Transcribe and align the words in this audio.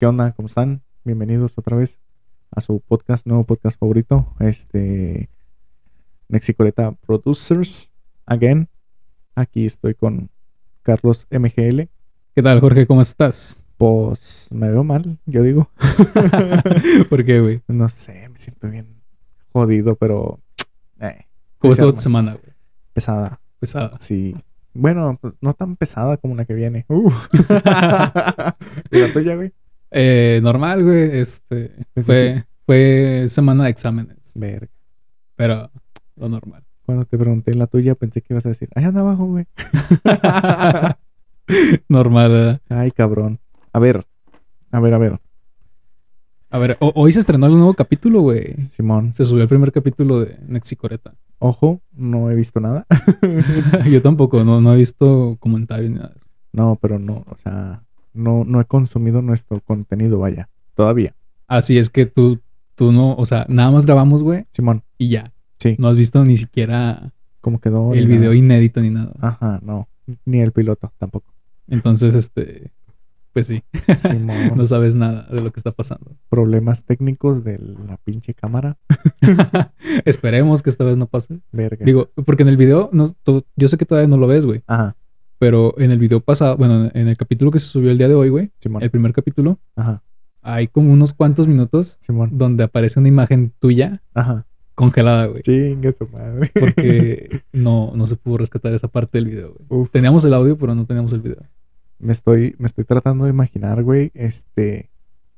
¿Qué 0.00 0.06
onda? 0.06 0.30
¿Cómo 0.30 0.46
están? 0.46 0.82
Bienvenidos 1.02 1.58
otra 1.58 1.76
vez 1.76 1.98
a 2.52 2.60
su 2.60 2.78
podcast, 2.78 3.26
nuevo 3.26 3.42
podcast 3.42 3.76
favorito, 3.80 4.32
este 4.38 5.28
Nexicoleta 6.28 6.92
Producers, 6.92 7.90
again. 8.24 8.68
Aquí 9.34 9.66
estoy 9.66 9.94
con 9.94 10.30
Carlos 10.84 11.26
MGL. 11.32 11.88
¿Qué 12.32 12.42
tal, 12.44 12.60
Jorge? 12.60 12.86
¿Cómo 12.86 13.00
estás? 13.00 13.64
Pues 13.76 14.46
me 14.52 14.70
veo 14.70 14.84
mal, 14.84 15.18
yo 15.26 15.42
digo. 15.42 15.68
¿Por 17.10 17.24
qué, 17.24 17.40
güey? 17.40 17.62
No 17.66 17.88
sé, 17.88 18.28
me 18.28 18.38
siento 18.38 18.70
bien 18.70 19.02
jodido, 19.52 19.96
pero 19.96 20.38
eh, 21.00 21.26
¿Cómo 21.58 21.72
estuvo 21.72 21.92
tu 21.92 22.00
semana, 22.00 22.34
güey? 22.34 22.54
pesada. 22.92 23.40
Pesada. 23.58 23.98
Sí. 23.98 24.36
Bueno, 24.74 25.18
pues 25.20 25.34
no 25.40 25.54
tan 25.54 25.74
pesada 25.74 26.18
como 26.18 26.36
la 26.36 26.44
que 26.44 26.54
viene. 26.54 26.86
Uh. 26.88 27.10
¿Y 28.92 28.98
la 28.98 29.12
tuya, 29.12 29.34
güey? 29.34 29.52
Eh, 29.90 30.40
normal, 30.42 30.84
güey. 30.84 31.18
Este, 31.18 31.72
fue, 32.02 32.44
fue 32.66 33.26
semana 33.28 33.64
de 33.64 33.70
exámenes. 33.70 34.32
Verga. 34.34 34.68
Pero 35.36 35.70
lo 36.16 36.28
normal. 36.28 36.62
Cuando 36.84 37.04
te 37.04 37.18
pregunté 37.18 37.54
la 37.54 37.66
tuya, 37.66 37.94
pensé 37.94 38.22
que 38.22 38.32
ibas 38.32 38.46
a 38.46 38.50
decir, 38.50 38.68
allá 38.74 38.88
anda 38.88 39.00
abajo, 39.00 39.26
güey. 39.26 39.46
Normal, 41.88 42.30
¿verdad? 42.30 42.60
Ay, 42.68 42.90
cabrón. 42.90 43.38
A 43.72 43.78
ver, 43.78 44.04
a 44.70 44.80
ver, 44.80 44.94
a 44.94 44.98
ver. 44.98 45.20
A 46.50 46.58
ver, 46.58 46.76
ho- 46.80 46.92
hoy 46.94 47.12
se 47.12 47.20
estrenó 47.20 47.46
el 47.46 47.52
nuevo 47.52 47.74
capítulo, 47.74 48.20
güey. 48.22 48.54
Simón, 48.70 49.12
Se 49.12 49.24
subió 49.24 49.42
el 49.42 49.48
primer 49.48 49.70
capítulo 49.72 50.20
de 50.20 50.38
Nexicoreta. 50.46 51.14
ojo, 51.38 51.80
no 51.92 52.30
he 52.30 52.34
visto 52.34 52.58
nada. 52.60 52.86
Yo 53.90 54.00
tampoco, 54.02 54.42
no, 54.44 54.60
no 54.60 54.72
he 54.72 54.76
visto 54.76 55.36
comentarios 55.40 55.90
ni 55.90 55.96
nada 55.96 56.08
de 56.08 56.16
eso. 56.18 56.28
No, 56.52 56.78
pero 56.80 56.98
no, 56.98 57.24
o 57.28 57.36
sea, 57.36 57.82
no, 58.12 58.44
no 58.44 58.60
he 58.60 58.64
consumido 58.64 59.22
nuestro 59.22 59.60
contenido, 59.60 60.18
vaya. 60.18 60.48
Todavía. 60.74 61.14
Así 61.46 61.78
es 61.78 61.90
que 61.90 62.06
tú, 62.06 62.40
tú 62.74 62.92
no, 62.92 63.14
o 63.14 63.26
sea, 63.26 63.46
nada 63.48 63.70
más 63.70 63.86
grabamos, 63.86 64.22
güey, 64.22 64.46
Simón, 64.52 64.82
y 64.98 65.08
ya. 65.10 65.32
sí, 65.58 65.76
No 65.78 65.88
has 65.88 65.96
visto 65.96 66.24
ni 66.24 66.36
siquiera 66.36 67.12
¿cómo 67.40 67.60
quedó? 67.60 67.94
el 67.94 68.06
nada. 68.08 68.18
video 68.18 68.34
inédito 68.34 68.80
ni 68.80 68.90
nada. 68.90 69.12
Ajá, 69.20 69.60
no. 69.62 69.88
Ni 70.24 70.40
el 70.40 70.52
piloto 70.52 70.92
tampoco. 70.98 71.32
Entonces, 71.68 72.14
este, 72.14 72.70
pues 73.32 73.46
sí, 73.46 73.62
Simón, 73.98 74.52
no 74.56 74.66
sabes 74.66 74.94
nada 74.94 75.26
de 75.30 75.40
lo 75.40 75.50
que 75.50 75.60
está 75.60 75.72
pasando. 75.72 76.16
problemas 76.28 76.84
técnicos 76.84 77.44
de 77.44 77.58
la 77.58 77.96
pinche 77.98 78.34
cámara. 78.34 78.76
Esperemos 80.04 80.62
que 80.62 80.70
esta 80.70 80.84
vez 80.84 80.96
no 80.96 81.06
pase. 81.06 81.40
Verga. 81.52 81.84
Digo, 81.84 82.10
porque 82.26 82.42
en 82.42 82.48
el 82.48 82.56
video, 82.56 82.90
no, 82.92 83.14
yo 83.56 83.68
sé 83.68 83.76
que 83.78 83.84
todavía 83.86 84.08
no 84.08 84.16
lo 84.16 84.26
ves, 84.26 84.44
güey. 84.46 84.62
Ajá, 84.66 84.96
Pero 85.38 85.74
en 85.78 85.92
el 85.92 85.98
video 85.98 86.20
pasado, 86.20 86.56
bueno, 86.56 86.90
en 86.94 87.08
el 87.08 87.16
capítulo 87.16 87.50
que 87.50 87.58
se 87.58 87.66
subió 87.66 87.90
el 87.90 87.98
día 87.98 88.08
de 88.08 88.14
hoy, 88.14 88.28
güey, 88.28 88.50
Simón. 88.58 88.82
el 88.82 88.90
primer 88.90 89.12
capítulo, 89.12 89.58
Ajá, 89.76 90.02
hay 90.42 90.66
como 90.68 90.92
unos 90.92 91.12
cuantos 91.12 91.46
minutos 91.46 91.96
Simón. 92.00 92.30
donde 92.32 92.64
aparece 92.64 92.98
una 92.98 93.08
imagen 93.08 93.52
tuya 93.60 94.02
Ajá. 94.14 94.46
congelada, 94.74 95.26
güey. 95.26 95.42
Chingue 95.42 95.92
su 95.92 96.08
madre. 96.08 96.50
Porque 96.58 97.42
no, 97.52 97.92
no 97.94 98.06
se 98.06 98.16
pudo 98.16 98.38
rescatar 98.38 98.72
esa 98.72 98.88
parte 98.88 99.18
del 99.18 99.26
video, 99.26 99.54
güey. 99.54 99.82
Uf. 99.82 99.90
Teníamos 99.90 100.24
el 100.24 100.34
audio, 100.34 100.56
pero 100.58 100.74
no 100.74 100.86
teníamos 100.86 101.12
el 101.12 101.20
video. 101.20 101.42
Me 102.00 102.12
estoy, 102.12 102.54
me 102.58 102.66
estoy 102.66 102.84
tratando 102.84 103.24
de 103.24 103.30
imaginar, 103.30 103.82
güey, 103.82 104.10
este, 104.14 104.88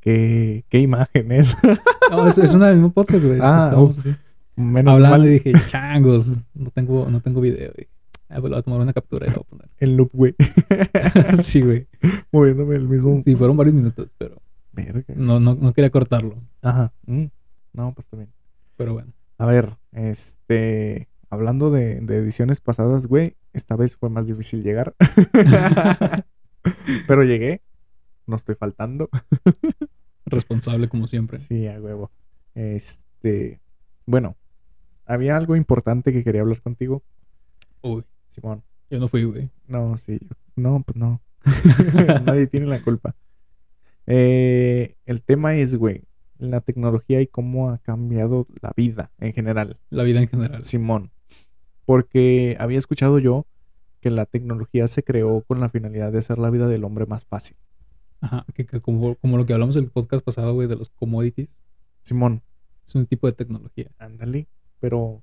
qué, 0.01 0.65
qué 0.69 0.79
imagen 0.81 1.33
es. 1.33 1.57
No, 2.11 2.27
es, 2.27 2.39
es 2.39 2.55
una 2.55 2.67
del 2.67 2.77
mismo 2.77 2.93
podcast, 2.93 3.25
güey. 3.25 3.39
Ah, 3.41 3.71
así. 3.89 4.15
Menos 4.57 4.97
Hablando 4.97 5.17
mal 5.19 5.27
y 5.27 5.31
dije, 5.31 5.53
changos, 5.69 6.37
no 6.55 6.71
tengo, 6.71 7.09
no 7.09 7.21
tengo 7.21 7.41
video, 7.41 7.73
güey. 7.75 7.89
Ah, 8.31 8.41
pues 8.41 8.45
le 8.45 8.51
voy 8.51 8.59
a 8.59 8.63
tomar 8.63 8.81
una 8.81 8.93
captura 8.93 9.27
y 9.27 9.31
lo 9.31 9.37
voy 9.37 9.45
a 9.45 9.51
poner. 9.51 9.69
el 9.79 9.97
loop, 9.97 10.11
güey. 10.13 10.35
sí, 11.43 11.61
güey. 11.63 11.87
Moviéndome 12.31 12.77
el 12.77 12.89
mismo. 12.89 13.21
Sí, 13.23 13.35
fueron 13.35 13.57
varios 13.57 13.75
minutos, 13.75 14.09
pero 14.17 14.41
Verga. 14.73 15.03
no, 15.17 15.41
no, 15.41 15.57
no 15.57 15.73
quería 15.73 15.91
cortarlo. 15.91 16.37
Ajá. 16.63 16.93
Mm. 17.07 17.27
No, 17.73 17.93
pues 17.93 18.07
bien. 18.13 18.33
Pero 18.77 18.93
bueno. 18.93 19.13
A 19.39 19.47
ver, 19.47 19.77
este, 19.93 21.09
hablando 21.29 21.71
de, 21.71 22.01
de 22.01 22.19
ediciones 22.19 22.61
pasadas, 22.61 23.07
güey, 23.07 23.37
esta 23.53 23.75
vez 23.75 23.97
fue 23.97 24.11
más 24.11 24.27
difícil 24.29 24.63
llegar. 24.63 24.95
Pero 27.09 27.25
llegué. 27.25 27.63
No 28.27 28.37
estoy 28.37 28.55
faltando. 28.55 29.09
Responsable 30.25 30.89
como 30.89 31.09
siempre. 31.09 31.41
Sí, 31.41 31.67
a 31.67 31.81
huevo. 31.81 32.13
Este, 32.55 33.61
bueno, 34.07 34.37
había 35.07 35.37
algo 35.37 35.57
importante 35.57 36.13
que 36.13 36.23
quería 36.23 36.43
hablar 36.43 36.61
contigo, 36.61 37.03
Uy, 37.83 38.05
Simón. 38.31 38.63
yo 38.89 38.99
no 38.99 39.09
fui, 39.09 39.25
güey. 39.25 39.51
No, 39.67 39.97
sí. 39.97 40.19
No, 40.57 40.83
pues 40.83 40.97
no. 40.97 41.21
Nadie 42.25 42.47
tiene 42.47 42.67
la 42.67 42.81
culpa. 42.83 43.15
Eh, 44.07 44.97
el 45.07 45.23
tema 45.23 45.55
es, 45.57 45.77
güey, 45.77 46.03
la 46.39 46.61
tecnología 46.61 47.21
y 47.21 47.27
cómo 47.27 47.71
ha 47.71 47.79
cambiado 47.79 48.47
la 48.61 48.73
vida 48.77 49.11
en 49.19 49.33
general. 49.33 49.79
La 49.91 50.03
vida 50.03 50.21
en 50.21 50.29
general. 50.29 50.65
Simón. 50.65 51.11
Porque 51.85 52.57
había 52.59 52.79
escuchado 52.79 53.19
yo 53.19 53.47
que 54.01 54.11
la 54.11 54.25
tecnología 54.27 54.89
se 54.89 55.03
creó 55.03 55.43
con 55.43 55.61
la 55.61 55.69
finalidad 55.69 56.13
de 56.13 56.19
hacer 56.19 56.39
la 56.39 56.51
vida 56.51 56.67
del 56.69 56.85
hombre 56.85 57.07
más 57.07 57.25
fácil. 57.25 57.57
Ajá. 58.21 58.45
Que, 58.55 58.67
que 58.67 58.81
como, 58.81 59.15
como 59.17 59.37
lo 59.37 59.47
que 59.47 59.53
hablamos 59.53 59.77
en 59.77 59.85
el 59.85 59.91
podcast 59.91 60.25
pasado, 60.25 60.55
güey, 60.55 60.69
de 60.69 60.77
los 60.77 60.89
commodities. 60.91 61.59
Simón, 62.03 62.43
Es 62.87 62.95
un 62.95 63.07
tipo 63.07 63.27
de 63.27 63.33
tecnología. 63.35 63.91
ándale. 63.99 64.47
Pero 64.79 65.23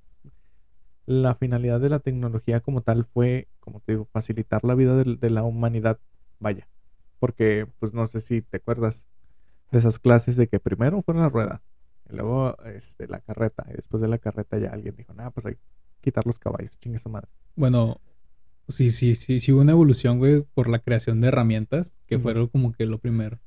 la 1.07 1.35
finalidad 1.35 1.79
de 1.79 1.89
la 1.89 1.99
tecnología 1.99 2.59
como 2.59 2.81
tal 2.81 3.05
fue, 3.05 3.47
como 3.61 3.79
te 3.79 3.93
digo, 3.93 4.05
facilitar 4.11 4.63
la 4.65 4.75
vida 4.75 5.03
de, 5.03 5.29
la 5.29 5.43
humanidad. 5.43 5.99
Vaya. 6.37 6.67
Porque, 7.17 7.65
pues 7.79 7.93
no 7.93 8.05
sé 8.05 8.19
si 8.19 8.41
te 8.41 8.57
acuerdas 8.57 9.07
de 9.71 9.79
esas 9.79 9.99
clases 9.99 10.35
de 10.35 10.47
que 10.47 10.59
primero 10.59 11.01
fue 11.01 11.15
la 11.15 11.29
rueda, 11.29 11.63
y 12.09 12.15
luego 12.15 12.57
este, 12.65 13.07
la 13.07 13.21
carreta, 13.21 13.65
y 13.69 13.73
después 13.73 14.01
de 14.01 14.09
la 14.09 14.17
carreta 14.17 14.57
ya 14.59 14.69
alguien 14.69 14.95
dijo, 14.95 15.13
nada, 15.13 15.31
pues 15.31 15.45
hay 15.45 15.55
que 15.55 15.61
quitar 16.01 16.25
los 16.25 16.39
caballos, 16.39 16.77
chingue 16.79 16.99
su 16.99 17.09
madre. 17.09 17.29
Bueno, 17.55 17.99
sí, 18.67 18.91
sí, 18.91 19.15
sí, 19.15 19.39
sí 19.39 19.51
hubo 19.53 19.61
una 19.61 19.71
evolución, 19.71 20.19
güey, 20.19 20.43
por 20.53 20.69
la 20.69 20.79
creación 20.79 21.21
de 21.21 21.29
herramientas, 21.29 21.95
que 22.05 22.17
Sí. 22.17 22.21
fueron 22.21 22.47
como 22.47 22.73
que 22.73 22.85
lo 22.85 22.99
primer 22.99 23.39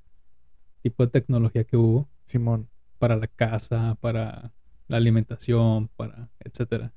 tipo 0.83 1.05
de 1.05 1.11
tecnología 1.11 1.65
que 1.65 1.77
hubo 1.77 2.09
Simón, 2.25 2.71
para 2.99 3.17
la 3.17 3.27
casa, 3.27 3.97
para 4.01 4.53
la 4.89 4.97
alimentación, 4.97 5.89
para 5.97 6.31
etcétera. 6.41 6.95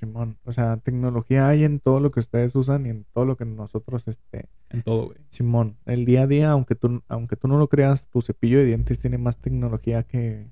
Simón. 0.00 0.38
O 0.44 0.52
sea, 0.52 0.78
tecnología 0.78 1.46
hay 1.48 1.64
en 1.64 1.78
todo 1.78 2.00
lo 2.00 2.10
que 2.10 2.20
ustedes 2.20 2.54
usan 2.56 2.86
y 2.86 2.88
en 2.88 3.04
todo 3.12 3.26
lo 3.26 3.36
que 3.36 3.44
nosotros, 3.44 4.08
este, 4.08 4.46
En 4.70 4.82
todo, 4.82 5.06
güey. 5.06 5.18
Simón, 5.28 5.76
el 5.84 6.06
día 6.06 6.22
a 6.22 6.26
día, 6.26 6.50
aunque 6.50 6.74
tú, 6.74 7.02
aunque 7.06 7.36
tú 7.36 7.48
no 7.48 7.58
lo 7.58 7.68
creas, 7.68 8.08
tu 8.08 8.22
cepillo 8.22 8.58
de 8.58 8.64
dientes 8.64 8.98
tiene 8.98 9.18
más 9.18 9.36
tecnología 9.38 10.02
que 10.02 10.46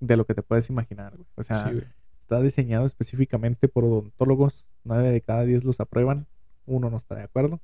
de 0.00 0.16
lo 0.16 0.26
que 0.26 0.34
te 0.34 0.42
puedes 0.42 0.68
imaginar, 0.68 1.12
güey. 1.14 1.26
O 1.36 1.42
sea, 1.44 1.56
Sí, 1.68 1.70
güey. 1.74 1.84
está 2.22 2.40
diseñado 2.42 2.86
específicamente 2.86 3.68
por 3.68 3.84
odontólogos. 3.84 4.66
Nueve 4.84 5.10
de 5.12 5.20
cada 5.20 5.44
diez 5.44 5.62
los 5.64 5.78
aprueban. 5.80 6.26
Uno 6.66 6.90
no 6.90 6.96
está 6.96 7.14
de 7.14 7.22
acuerdo. 7.22 7.60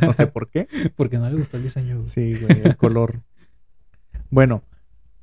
No 0.00 0.12
sé 0.12 0.26
por 0.28 0.48
qué. 0.48 0.68
Porque 0.96 1.18
no 1.18 1.28
le 1.28 1.36
gustó 1.36 1.56
el 1.56 1.64
diseño, 1.64 1.96
güey. 1.98 2.08
Sí, 2.08 2.34
güey, 2.40 2.62
el 2.62 2.76
color. 2.76 3.20
Bueno, 4.30 4.62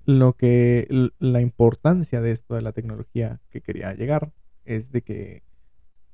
lo 0.06 0.34
que 0.34 0.88
la 1.20 1.42
importancia 1.42 2.22
de 2.22 2.32
esto 2.32 2.56
de 2.56 2.62
la 2.62 2.72
tecnología 2.74 3.40
que 3.50 3.62
quería 3.62 3.94
llegar 3.94 4.32
es 4.66 4.92
de 4.92 5.02
que 5.02 5.44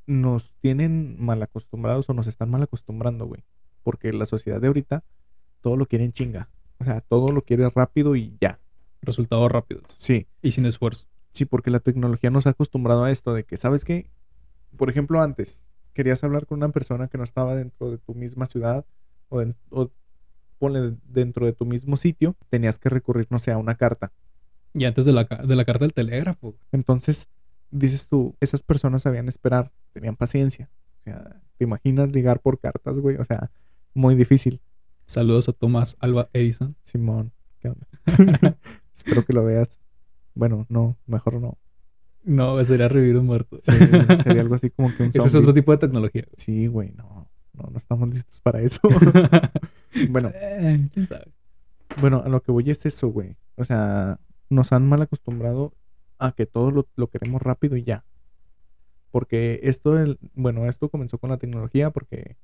nos 0.08 0.54
tienen 0.62 1.16
mal 1.24 1.42
acostumbrados 1.42 2.10
o 2.10 2.14
nos 2.14 2.28
están 2.28 2.50
mal 2.50 2.64
acostumbrando, 2.64 3.26
güey. 3.26 3.44
Porque 3.84 4.12
la 4.14 4.26
sociedad 4.26 4.60
de 4.62 4.68
ahorita 4.68 5.04
todo 5.62 5.78
lo 5.78 5.86
quiere 5.86 6.06
en 6.06 6.12
chinga. 6.14 6.50
O 6.80 6.84
sea, 6.84 7.02
todo 7.02 7.28
lo 7.32 7.44
quiere 7.44 7.70
rápido 7.70 8.16
y 8.16 8.38
ya. 8.42 8.60
Resultados 9.02 9.52
rápidos 9.52 9.84
Sí, 9.98 10.28
y 10.44 10.52
sin 10.52 10.66
esfuerzo. 10.66 11.08
sí, 11.32 11.46
porque 11.46 11.72
la 11.72 11.80
tecnología 11.80 12.30
nos 12.30 12.46
ha 12.46 12.52
acostumbrado 12.52 13.04
a 13.04 13.12
esto 13.12 13.34
de 13.34 13.44
que, 13.46 13.58
¿sabes 13.58 13.84
qué? 13.84 14.12
Por 14.78 14.90
ejemplo, 14.90 15.22
antes 15.22 15.64
querías 15.94 16.24
hablar 16.24 16.46
con 16.46 16.60
una 16.60 16.70
persona 16.70 17.08
que 17.08 17.18
no 17.18 17.24
estaba 17.24 17.56
dentro 17.56 17.90
de 17.92 17.98
tu 17.98 18.14
misma 18.14 18.46
ciudad 18.46 18.86
o, 19.30 19.42
en- 19.42 19.56
o 19.70 19.90
ponle 20.60 20.96
dentro 21.06 21.46
de 21.48 21.54
tu 21.54 21.66
mismo 21.66 21.98
sitio, 21.98 22.36
tenías 22.50 22.78
que 22.78 22.90
recurrir, 22.90 23.28
no 23.32 23.40
sé, 23.40 23.52
a 23.52 23.58
una 23.58 23.76
carta. 23.76 24.12
Y 24.74 24.86
antes 24.86 25.06
de 25.06 25.14
la, 25.14 25.24
de 25.24 25.56
la 25.56 25.66
carta 25.66 25.86
del 25.86 25.94
telégrafo. 25.94 26.56
Entonces, 26.72 27.28
dices 27.72 28.08
tú, 28.08 28.36
esas 28.40 28.64
personas 28.64 29.02
sabían 29.04 29.28
esperar, 29.28 29.72
tenían 29.94 30.16
paciencia. 30.16 30.70
O 31.00 31.04
sea, 31.04 31.42
¿te 31.58 31.64
imaginas 31.64 32.12
ligar 32.12 32.40
por 32.40 32.60
cartas, 32.60 33.00
güey? 33.00 33.18
O 33.18 33.24
sea, 33.24 33.52
muy 33.94 34.16
difícil. 34.16 34.62
Saludos 35.06 35.50
a 35.50 35.54
Tomás 35.54 35.98
Alba 36.00 36.30
Edison. 36.34 36.76
Simón, 36.84 37.32
¿qué 37.60 37.70
onda? 37.70 37.88
Espero 38.96 39.26
que 39.26 39.34
lo 39.34 39.44
veas. 39.44 39.80
Bueno, 40.36 40.66
no, 40.70 40.98
mejor 41.08 41.42
no. 41.42 41.58
No, 42.24 42.64
sería 42.64 42.88
revivir 42.88 43.18
un 43.18 43.26
muerto. 43.26 43.58
Sí, 43.62 43.72
sería 44.24 44.42
algo 44.42 44.56
así 44.56 44.70
como 44.70 44.96
que 44.96 45.04
un 45.04 45.10
Ese 45.10 45.26
es 45.28 45.36
otro 45.36 45.54
tipo 45.54 45.72
de 45.72 45.80
tecnología. 45.80 46.26
Sí, 46.38 46.68
güey, 46.68 46.92
no, 46.92 47.28
no, 47.54 47.70
no 47.72 47.78
estamos 47.78 48.08
listos 48.10 48.40
para 48.42 48.62
eso. 48.62 48.80
bueno, 50.10 50.32
Eh, 50.36 50.88
quién 50.94 51.08
sabe. 51.08 51.26
bueno, 52.00 52.22
a 52.24 52.30
lo 52.30 52.42
que 52.42 52.52
voy 52.52 52.70
es 52.70 52.86
eso, 52.86 53.08
güey. 53.10 53.36
O 53.56 53.66
sea, 53.66 54.20
nos 54.50 54.72
han 54.72 54.88
mal 54.88 55.02
acostumbrado 55.02 55.74
a 56.22 56.32
que 56.34 56.46
todo 56.46 56.72
lo, 56.72 56.88
lo 56.96 57.08
queremos 57.10 57.42
rápido 57.42 57.76
y 57.76 57.84
ya. 57.84 58.06
Porque 59.12 59.60
esto, 59.64 59.94
del- 59.96 60.20
bueno, 60.36 60.68
esto 60.68 60.90
comenzó 60.90 61.18
con 61.18 61.30
la 61.30 61.38
tecnología 61.38 61.90
porque 61.92 62.38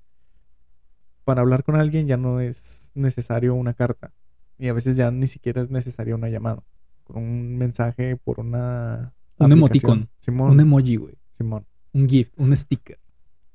para 1.24 1.41
hablar 1.41 1.63
con 1.63 1.75
alguien 1.75 2.07
ya 2.07 2.18
no 2.18 2.39
es 2.41 2.91
necesario 2.95 3.53
una 3.56 3.74
carta. 3.74 4.12
Y 4.57 4.68
a 4.69 4.74
veces 4.74 4.95
ya 4.95 5.12
ni 5.12 5.27
siquiera 5.27 5.62
es 5.62 5.69
necesaria 5.69 6.15
una 6.15 6.29
llamada. 6.29 6.63
Con 7.03 7.18
un 7.18 7.57
mensaje 7.57 8.15
por 8.18 8.39
una. 8.39 9.13
Un 9.38 9.51
emoticon. 9.51 10.09
Simón. 10.19 10.51
Un 10.51 10.59
emoji, 10.59 10.95
güey. 10.95 11.15
Simón. 11.38 11.65
Un 11.94 12.09
gift, 12.09 12.33
un 12.38 12.56
sticker. 12.56 13.00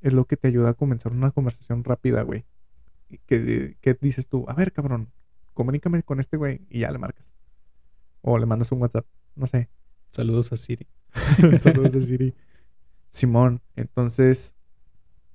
Es 0.00 0.12
lo 0.12 0.24
que 0.26 0.36
te 0.36 0.48
ayuda 0.48 0.70
a 0.70 0.74
comenzar 0.74 1.12
una 1.12 1.30
conversación 1.32 1.82
rápida, 1.84 2.22
güey. 2.22 2.44
Que, 3.26 3.76
que 3.80 3.98
dices 4.00 4.26
tú, 4.28 4.44
a 4.48 4.54
ver, 4.54 4.72
cabrón, 4.72 5.10
comunícame 5.54 6.02
con 6.02 6.19
este 6.20 6.36
güey 6.36 6.60
y 6.70 6.80
ya 6.80 6.90
le 6.92 6.98
marcas. 6.98 7.34
O 8.22 8.38
le 8.38 8.46
mandas 8.46 8.70
un 8.72 8.80
WhatsApp. 8.80 9.06
No 9.34 9.46
sé. 9.46 9.69
Saludos 10.12 10.53
a 10.53 10.56
Siri. 10.59 10.87
Saludos 11.59 11.93
de 11.93 12.00
Siri. 12.03 12.35
Simón, 13.11 13.61
entonces, 13.76 14.55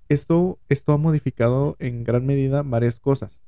esto, 0.08 0.60
esto 0.70 0.94
ha 0.94 0.98
modificado 0.98 1.76
en 1.80 2.04
gran 2.04 2.26
medida 2.26 2.64
varias 2.64 3.00
cosas. 3.00 3.42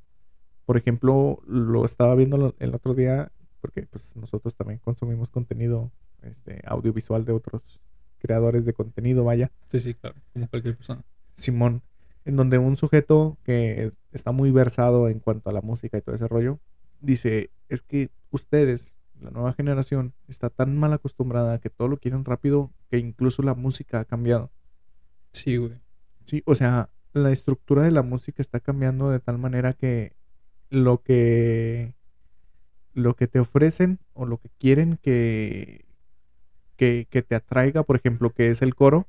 Por 0.65 0.75
ejemplo, 0.75 1.41
lo 1.47 1.85
estaba 1.85 2.15
viendo 2.15 2.55
el 2.59 2.75
otro 2.75 2.93
día, 2.93 3.31
porque 3.61 3.83
pues 3.83 4.15
nosotros 4.15 4.55
también 4.55 4.79
consumimos 4.79 5.29
contenido 5.29 5.91
este, 6.23 6.61
audiovisual 6.65 7.25
de 7.25 7.33
otros 7.33 7.79
creadores 8.19 8.65
de 8.65 8.73
contenido, 8.73 9.23
vaya. 9.23 9.51
Sí, 9.69 9.79
sí, 9.79 9.93
claro. 9.93 10.15
Como 10.33 10.47
cualquier 10.47 10.75
persona. 10.75 11.03
Simón, 11.35 11.81
en 12.25 12.35
donde 12.35 12.57
un 12.57 12.75
sujeto 12.75 13.37
que 13.43 13.91
está 14.11 14.31
muy 14.31 14.51
versado 14.51 15.09
en 15.09 15.19
cuanto 15.19 15.49
a 15.49 15.53
la 15.53 15.61
música 15.61 15.97
y 15.97 16.01
todo 16.01 16.15
ese 16.15 16.27
rollo, 16.27 16.59
dice, 17.01 17.51
es 17.69 17.81
que 17.81 18.09
ustedes, 18.31 18.98
la 19.21 19.31
nueva 19.31 19.53
generación, 19.53 20.13
está 20.27 20.49
tan 20.49 20.77
mal 20.77 20.93
acostumbrada 20.93 21.53
a 21.53 21.59
que 21.59 21.69
todo 21.69 21.87
lo 21.87 21.97
quieren 21.97 22.25
rápido 22.25 22.71
que 22.89 22.97
incluso 22.97 23.41
la 23.43 23.53
música 23.55 23.99
ha 23.99 24.05
cambiado. 24.05 24.51
Sí, 25.31 25.57
güey. 25.57 25.79
Sí, 26.25 26.41
o 26.45 26.55
sea, 26.55 26.89
la 27.13 27.31
estructura 27.31 27.83
de 27.83 27.91
la 27.91 28.03
música 28.03 28.41
está 28.41 28.59
cambiando 28.59 29.09
de 29.09 29.19
tal 29.19 29.37
manera 29.37 29.73
que 29.73 30.15
lo 30.69 31.01
que 31.01 31.95
lo 32.93 33.15
que 33.15 33.27
te 33.27 33.39
ofrecen 33.39 33.99
o 34.13 34.25
lo 34.25 34.37
que 34.37 34.49
quieren 34.59 34.97
que 35.01 35.85
que, 36.75 37.07
que 37.09 37.21
te 37.21 37.35
atraiga, 37.35 37.83
por 37.83 37.95
ejemplo, 37.97 38.29
que 38.31 38.49
es 38.51 38.61
el 38.61 38.73
coro, 38.73 39.07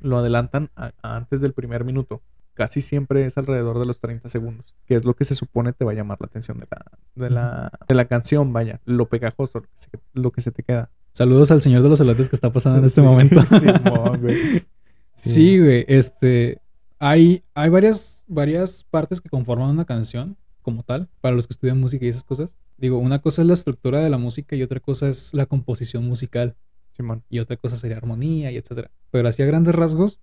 lo 0.00 0.18
adelantan 0.18 0.70
a- 0.76 0.92
a 1.02 1.16
antes 1.16 1.40
del 1.40 1.52
primer 1.52 1.84
minuto. 1.84 2.22
Casi 2.58 2.80
siempre 2.80 3.24
es 3.24 3.38
alrededor 3.38 3.78
de 3.78 3.86
los 3.86 4.00
30 4.00 4.28
segundos, 4.28 4.74
que 4.84 4.96
es 4.96 5.04
lo 5.04 5.14
que 5.14 5.24
se 5.24 5.36
supone 5.36 5.72
te 5.72 5.84
va 5.84 5.92
a 5.92 5.94
llamar 5.94 6.18
la 6.20 6.26
atención 6.26 6.58
de 6.58 6.66
la, 6.68 6.84
de 7.14 7.30
la, 7.30 7.70
de 7.86 7.94
la 7.94 8.06
canción, 8.06 8.52
vaya, 8.52 8.80
lo 8.84 9.08
pegajoso, 9.08 9.60
lo 9.60 9.62
que 9.62 9.68
se, 9.76 9.88
lo 10.12 10.32
que 10.32 10.40
se 10.40 10.50
te 10.50 10.64
queda. 10.64 10.90
Saludos 11.12 11.52
al 11.52 11.62
señor 11.62 11.84
de 11.84 11.88
los 11.88 12.00
elotes 12.00 12.28
que 12.28 12.34
está 12.34 12.52
pasando 12.52 12.80
en 12.80 12.86
este 12.86 13.00
Sí, 13.00 13.06
momento. 13.06 13.40
Simón, 13.46 14.20
güey. 14.20 14.66
Sí, 15.14 15.56
güey. 15.60 15.84
Este. 15.86 16.60
Hay, 16.98 17.44
hay 17.54 17.70
varias, 17.70 18.24
varias 18.26 18.82
partes 18.90 19.20
que 19.20 19.28
conforman 19.28 19.70
una 19.70 19.84
canción 19.84 20.36
como 20.62 20.82
tal, 20.82 21.08
para 21.20 21.36
los 21.36 21.46
que 21.46 21.52
estudian 21.52 21.78
música 21.78 22.04
y 22.06 22.08
esas 22.08 22.24
cosas. 22.24 22.56
Digo, 22.76 22.98
una 22.98 23.20
cosa 23.20 23.42
es 23.42 23.46
la 23.46 23.54
estructura 23.54 24.00
de 24.00 24.10
la 24.10 24.18
música 24.18 24.56
y 24.56 24.64
otra 24.64 24.80
cosa 24.80 25.08
es 25.08 25.32
la 25.32 25.46
composición 25.46 26.04
musical. 26.04 26.56
Simón. 26.90 27.22
Y 27.30 27.38
otra 27.38 27.56
cosa 27.56 27.76
sería 27.76 27.98
armonía 27.98 28.50
y 28.50 28.56
etcétera. 28.56 28.90
Pero 29.12 29.28
así 29.28 29.44
a 29.44 29.46
grandes 29.46 29.76
rasgos 29.76 30.18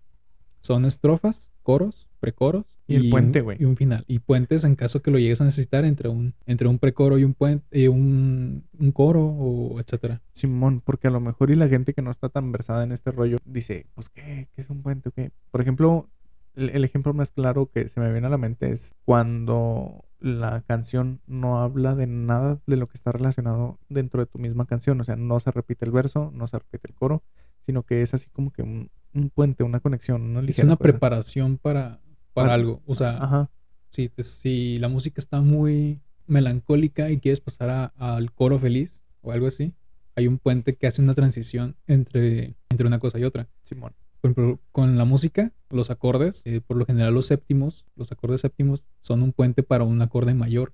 son 0.60 0.84
estrofas, 0.84 1.50
coros, 1.66 2.08
precoros 2.22 2.66
Y 2.88 2.96
el 2.96 3.04
un- 3.06 3.10
puente, 3.10 3.42
güey. 3.42 3.58
Y 3.60 3.66
un 3.66 3.76
final. 3.76 4.06
Y 4.08 4.20
puentes 4.20 4.64
en 4.64 4.76
caso 4.76 5.02
que 5.02 5.12
lo 5.12 5.20
llegues 5.20 5.42
a 5.42 5.44
necesitar 5.46 5.84
entre 5.84 6.08
un, 6.08 6.34
entre 6.46 6.68
un 6.70 6.80
precoro 6.80 7.18
y 7.18 7.24
un 7.26 7.34
puente, 7.34 7.66
y 7.78 7.88
un, 7.88 8.64
un 8.80 8.92
coro 8.94 9.26
o 9.28 9.80
etcétera. 9.82 10.22
Simón, 10.32 10.82
porque 10.86 11.08
a 11.08 11.12
lo 11.12 11.20
mejor 11.20 11.52
y 11.52 11.56
la 11.56 11.68
gente 11.68 11.94
que 11.94 12.02
no 12.02 12.12
está 12.12 12.30
tan 12.30 12.52
versada 12.52 12.84
en 12.84 12.92
este 12.94 13.12
rollo 13.12 13.38
dice, 13.44 13.88
pues 13.96 14.08
qué, 14.10 14.48
qué 14.56 14.62
es 14.62 14.70
un 14.70 14.82
puente 14.84 15.10
qué. 15.14 15.32
Por 15.52 15.60
ejemplo, 15.62 16.08
el, 16.56 16.70
el 16.70 16.84
ejemplo 16.86 17.14
más 17.14 17.32
claro 17.32 17.70
que 17.74 17.90
se 17.90 18.00
me 18.00 18.12
viene 18.12 18.28
a 18.28 18.30
la 18.30 18.38
mente 18.38 18.72
es 18.72 18.94
cuando 19.04 20.06
la 20.22 20.62
canción 20.62 21.20
no 21.28 21.60
habla 21.62 21.94
de 21.96 22.08
nada 22.08 22.60
de 22.66 22.78
lo 22.78 22.88
que 22.88 22.98
está 22.98 23.12
relacionado 23.12 23.78
dentro 23.90 24.22
de 24.22 24.26
tu 24.26 24.40
misma 24.40 24.66
canción. 24.66 25.00
O 25.02 25.04
sea, 25.04 25.16
no 25.18 25.40
se 25.40 25.52
repite 25.52 25.86
el 25.86 25.92
verso, 25.92 26.32
no 26.34 26.48
se 26.48 26.58
repite 26.58 26.88
el 26.88 26.96
coro, 26.96 27.22
sino 27.66 27.84
que 27.84 28.02
es 28.02 28.14
así 28.14 28.28
como 28.32 28.52
que 28.52 28.62
un, 28.62 28.90
un 29.14 29.30
puente, 29.30 29.64
una 29.64 29.80
conexión, 29.80 30.22
una 30.22 30.40
Es 30.42 30.46
ligera 30.46 30.68
una 30.68 30.76
cosa. 30.78 30.84
preparación 30.92 31.58
para, 31.58 32.00
para 32.34 32.48
Para- 32.48 32.54
algo. 32.54 32.82
O 32.86 32.96
sea, 32.96 33.18
Ajá, 33.18 33.50
si, 33.90 34.10
te- 34.10 34.24
si 34.24 34.78
la 34.80 34.88
música 34.90 35.20
está 35.22 35.42
muy 35.42 36.00
melancólica 36.28 37.10
y 37.10 37.20
quieres 37.20 37.42
pasar 37.42 37.70
a- 37.70 37.86
al 37.98 38.32
coro 38.32 38.60
feliz 38.60 39.02
o 39.22 39.32
algo 39.32 39.48
así, 39.48 39.74
hay 40.16 40.28
un 40.28 40.38
puente 40.38 40.76
que 40.76 40.88
hace 40.88 41.02
una 41.02 41.14
transición 41.14 41.76
entre, 41.88 42.56
entre 42.70 42.88
una 42.88 43.00
cosa 43.00 43.20
y 43.20 43.24
otra. 43.24 43.48
Simón. 43.64 43.94
Por 44.22 44.32
ejemplo, 44.32 44.60
con 44.72 44.98
la 44.98 45.06
música, 45.06 45.52
los 45.70 45.92
acordes, 45.92 46.42
eh, 46.46 46.62
por 46.66 46.78
lo 46.78 46.86
general 46.86 47.14
los 47.14 47.28
séptimos, 47.28 47.86
los 47.96 48.12
acordes 48.12 48.42
séptimos 48.42 48.86
son 49.02 49.22
un 49.22 49.34
puente 49.34 49.62
para 49.62 49.84
un 49.84 50.02
acorde 50.02 50.34
mayor. 50.34 50.74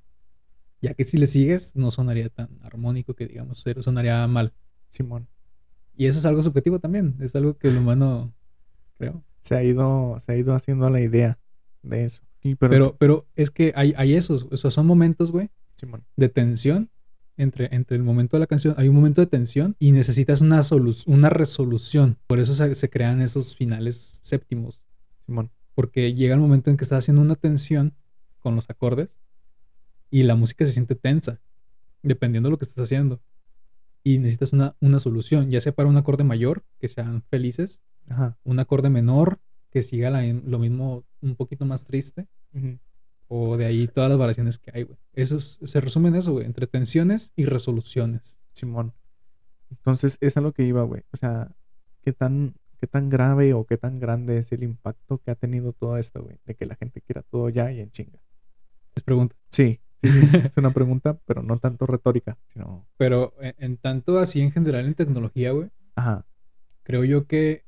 Ya 0.82 0.94
que 0.94 1.04
si 1.04 1.18
le 1.18 1.28
sigues, 1.28 1.76
no 1.76 1.92
sonaría 1.92 2.30
tan 2.30 2.50
armónico 2.64 3.14
que 3.14 3.28
digamos, 3.28 3.64
sonaría 3.82 4.26
mal. 4.28 4.54
Simón. 4.90 5.28
Y 5.96 6.06
eso 6.08 6.20
es 6.20 6.26
algo 6.26 6.42
subjetivo 6.42 6.80
también, 6.80 7.16
es 7.20 7.36
algo 7.36 7.58
que 7.58 7.68
el 7.68 7.78
humano, 7.78 8.34
creo. 8.98 9.24
Se 9.42 9.56
ha 9.56 9.64
ido, 9.64 10.18
se 10.26 10.32
ha 10.32 10.38
ido 10.38 10.54
haciendo 10.56 10.90
la 10.90 11.02
idea 11.02 11.38
de 11.84 12.06
eso. 12.06 12.22
Sí, 12.42 12.56
pero, 12.56 12.72
Pero, 12.72 12.96
pero 12.98 13.28
es 13.36 13.52
que 13.52 13.72
hay, 13.76 13.94
hay 13.98 14.14
esos, 14.16 14.48
o 14.52 14.58
sea, 14.58 14.72
son 14.72 14.86
momentos, 14.88 15.32
güey, 15.32 15.50
Simón. 15.76 16.04
de 16.16 16.30
tensión 16.30 16.90
entre, 17.38 17.74
entre 17.76 17.98
el 17.98 18.04
momento 18.04 18.36
de 18.38 18.40
la 18.42 18.48
canción. 18.48 18.74
Hay 18.78 18.88
un 18.88 18.96
momento 18.96 19.22
de 19.22 19.28
tensión 19.28 19.76
y 19.80 19.92
necesitas 19.92 20.42
una, 20.42 20.60
solu- 20.62 21.04
una 21.08 21.30
resolución. 21.30 22.18
Por 22.28 22.40
eso 22.40 22.54
se, 22.54 22.74
se 22.76 22.90
crean 22.90 23.22
esos 23.22 23.56
finales 23.56 24.20
séptimos. 24.22 24.82
Simón. 25.26 25.52
Porque 25.76 26.14
llega 26.14 26.34
el 26.36 26.40
momento 26.40 26.70
en 26.70 26.78
que 26.78 26.84
estás 26.84 27.00
haciendo 27.00 27.22
una 27.22 27.36
tensión 27.36 27.94
con 28.40 28.56
los 28.56 28.70
acordes 28.70 29.18
y 30.10 30.24
la 30.24 30.36
música 30.36 30.66
se 30.66 30.72
siente 30.74 30.96
tensa, 30.96 31.40
dependiendo 32.04 32.48
de 32.50 32.52
lo 32.52 32.58
que 32.58 32.66
estés 32.66 32.84
haciendo. 32.84 33.22
Y 34.04 34.18
necesitas 34.18 34.54
una, 34.54 34.76
una 34.82 35.00
solución, 35.00 35.50
ya 35.52 35.62
sea 35.62 35.74
para 35.74 35.88
un 35.90 35.98
acorde 35.98 36.24
mayor, 36.24 36.64
que 36.80 36.88
sean 36.88 37.22
felices, 37.30 37.84
Ajá. 38.08 38.38
un 38.44 38.60
acorde 38.60 38.90
menor, 38.90 39.40
que 39.70 39.84
siga 39.84 40.10
la- 40.10 40.24
lo 40.24 40.60
mismo, 40.60 41.06
un 41.22 41.36
poquito 41.36 41.66
más 41.66 41.86
triste, 41.86 42.28
o 43.28 43.56
de 43.58 43.66
ahí 43.66 43.88
todas 43.88 44.10
las 44.10 44.18
variaciones 44.20 44.58
que 44.58 44.72
hay, 44.74 44.84
güey. 44.84 44.98
Eso 45.14 45.38
es- 45.38 45.60
se 45.64 45.80
resume 45.80 46.10
en 46.10 46.16
eso, 46.16 46.34
güey, 46.34 46.46
entre 46.46 46.68
tensiones 46.68 47.32
y 47.36 47.46
resoluciones. 47.46 48.38
Simón. 48.54 48.94
Entonces, 49.70 50.18
es 50.20 50.36
a 50.36 50.42
lo 50.42 50.52
que 50.52 50.64
iba, 50.64 50.84
güey. 50.84 51.04
O 51.14 51.18
sea, 51.18 51.52
qué 52.02 52.12
tan, 52.12 52.56
qué 52.80 52.88
tan 52.88 53.10
grave 53.10 53.54
o 53.54 53.66
qué 53.66 53.78
tan 53.78 54.00
grande 54.00 54.38
es 54.38 54.52
el 54.52 54.64
impacto 54.64 55.20
que 55.20 55.32
ha 55.32 55.36
tenido 55.36 55.72
todo 55.72 55.98
esto, 55.98 56.22
güey. 56.24 56.38
De 56.46 56.56
que 56.56 56.66
la 56.66 56.76
gente 56.76 57.00
quiera 57.02 57.22
todo 57.22 57.48
ya 57.50 57.72
y 57.72 57.80
en 57.80 57.92
chinga. 57.92 58.20
Les 58.96 59.04
pregunto. 59.04 59.36
Sí, 59.52 59.80
sí, 60.04 60.10
es 60.34 60.58
una 60.58 60.74
pregunta, 60.74 61.20
pero 61.26 61.44
no 61.44 61.58
tanto 61.60 61.86
retórica, 61.86 62.38
sino. 62.48 62.86
Pero 62.98 63.34
en, 63.42 63.56
en 63.58 63.78
tanto 63.78 64.20
así 64.20 64.42
en 64.42 64.52
general 64.52 64.86
en 64.86 64.94
tecnología, 64.96 65.52
güey, 65.52 65.70
Ajá. 65.96 66.26
creo 66.84 67.04
yo 67.04 67.26
que 67.28 67.64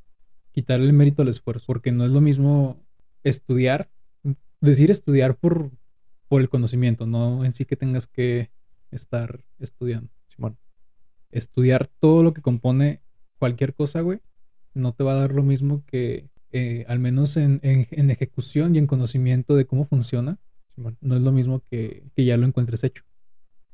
quitarle 0.51 0.85
el 0.87 0.93
mérito 0.93 1.21
al 1.21 1.27
esfuerzo, 1.29 1.65
porque 1.67 1.91
no 1.91 2.05
es 2.05 2.11
lo 2.11 2.21
mismo 2.21 2.77
estudiar, 3.23 3.89
decir 4.61 4.91
estudiar 4.91 5.35
por, 5.35 5.71
por 6.27 6.41
el 6.41 6.49
conocimiento, 6.49 7.05
no 7.07 7.43
en 7.45 7.53
sí 7.53 7.65
que 7.65 7.75
tengas 7.75 8.07
que 8.07 8.51
estar 8.91 9.43
estudiando. 9.59 10.09
Simón. 10.27 10.57
Estudiar 11.31 11.87
todo 11.99 12.21
lo 12.23 12.33
que 12.33 12.41
compone 12.41 13.01
cualquier 13.39 13.73
cosa, 13.73 14.01
güey, 14.01 14.19
no 14.75 14.93
te 14.93 15.03
va 15.03 15.13
a 15.13 15.15
dar 15.15 15.33
lo 15.33 15.43
mismo 15.43 15.83
que, 15.87 16.29
eh, 16.51 16.85
al 16.87 16.99
menos 16.99 17.35
en, 17.37 17.59
en- 17.63 17.87
en 17.91 18.11
ejecución 18.11 18.75
y 18.75 18.77
en 18.79 18.87
conocimiento 18.87 19.55
de 19.55 19.65
cómo 19.65 19.85
funciona, 19.85 20.37
Simón. 20.75 20.97
no 21.01 21.15
es 21.15 21.21
lo 21.21 21.31
mismo 21.31 21.61
que, 21.69 22.03
que 22.15 22.25
ya 22.25 22.37
lo 22.37 22.45
encuentres 22.45 22.83
hecho. 22.83 23.03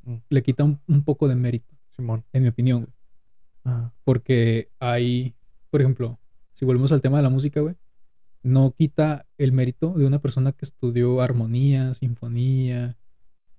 Mm. 0.04 0.16
Le 0.28 0.42
quita 0.42 0.64
un, 0.64 0.80
un 0.86 1.04
poco 1.04 1.28
de 1.28 1.36
mérito, 1.36 1.74
Simón. 1.96 2.24
en 2.32 2.42
mi 2.42 2.48
opinión, 2.48 2.82
güey. 2.82 2.94
Ajá. 3.64 3.92
Porque 4.04 4.70
hay, 4.78 5.34
por 5.70 5.80
ejemplo, 5.80 6.18
si 6.52 6.64
volvemos 6.64 6.92
al 6.92 7.02
tema 7.02 7.18
de 7.18 7.22
la 7.22 7.30
música, 7.30 7.60
güey, 7.60 7.76
no 8.42 8.72
quita 8.72 9.26
el 9.38 9.52
mérito 9.52 9.92
de 9.92 10.06
una 10.06 10.20
persona 10.20 10.52
que 10.52 10.64
estudió 10.64 11.20
armonía, 11.20 11.94
sinfonía, 11.94 12.96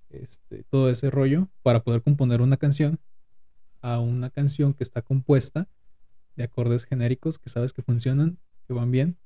este, 0.10 0.64
todo 0.64 0.90
ese 0.90 1.10
rollo, 1.10 1.50
para 1.62 1.84
poder 1.84 2.02
componer 2.02 2.42
una 2.42 2.58
canción 2.58 3.00
a 3.82 4.00
una 4.00 4.30
canción 4.30 4.74
que 4.74 4.84
está 4.84 5.02
compuesta 5.02 5.68
de 6.36 6.44
acordes 6.44 6.86
genéricos 6.86 7.40
que 7.40 7.50
sabes 7.50 7.74
que 7.74 7.82
funcionan, 7.82 8.38
que 8.68 8.74
van 8.74 8.92
bien, 8.92 9.18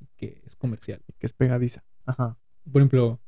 y 0.00 0.06
que 0.16 0.42
es 0.46 0.56
comercial. 0.56 1.02
Que 1.18 1.26
es 1.26 1.32
pegadiza. 1.32 1.84
Ajá. 2.06 2.36
Por 2.70 2.82
ejemplo, 2.82 3.20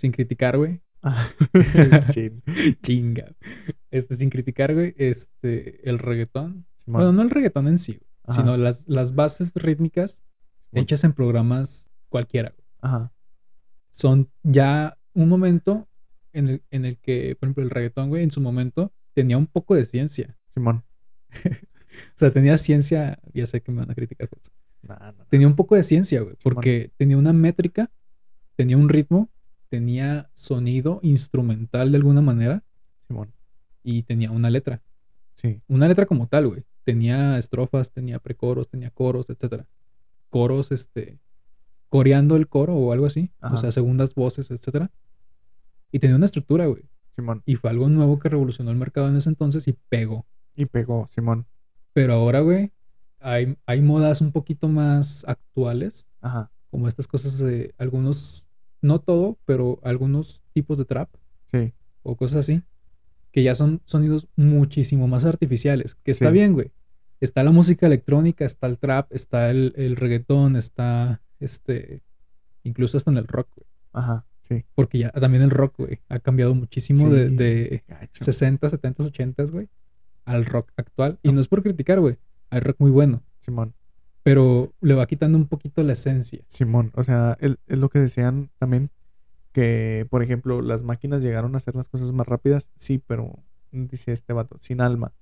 sin 0.00 0.12
criticar, 0.12 0.56
güey. 0.56 0.80
Chin. 2.10 2.42
chinga. 2.82 3.36
Este, 3.90 4.16
sin 4.16 4.30
criticar, 4.30 4.72
güey, 4.72 4.94
este, 4.96 5.86
el 5.88 5.98
reggaetón. 5.98 6.64
Bueno, 6.86 7.12
no 7.12 7.20
el 7.20 7.28
reggaetón 7.28 7.68
en 7.68 7.76
sí, 7.76 7.98
güey, 7.98 8.36
sino 8.36 8.56
las, 8.56 8.88
las 8.88 9.14
bases 9.14 9.52
rítmicas 9.54 10.22
hechas 10.72 11.04
en 11.04 11.12
programas 11.12 11.88
cualquiera. 12.08 12.50
güey. 12.56 12.66
Ajá. 12.80 13.12
Son 13.90 14.30
ya 14.42 14.96
un 15.12 15.28
momento 15.28 15.86
en 16.32 16.48
el, 16.48 16.62
en 16.70 16.86
el 16.86 16.96
que, 16.98 17.36
por 17.38 17.48
ejemplo, 17.48 17.64
el 17.64 17.70
reggaetón, 17.70 18.08
güey, 18.08 18.22
en 18.22 18.30
su 18.30 18.40
momento 18.40 18.92
tenía 19.12 19.36
un 19.36 19.46
poco 19.46 19.74
de 19.74 19.84
ciencia. 19.84 20.38
Simón. 20.54 20.84
O 22.16 22.18
sea, 22.20 22.32
tenía 22.32 22.56
ciencia, 22.56 23.18
ya 23.34 23.46
sé 23.46 23.60
que 23.60 23.72
me 23.72 23.80
van 23.80 23.90
a 23.90 23.94
criticar 23.94 24.26
por 24.28 24.38
eso. 24.38 24.52
Nah, 24.82 25.12
no. 25.12 25.26
Tenía 25.26 25.46
un 25.46 25.56
poco 25.56 25.74
de 25.74 25.82
ciencia, 25.82 26.20
güey, 26.20 26.36
Simón. 26.38 26.54
porque 26.54 26.92
tenía 26.96 27.18
una 27.18 27.32
métrica, 27.34 27.90
tenía 28.56 28.78
un 28.78 28.88
ritmo 28.88 29.28
tenía 29.70 30.28
sonido 30.34 31.00
instrumental 31.02 31.90
de 31.92 31.96
alguna 31.96 32.20
manera 32.20 32.62
Simón. 33.06 33.32
y 33.82 34.02
tenía 34.02 34.30
una 34.30 34.50
letra. 34.50 34.82
Sí. 35.36 35.62
Una 35.68 35.88
letra 35.88 36.04
como 36.04 36.26
tal, 36.26 36.48
güey. 36.48 36.64
Tenía 36.84 37.38
estrofas, 37.38 37.92
tenía 37.92 38.18
precoros, 38.18 38.68
tenía 38.68 38.90
coros, 38.90 39.30
etcétera. 39.30 39.66
Coros, 40.28 40.70
este, 40.72 41.18
coreando 41.88 42.36
el 42.36 42.48
coro 42.48 42.74
o 42.74 42.92
algo 42.92 43.06
así. 43.06 43.30
Ajá. 43.40 43.54
O 43.54 43.58
sea, 43.58 43.72
segundas 43.72 44.14
voces, 44.14 44.50
etcétera. 44.50 44.90
Y 45.92 45.98
tenía 45.98 46.16
una 46.16 46.26
estructura, 46.26 46.66
güey. 46.66 46.82
Simón. 47.16 47.42
Y 47.46 47.54
fue 47.54 47.70
algo 47.70 47.88
nuevo 47.88 48.18
que 48.18 48.28
revolucionó 48.28 48.70
el 48.70 48.76
mercado 48.76 49.08
en 49.08 49.16
ese 49.16 49.28
entonces 49.28 49.66
y 49.68 49.72
pegó. 49.88 50.26
Y 50.56 50.66
pegó, 50.66 51.06
Simón. 51.08 51.46
Pero 51.92 52.14
ahora, 52.14 52.40
güey, 52.40 52.72
hay, 53.20 53.56
hay 53.66 53.82
modas 53.82 54.20
un 54.20 54.32
poquito 54.32 54.68
más 54.68 55.24
actuales, 55.26 56.06
Ajá. 56.20 56.50
como 56.70 56.86
estas 56.88 57.06
cosas 57.06 57.38
de 57.38 57.74
algunos, 57.78 58.48
no 58.82 59.00
todo, 59.00 59.38
pero 59.44 59.78
algunos 59.82 60.42
tipos 60.52 60.78
de 60.78 60.84
trap 60.84 61.08
Sí. 61.50 61.72
o 62.02 62.16
cosas 62.16 62.38
así, 62.38 62.62
que 63.32 63.42
ya 63.42 63.54
son 63.54 63.80
sonidos 63.84 64.28
muchísimo 64.36 65.06
más 65.08 65.24
artificiales, 65.24 65.96
que 66.02 66.10
está 66.12 66.28
Sí. 66.28 66.32
bien, 66.32 66.52
güey. 66.54 66.70
Está 67.20 67.42
la 67.44 67.52
música 67.52 67.86
electrónica, 67.86 68.44
está 68.44 68.66
el 68.66 68.78
trap, 68.78 69.12
está 69.12 69.50
el, 69.50 69.74
el 69.76 69.96
reggaetón, 69.96 70.56
está 70.56 71.20
este, 71.38 72.00
incluso 72.64 72.96
hasta 72.96 73.10
en 73.10 73.18
el 73.18 73.26
rock, 73.26 73.48
güey. 73.56 73.66
Ajá. 73.92 74.24
Sí. 74.40 74.64
Porque 74.74 74.98
ya 74.98 75.10
también 75.12 75.42
el 75.42 75.50
rock, 75.50 75.74
güey, 75.78 76.00
ha 76.08 76.18
cambiado 76.18 76.54
muchísimo 76.54 77.08
de, 77.10 77.28
Sí, 77.28 77.34
de 77.36 77.84
gacho. 77.86 78.24
60, 78.24 78.68
70, 78.68 79.04
80, 79.04 79.44
güey, 79.44 79.68
al 80.24 80.44
rock 80.44 80.72
actual. 80.76 81.18
Y 81.22 81.30
no 81.32 81.40
es 81.40 81.48
por 81.48 81.62
criticar, 81.62 82.00
güey, 82.00 82.16
hay 82.50 82.60
rock 82.60 82.76
muy 82.78 82.90
bueno, 82.90 83.22
Simón. 83.40 83.74
Pero 84.22 84.72
le 84.80 84.94
va 84.94 85.06
quitando 85.06 85.38
un 85.38 85.46
poquito 85.46 85.82
la 85.82 85.94
esencia. 85.94 86.44
Simón. 86.48 86.92
O 86.94 87.02
sea, 87.02 87.38
es 87.40 87.56
lo 87.66 87.88
que 87.88 87.98
decían 87.98 88.50
también. 88.58 88.90
Que, 89.52 90.06
por 90.10 90.22
ejemplo, 90.22 90.62
las 90.62 90.84
máquinas 90.84 91.22
llegaron 91.22 91.54
a 91.54 91.58
hacer 91.58 91.74
las 91.74 91.88
cosas 91.88 92.12
más 92.12 92.26
rápidas. 92.26 92.68
Sí, 92.76 93.02
pero 93.04 93.42
dice 93.72 94.12
este 94.12 94.32
vato, 94.32 94.58
sin 94.60 94.80
alma. 94.80 95.12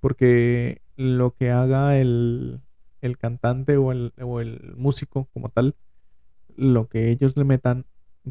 Porque 0.00 0.82
lo 0.96 1.34
que 1.34 1.50
haga 1.50 1.98
el, 1.98 2.60
el 3.00 3.18
cantante 3.18 3.76
o 3.76 3.90
el, 3.90 4.12
o 4.20 4.40
el 4.40 4.74
músico 4.76 5.28
como 5.32 5.48
tal, 5.48 5.74
lo 6.56 6.88
que 6.88 7.10
ellos 7.10 7.36
le 7.36 7.44
metan, 7.44 7.86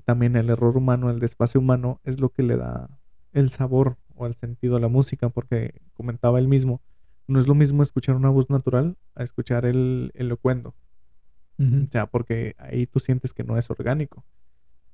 también 0.06 0.36
el 0.36 0.50
error 0.50 0.78
humano, 0.78 1.10
el 1.10 1.20
desfase 1.20 1.58
humano, 1.58 2.00
es 2.04 2.20
lo 2.20 2.30
que 2.30 2.44
le 2.44 2.56
da 2.56 2.90
el 3.34 3.50
sabor 3.50 3.98
o 4.16 4.28
el 4.28 4.36
sentido 4.36 4.78
a 4.78 4.80
la 4.80 4.88
música. 4.88 5.30
Porque 5.30 5.82
comentaba 5.96 6.40
él 6.40 6.48
mismo, 6.48 6.80
no 7.28 7.40
es 7.40 7.48
lo 7.48 7.56
mismo 7.56 7.84
escuchar 7.84 8.16
una 8.16 8.30
voz 8.30 8.50
natural 8.50 8.98
a 9.16 9.24
escuchar 9.24 9.66
el 9.66 10.12
elocuendo. 10.16 10.76
Ujú. 11.58 11.86
O 11.88 11.92
sea, 11.92 12.08
porque 12.08 12.56
ahí 12.58 12.86
tú 12.88 13.00
sientes 13.00 13.34
que 13.34 13.44
no 13.44 13.58
es 13.58 13.70
orgánico. 13.70 14.26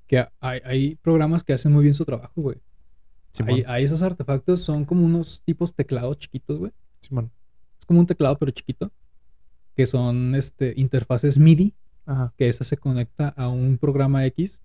Que 0.07 0.27
hay, 0.39 0.61
hay 0.63 0.95
programas 0.95 1.43
que 1.43 1.53
hacen 1.53 1.71
muy 1.71 1.83
bien 1.83 1.93
su 1.93 2.05
trabajo, 2.05 2.41
güey. 2.41 2.57
Hay, 3.45 3.63
hay 3.67 3.83
esos 3.83 4.01
artefactos, 4.01 4.61
son 4.61 4.85
como 4.85 5.05
unos 5.05 5.41
tipos 5.45 5.73
teclados 5.73 6.17
chiquitos, 6.17 6.57
güey. 6.57 6.71
Simón. 6.99 7.31
Es 7.77 7.85
como 7.85 7.99
un 7.99 8.05
teclado, 8.05 8.37
pero 8.37 8.51
chiquito. 8.51 8.91
Que 9.75 9.85
son 9.85 10.35
este, 10.35 10.73
interfaces 10.75 11.37
MIDI, 11.37 11.73
Ajá. 12.05 12.33
que 12.37 12.49
esa 12.49 12.63
se 12.63 12.77
conecta 12.77 13.29
a 13.29 13.47
un 13.47 13.77
programa 13.77 14.25
X. 14.25 14.61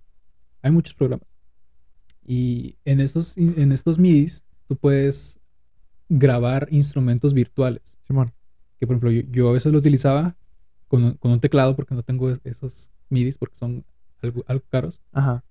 Hay 0.62 0.70
muchos 0.70 0.94
programas. 0.94 1.28
Y 2.26 2.78
en 2.84 3.00
estos, 3.00 3.36
en 3.36 3.70
estos 3.70 3.98
MIDIs, 3.98 4.44
tú 4.66 4.76
puedes 4.76 5.38
grabar 6.08 6.68
instrumentos 6.70 7.34
virtuales. 7.34 7.96
Simón. 8.06 8.30
Que 8.78 8.86
por 8.86 8.94
ejemplo, 8.96 9.10
yo, 9.10 9.22
yo 9.30 9.48
a 9.48 9.52
veces 9.52 9.72
lo 9.72 9.78
utilizaba 9.78 10.36
con, 10.88 11.04
un- 11.04 11.14
con 11.14 11.30
un 11.32 11.40
teclado 11.40 11.74
porque 11.76 11.94
no 11.94 12.02
tengo 12.02 12.30
es- 12.30 12.40
esos 12.44 12.90
MIDIs 13.10 13.38
porque 13.38 13.56
son 13.56 13.84
algo, 14.22 14.44
algo 14.46 14.64
caros. 14.70 15.00
Ajá. 15.12 15.44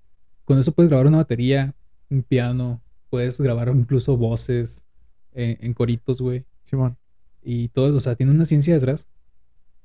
Con 0.45 0.57
eso 0.59 0.71
puedes 0.71 0.89
grabar 0.89 1.07
una 1.07 1.17
batería, 1.17 1.73
un 2.09 2.23
piano, 2.23 2.81
puedes 3.09 3.39
grabar 3.39 3.69
incluso 3.69 4.17
voces 4.17 4.85
eh, 5.33 5.57
en 5.61 5.73
coritos, 5.73 6.21
güey. 6.21 6.45
Simón. 6.63 6.97
Y 7.41 7.69
todo, 7.69 7.95
o 7.95 7.99
sea, 7.99 8.15
tiene 8.15 8.31
una 8.31 8.45
ciencia 8.45 8.73
detrás, 8.73 9.07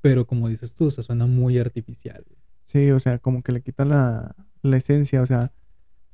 pero 0.01 0.25
como 0.27 0.47
dices 0.47 0.73
tú, 0.75 0.85
o 0.85 0.91
sea, 0.91 1.03
suena 1.03 1.25
muy 1.27 1.57
artificial. 1.57 2.23
güey. 2.27 2.39
Sí, 2.67 2.91
o 2.91 2.99
sea, 2.99 3.17
como 3.19 3.41
que 3.41 3.51
le 3.51 3.61
quita 3.61 3.83
la, 3.85 4.35
la 4.61 4.77
esencia. 4.77 5.21
O 5.21 5.25
sea, 5.25 5.51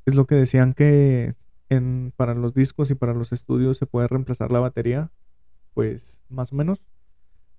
es 0.05 0.15
lo 0.15 0.25
que 0.25 0.35
decían 0.35 0.73
que 0.73 1.35
en, 1.69 2.13
para 2.15 2.33
los 2.35 2.53
discos 2.53 2.89
y 2.91 2.95
para 2.95 3.13
los 3.13 3.31
estudios 3.31 3.77
se 3.77 3.85
puede 3.85 4.07
reemplazar 4.07 4.51
la 4.51 4.59
batería. 4.59 5.11
Pues 5.73 6.21
más 6.29 6.51
o 6.51 6.55
menos. 6.55 6.83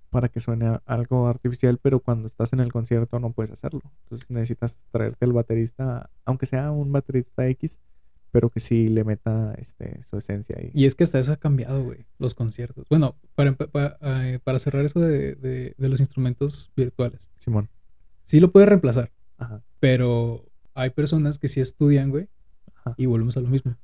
Para 0.09 0.29
que 0.29 0.39
suene 0.39 0.79
algo 0.85 1.27
artificial, 1.27 1.79
pero 1.81 1.99
cuando 1.99 2.27
estás 2.27 2.53
en 2.53 2.61
el 2.61 2.71
concierto 2.71 3.19
no 3.19 3.33
puedes 3.33 3.51
hacerlo. 3.51 3.81
Entonces 4.03 4.29
necesitas 4.31 4.77
traerte 4.89 5.25
el 5.25 5.33
baterista, 5.33 6.09
aunque 6.23 6.45
sea 6.45 6.71
un 6.71 6.93
baterista 6.93 7.45
X, 7.49 7.81
pero 8.31 8.49
que 8.49 8.61
sí 8.61 8.87
le 8.87 9.03
meta 9.03 9.53
este, 9.57 10.03
su 10.09 10.17
esencia 10.17 10.55
ahí. 10.57 10.71
Y 10.73 10.85
es 10.85 10.95
que 10.95 11.03
hasta 11.03 11.19
eso 11.19 11.33
ha 11.33 11.37
cambiado, 11.37 11.83
güey, 11.83 12.05
los 12.19 12.35
conciertos. 12.35 12.87
Bueno, 12.89 13.15
para, 13.35 13.51
empe- 13.51 13.69
pa- 13.69 13.97
eh, 14.01 14.39
para 14.41 14.59
cerrar 14.59 14.85
eso 14.85 15.01
de, 15.01 15.35
de- 15.35 15.75
de 15.77 15.89
los 15.89 15.99
instrumentos 15.99 16.71
virtuales. 16.75 17.29
Simón. 17.37 17.67
Sí 18.23 18.39
lo 18.39 18.51
puedes 18.53 18.69
reemplazar, 18.69 19.11
Ajá. 19.37 19.61
pero 19.81 20.45
hay 20.73 20.91
personas 20.91 21.37
que 21.37 21.49
sí 21.49 21.59
estudian, 21.59 22.11
güey, 22.11 22.29
Ajá. 22.75 22.93
y 22.97 23.07
volvemos 23.07 23.35
a 23.35 23.41
lo 23.41 23.49
mismo. 23.49 23.75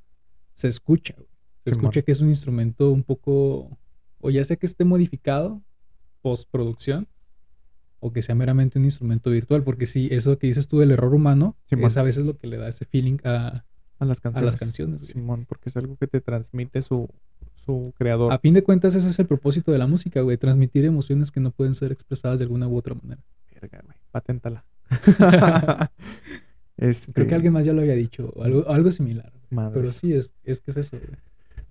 Se 0.54 0.68
escucha, 0.68 1.14
güey. 1.16 1.28
Se 1.64 1.70
escucha 1.70 2.02
que 2.02 2.12
es 2.12 2.20
un 2.20 2.28
instrumento 2.28 2.90
un 2.90 3.02
poco, 3.02 3.78
o 4.20 4.30
ya 4.30 4.44
sea 4.44 4.56
que 4.56 4.66
esté 4.66 4.84
modificado, 4.84 5.62
postproducción, 6.20 7.08
o 8.00 8.12
que 8.12 8.20
sea 8.20 8.34
meramente 8.34 8.78
un 8.78 8.84
instrumento 8.84 9.30
virtual, 9.30 9.62
porque 9.62 9.86
sí, 9.86 10.08
eso 10.10 10.36
que 10.38 10.46
dices 10.46 10.68
tú 10.68 10.78
del 10.78 10.90
error 10.90 11.14
humano, 11.14 11.56
es 11.70 11.96
a 11.96 12.02
veces 12.02 12.26
lo 12.26 12.36
que 12.36 12.46
le 12.46 12.58
da 12.58 12.68
ese 12.68 12.84
feeling 12.84 13.16
a, 13.24 13.64
A 13.98 14.04
las 14.04 14.18
a 14.18 14.20
canciones. 14.20 14.44
las 14.44 14.56
canciones. 14.56 15.06
Simón, 15.06 15.46
porque 15.48 15.70
es 15.70 15.76
algo 15.78 15.96
que 15.96 16.06
te 16.06 16.20
transmite 16.20 16.82
su, 16.82 17.08
su 17.54 17.94
creador. 17.96 18.30
A 18.30 18.38
fin 18.38 18.52
de 18.52 18.62
cuentas, 18.62 18.94
ese 18.94 19.08
es 19.08 19.18
el 19.18 19.26
propósito 19.26 19.72
de 19.72 19.78
la 19.78 19.86
música, 19.86 20.20
güey, 20.20 20.36
transmitir 20.36 20.84
emociones 20.84 21.30
que 21.30 21.40
no 21.40 21.50
pueden 21.50 21.74
ser 21.74 21.92
expresadas 21.92 22.38
de 22.38 22.44
alguna 22.44 22.68
u 22.68 22.76
otra 22.76 22.94
manera. 22.94 23.22
Verga, 23.54 23.80
güey. 23.82 23.96
Paténtala. 24.10 24.66
este, 26.76 27.12
Creo 27.12 27.26
que 27.26 27.34
alguien 27.34 27.54
más 27.54 27.64
ya 27.64 27.72
lo 27.72 27.80
había 27.80 27.94
dicho, 27.94 28.34
algo, 28.42 28.68
algo 28.68 28.90
similar. 28.90 29.32
Pero 29.72 29.92
sí, 29.92 30.12
es, 30.12 30.34
es 30.44 30.60
que 30.60 30.70
es 30.70 30.76
eso, 30.76 30.98
güey. 30.98 31.18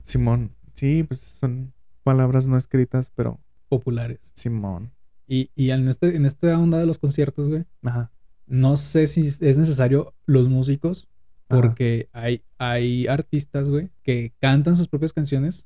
Simón. 0.03 0.55
Sí, 0.73 1.03
pues 1.03 1.19
son 1.19 1.73
palabras 2.03 2.47
no 2.47 2.57
escritas, 2.57 3.11
pero 3.15 3.39
populares. 3.69 4.31
Simón. 4.35 4.91
Y, 5.27 5.49
y 5.55 5.71
en, 5.71 5.87
este, 5.87 6.15
en 6.15 6.25
esta 6.25 6.57
onda 6.59 6.77
de 6.79 6.85
los 6.85 6.99
conciertos, 6.99 7.47
güey, 7.47 7.65
Ajá. 7.83 8.11
no 8.45 8.75
sé 8.75 9.07
si 9.07 9.21
es 9.21 9.57
necesario 9.57 10.13
los 10.25 10.49
músicos, 10.49 11.07
Ajá. 11.47 11.61
porque 11.61 12.09
hay, 12.11 12.43
hay 12.57 13.07
artistas, 13.07 13.69
güey, 13.69 13.89
que 14.03 14.33
cantan 14.39 14.75
sus 14.75 14.87
propias 14.87 15.13
canciones, 15.13 15.65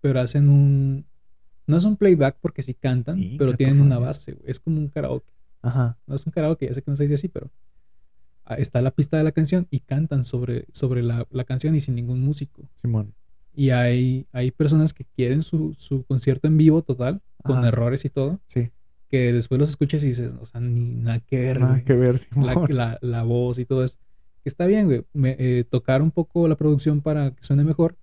pero 0.00 0.20
hacen 0.20 0.48
un... 0.48 1.06
No 1.66 1.76
es 1.76 1.84
un 1.84 1.96
playback 1.96 2.38
porque 2.40 2.62
sí 2.62 2.74
cantan, 2.74 3.16
Sí, 3.16 3.34
pero 3.38 3.54
tienen 3.56 3.80
una 3.80 3.98
base, 3.98 4.32
güey. 4.34 4.48
Es 4.48 4.60
como 4.60 4.78
un 4.78 4.88
karaoke. 4.88 5.32
Ajá. 5.62 5.98
No 6.06 6.14
es 6.14 6.24
un 6.24 6.30
karaoke, 6.32 6.66
ya 6.66 6.74
sé 6.74 6.82
que 6.82 6.90
no 6.90 6.96
se 6.96 7.04
dice 7.04 7.14
así, 7.14 7.28
pero 7.28 7.50
está 8.54 8.80
la 8.80 8.90
pista 8.92 9.16
de 9.18 9.24
la 9.24 9.32
canción 9.32 9.66
y 9.70 9.80
cantan 9.80 10.24
sobre, 10.24 10.66
sobre 10.72 11.02
la, 11.02 11.26
la 11.30 11.44
canción 11.44 11.74
y 11.74 11.80
sin 11.80 11.94
ningún 11.96 12.20
músico. 12.20 12.62
Simón. 12.74 13.12
Y 13.54 13.70
hay, 13.70 14.26
hay 14.32 14.50
personas 14.50 14.92
que 14.92 15.04
quieren 15.04 15.42
su, 15.42 15.74
su 15.78 16.04
concierto 16.04 16.46
en 16.46 16.56
vivo 16.56 16.82
total, 16.82 17.22
con 17.42 17.58
Ajá. 17.58 17.68
errores 17.68 18.04
y 18.04 18.10
todo, 18.10 18.40
Sí. 18.46 18.70
que 19.08 19.32
después 19.32 19.58
los 19.58 19.70
escuchas 19.70 20.02
y 20.04 20.08
dices, 20.08 20.30
o 20.40 20.44
sea, 20.46 20.60
ni 20.60 20.80
nada 20.80 21.20
que 21.20 21.38
ver, 21.40 21.60
Nada 21.60 21.72
güey. 21.72 21.84
que 21.84 21.94
ver, 21.94 22.12
la, 22.12 22.18
Simón. 22.18 22.66
la- 22.76 22.98
la 23.00 23.22
voz 23.22 23.58
y 23.58 23.64
todo 23.64 23.82
eso. 23.84 23.96
Está 24.44 24.66
bien, 24.66 24.86
güey. 24.86 25.04
Me- 25.12 25.36
eh, 25.38 25.64
tocar 25.64 26.02
un 26.02 26.10
poco 26.10 26.46
la 26.48 26.56
producción 26.56 27.00
para 27.00 27.30
que 27.32 27.42
suene 27.42 27.64
mejor, 27.64 27.96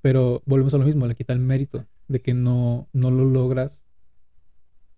pero 0.00 0.42
volvemos 0.46 0.74
a 0.74 0.78
lo 0.78 0.84
mismo, 0.84 1.06
le 1.06 1.14
quita 1.14 1.32
el 1.32 1.38
mérito 1.40 1.86
de 2.08 2.20
que 2.20 2.34
no, 2.34 2.86
no 2.92 3.10
lo 3.10 3.24
logras 3.24 3.82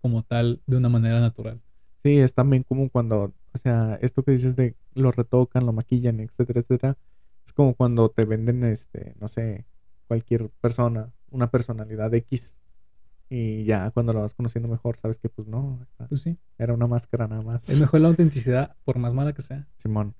como 0.01 0.23
tal 0.23 0.61
de 0.67 0.77
una 0.77 0.89
manera 0.89 1.19
natural. 1.21 1.61
Sí, 2.03 2.17
es 2.17 2.33
también 2.33 2.63
como 2.63 2.89
cuando, 2.89 3.33
o 3.57 3.59
sea, 3.59 3.99
esto 4.01 4.23
que 4.23 4.31
dices 4.31 4.55
de 4.55 4.75
lo 4.93 5.11
retocan, 5.11 5.65
lo 5.65 5.73
maquillan, 5.73 6.19
etcétera, 6.19 6.61
etcétera. 6.61 6.97
Es 7.45 7.53
como 7.53 7.73
cuando 7.75 8.09
te 8.09 8.25
venden, 8.25 8.63
este, 8.63 9.15
no 9.19 9.27
sé, 9.27 9.65
cualquier 10.07 10.49
persona, 10.61 11.11
una 11.29 11.49
personalidad 11.49 12.13
X. 12.13 12.55
Y 13.29 13.65
ya 13.65 13.91
cuando 13.91 14.13
lo 14.13 14.21
vas 14.21 14.33
conociendo 14.33 14.69
mejor, 14.69 14.97
sabes 14.97 15.19
que 15.19 15.27
pues 15.27 15.47
no, 15.47 15.85
Pues 16.07 16.21
sí, 16.21 16.37
era 16.57 16.73
una 16.73 16.87
máscara 16.87 17.27
nada 17.27 17.41
más. 17.41 17.69
es 17.69 17.79
mejor 17.79 17.99
la 17.99 18.07
autenticidad, 18.07 18.75
por 18.85 18.97
más 18.99 19.13
mala 19.13 19.33
que 19.33 19.41
sea, 19.41 19.67
Simón, 19.75 20.15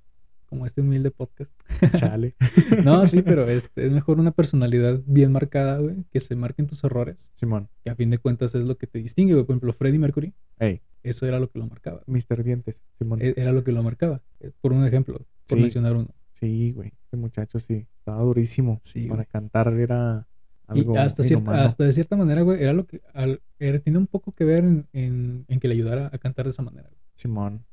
como 0.48 0.66
este 0.66 0.82
humilde 0.82 1.12
podcast. 1.12 1.54
chale. 1.96 2.36
No, 2.84 3.06
sí, 3.06 3.22
pero 3.22 3.48
este, 3.48 3.86
es 3.88 3.92
mejor 3.92 4.20
una 4.20 4.32
personalidad 4.32 5.02
bien 5.06 5.32
marcada, 5.32 5.80
güey, 5.80 6.04
que 6.12 6.20
se 6.20 6.36
marquen 6.36 6.68
tus 6.68 6.84
errores, 6.84 7.32
Simón. 7.36 7.70
que 7.84 7.90
a 7.90 7.96
fin 7.96 8.10
de 8.10 8.18
cuentas 8.18 8.56
es 8.56 8.66
lo 8.66 8.78
que 8.78 8.88
te 8.88 9.00
distingue, 9.00 9.34
güey. 9.34 9.46
Por 9.46 9.54
ejemplo, 9.54 9.74
Freddie 9.74 10.00
Mercury, 10.00 10.34
Ey, 10.60 10.82
eso 11.04 11.26
era 11.26 11.40
lo 11.40 11.50
que 11.50 11.60
lo 11.60 11.68
marcaba. 11.68 12.02
Mr. 12.08 12.44
Dientes, 12.44 12.84
Simón. 12.98 13.22
E- 13.22 13.34
Era 13.38 13.52
lo 13.52 13.64
que 13.64 13.72
lo 13.72 13.84
marcaba. 13.84 14.22
eh, 14.40 14.52
Por 14.62 14.74
un 14.74 14.86
ejemplo, 14.86 15.26
por 15.48 15.58
Sí. 15.58 15.62
mencionar 15.62 15.96
uno. 15.96 16.10
Sí, 16.34 16.72
güey. 16.74 16.92
Ese 17.08 17.18
muchacho 17.18 17.60
sí, 17.60 17.88
estaba 18.00 18.22
durísimo. 18.22 18.80
Sí, 18.84 19.04
Para 19.08 19.24
güey. 19.24 19.28
cantar 19.32 19.74
era 19.74 20.28
algo 20.68 20.94
Y 20.94 20.98
hasta, 20.98 21.24
cierta, 21.24 21.64
hasta 21.64 21.84
de 21.86 21.94
cierta 21.94 22.16
manera, 22.18 22.42
güey, 22.42 22.62
era 22.62 22.74
lo 22.74 22.86
que 22.86 23.02
al- 23.14 23.42
era- 23.60 23.80
tiene 23.80 23.98
un 24.00 24.08
poco 24.08 24.34
que 24.34 24.44
ver 24.44 24.64
en, 24.66 24.86
en- 24.94 25.46
en 25.48 25.60
que 25.60 25.68
le 25.68 25.74
ayudara 25.76 26.10
a 26.14 26.18
cantar 26.18 26.46
de 26.46 26.52
esa 26.52 26.62
manera. 26.62 26.90
güey. 26.90 27.02
Simón. 27.16 27.64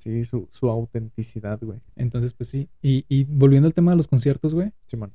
Sí, 0.00 0.24
su, 0.24 0.48
su 0.50 0.70
autenticidad, 0.70 1.58
güey. 1.60 1.78
Entonces, 1.94 2.32
pues 2.32 2.48
sí. 2.48 2.70
Y, 2.80 3.04
y 3.08 3.24
volviendo 3.24 3.66
al 3.66 3.74
tema 3.74 3.90
de 3.90 3.98
los 3.98 4.08
conciertos, 4.08 4.54
güey. 4.54 4.72
Simón. 4.86 5.12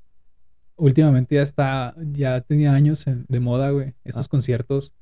Últimamente 0.78 1.34
ya 1.36 1.42
está, 1.42 1.96
ya 2.12 2.42
tenía 2.42 2.74
años 2.74 3.08
en- 3.08 3.26
de 3.28 3.40
moda, 3.40 3.72
güey. 3.72 3.96
Estos 4.04 4.28
Ah. 4.28 4.30
conciertos 4.30 4.94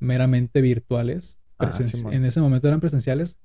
meramente 0.00 0.60
virtuales. 0.60 1.38
Ah, 1.58 1.70
en 2.10 2.24
ese 2.24 2.40
momento 2.40 2.66
eran 2.66 2.80
presenciales 2.80 3.36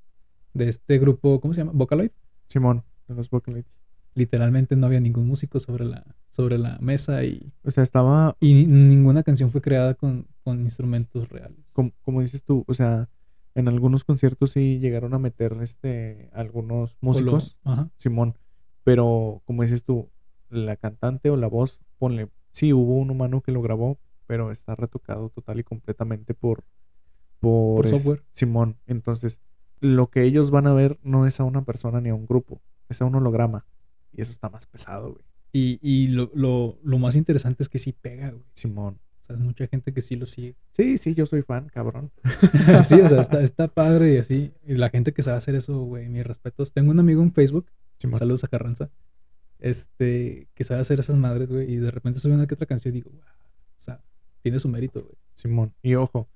de 0.53 0.69
este 0.69 0.97
grupo, 0.97 1.39
¿cómo 1.39 1.53
se 1.53 1.61
llama? 1.61 1.73
Vocaloid. 1.75 2.09
Simón, 2.47 2.83
de 3.07 3.13
los 3.15 3.29
Vocaloids. 3.29 3.79
Literalmente 4.15 4.75
no 4.75 4.87
había 4.87 4.99
ningún 4.99 5.27
músico 5.27 5.59
sobre 5.59 5.85
la, 5.85 6.03
sobre 6.29 6.57
la 6.57 6.77
mesa 6.79 7.23
y, 7.23 7.51
O 7.63 7.69
sea, 7.71 7.83
estaba, 7.83 8.35
y 8.39 8.53
ni- 8.53 8.65
ninguna 8.65 9.21
canción 9.23 9.49
fue 9.51 9.61
creada 9.61 9.93
con, 9.95 10.25
con 10.43 10.61
instrumentos 10.61 11.29
reales. 11.29 11.57
como, 11.71 11.91
como 12.01 12.21
dices 12.21 12.43
tú, 12.43 12.63
o 12.67 12.73
sea, 12.73 13.09
en 13.55 13.67
algunos 13.67 14.03
conciertos 14.03 14.51
sí 14.51 14.79
llegaron 14.79 15.13
a 15.13 15.19
meter 15.19 15.55
este 15.61 16.29
algunos 16.33 16.97
músicos, 17.01 17.57
ajá. 17.63 17.89
Simón, 17.97 18.35
pero 18.83 19.41
como 19.45 19.63
dices 19.63 19.83
tú, 19.83 20.09
la 20.49 20.75
cantante 20.77 21.29
o 21.29 21.37
la 21.37 21.47
voz, 21.47 21.79
ponle, 21.99 22.29
sí 22.51 22.73
hubo 22.73 22.97
un 22.97 23.09
humano 23.11 23.41
que 23.41 23.51
lo 23.51 23.61
grabó, 23.61 23.99
pero 24.27 24.51
está 24.51 24.75
retocado 24.75 25.29
total 25.29 25.59
y 25.59 25.63
completamente 25.63 26.33
por 26.33 26.63
por, 27.39 27.75
Por 27.77 27.85
es- 27.85 27.91
software. 27.91 28.23
Simón, 28.33 28.77
entonces 28.87 29.39
lo 29.79 30.09
que 30.09 30.23
ellos 30.23 30.49
van 30.49 30.65
a 30.67 30.73
ver 30.73 30.97
no 31.03 31.27
es 31.27 31.39
a 31.39 31.43
una 31.43 31.63
persona 31.63 31.99
ni 31.99 32.09
a 32.09 32.15
un 32.15 32.25
grupo, 32.25 32.61
es 32.89 33.01
a 33.01 33.05
un 33.05 33.15
holograma 33.15 33.65
y 34.13 34.21
eso 34.21 34.31
está 34.31 34.49
más 34.49 34.65
pesado, 34.65 35.11
güey. 35.13 35.25
Y, 35.55 35.77
y 35.81 36.07
lo, 36.07 36.31
lo, 36.33 36.79
lo 36.83 36.97
más 36.97 37.15
interesante 37.15 37.61
es 37.61 37.69
que 37.69 37.77
sí 37.79 37.91
pega, 37.93 38.31
güey. 38.31 38.43
Simón. 38.55 38.99
O 39.23 39.25
sea, 39.25 39.37
mucha 39.37 39.65
gente 39.67 39.93
que 39.93 40.01
sí 40.01 40.17
lo 40.17 40.25
sigue. 40.25 40.57
Sí, 40.73 40.97
sí, 40.97 41.15
yo 41.15 41.25
soy 41.25 41.43
fan, 41.43 41.69
cabrón. 41.69 42.11
sí, 42.83 42.95
o 42.95 43.07
sea, 43.07 43.21
está, 43.21 43.41
está 43.41 43.69
padre 43.69 44.15
y 44.15 44.17
así. 44.17 44.51
Y 44.67 44.73
la 44.75 44.89
gente 44.89 45.13
que 45.13 45.23
sabe 45.23 45.37
hacer 45.37 45.55
eso, 45.55 45.79
güey, 45.79 46.09
mis 46.09 46.25
respetos. 46.25 46.73
Tengo 46.73 46.91
un 46.91 46.99
amigo 46.99 47.23
en 47.23 47.31
Facebook, 47.31 47.67
saludos 48.11 48.43
a 48.43 48.49
Carranza, 48.49 48.89
este, 49.59 50.49
que 50.53 50.65
sabe 50.65 50.81
hacer 50.81 50.99
esas 50.99 51.15
madres, 51.15 51.47
güey, 51.47 51.71
y 51.71 51.77
de 51.77 51.89
repente 51.89 52.19
sube 52.19 52.33
una 52.33 52.47
que 52.47 52.55
otra 52.55 52.67
canción 52.67 52.93
y 52.93 52.97
digo, 52.97 53.11
wow, 53.11 53.21
o 53.21 53.81
sea, 53.81 54.01
tiene 54.41 54.59
su 54.59 54.67
mérito, 54.67 55.01
güey. 55.01 55.15
Simón. 55.35 55.73
Y 55.81 55.95
ojo, 55.95 56.27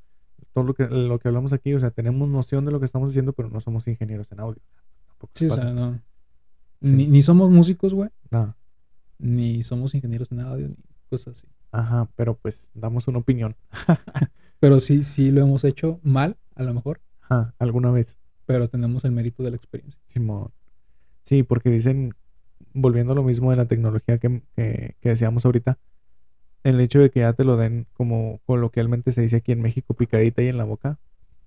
todo 0.54 0.64
lo 0.64 0.74
que, 0.74 0.88
lo 0.88 1.20
que 1.20 1.28
hablamos 1.28 1.52
aquí, 1.52 1.74
o 1.74 1.80
sea, 1.82 1.92
tenemos 1.92 2.30
noción 2.30 2.64
de 2.64 2.72
lo 2.72 2.80
que 2.80 2.86
estamos 2.86 3.10
haciendo, 3.10 3.34
pero 3.34 3.50
no 3.50 3.60
somos 3.60 3.86
ingenieros 3.90 4.32
en 4.32 4.40
audio. 4.40 4.62
Tampoco 5.08 5.34
Sí, 5.36 5.48
o 5.48 5.56
sea, 5.56 5.74
no. 5.74 6.00
Sí. 6.82 6.94
Ni, 6.94 7.08
ni 7.08 7.22
somos 7.22 7.50
músicos, 7.50 7.94
güey, 7.94 8.10
Nada. 8.32 8.56
ni 9.20 9.62
somos 9.64 9.94
ingenieros 9.94 10.32
en 10.32 10.40
audio, 10.40 10.70
ni 10.70 10.78
cosas 11.10 11.38
así. 11.40 11.48
Ajá, 11.72 12.10
pero 12.16 12.36
pues 12.36 12.70
damos 12.74 13.08
una 13.08 13.20
opinión. 13.20 13.56
Pero 14.60 14.80
sí, 14.80 15.04
sí 15.04 15.30
lo 15.30 15.42
hemos 15.42 15.64
hecho 15.64 16.00
mal, 16.02 16.36
a 16.56 16.64
lo 16.64 16.74
mejor, 16.74 17.00
Ajá, 17.22 17.54
alguna 17.60 17.92
vez. 17.92 18.18
pero 18.48 18.68
tenemos 18.70 19.06
el 19.06 19.12
mérito 19.12 19.44
de 19.44 19.52
la 19.52 19.56
experiencia. 19.56 20.02
Simón. 20.08 20.50
Sí, 21.22 21.44
porque 21.44 21.70
dicen, 21.70 22.16
volviendo 22.74 23.14
a 23.14 23.16
lo 23.16 23.22
mismo 23.22 23.52
de 23.52 23.58
la 23.58 23.66
tecnología 23.68 24.18
que, 24.18 24.42
que, 24.56 24.96
que 25.00 25.10
decíamos 25.10 25.46
ahorita, 25.46 25.78
el 26.64 26.82
hecho 26.82 27.00
de 27.00 27.12
que 27.12 27.20
ya 27.20 27.34
te 27.34 27.44
lo 27.44 27.56
den 27.56 27.86
como 27.94 28.40
coloquialmente 28.48 29.12
se 29.12 29.22
dice 29.22 29.36
aquí 29.36 29.52
en 29.52 29.62
México, 29.62 29.94
picadita 29.94 30.42
y 30.42 30.48
en 30.48 30.58
la 30.58 30.64
boca, 30.64 30.98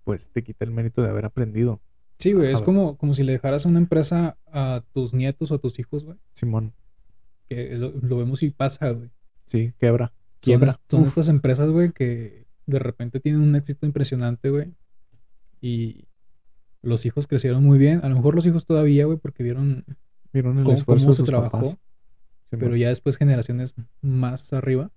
pues 0.05 0.29
te 0.29 0.45
quita 0.45 0.65
el 0.65 0.71
mérito 0.71 1.03
de 1.03 1.09
haber 1.09 1.25
aprendido. 1.25 1.81
Sí, 2.19 2.33
güey, 2.33 2.53
es 2.53 2.63
como, 2.63 2.97
como 2.97 3.13
si 3.13 3.25
le 3.25 3.33
dejaras 3.33 3.65
una 3.67 3.79
empresa 3.79 4.37
a 4.53 4.85
tus 4.93 5.15
nietos 5.15 5.51
o 5.51 5.57
a 5.57 5.59
tus 5.59 5.79
hijos, 5.81 6.05
güey. 6.05 6.17
Simón. 6.35 6.75
Que 7.49 7.75
lo, 7.77 7.91
lo 7.91 8.19
vemos 8.19 8.43
y 8.45 8.51
pasa, 8.51 8.91
güey. 8.91 9.11
Sí, 9.51 9.73
quebra. 9.79 10.07
Son, 10.09 10.41
Quiebra. 10.41 10.75
son 10.89 11.03
Uf. 11.03 11.09
estas 11.09 11.29
empresas, 11.29 11.69
güey, 11.71 11.93
que 11.93 12.47
de 12.67 12.79
repente 12.79 13.21
tienen 13.21 13.41
un 13.41 13.57
éxito 13.57 13.85
impresionante, 13.85 14.49
güey. 14.51 14.73
Y 15.61 16.07
los 16.83 17.05
hijos 17.05 17.27
crecieron 17.27 17.65
muy 17.65 17.79
bien. 17.79 18.01
A 18.03 18.09
lo 18.09 18.15
mejor 18.15 18.35
los 18.35 18.47
hijos 18.47 18.65
todavía, 18.65 19.05
güey, 19.07 19.19
porque 19.19 19.43
vieron 19.43 19.85
Vieron 20.33 20.59
el 20.59 20.65
cómo, 20.65 20.77
esfuerzo 20.77 21.05
cómo 21.07 21.11
de 21.13 21.17
se 21.17 21.23
sus 21.23 21.29
trabajó. 21.29 21.51
papás. 21.59 21.79
Pero 22.51 22.77
ya 22.77 22.89
después 22.89 23.17
generaciones 23.17 23.75
más 24.01 24.53
arriba. 24.53 24.91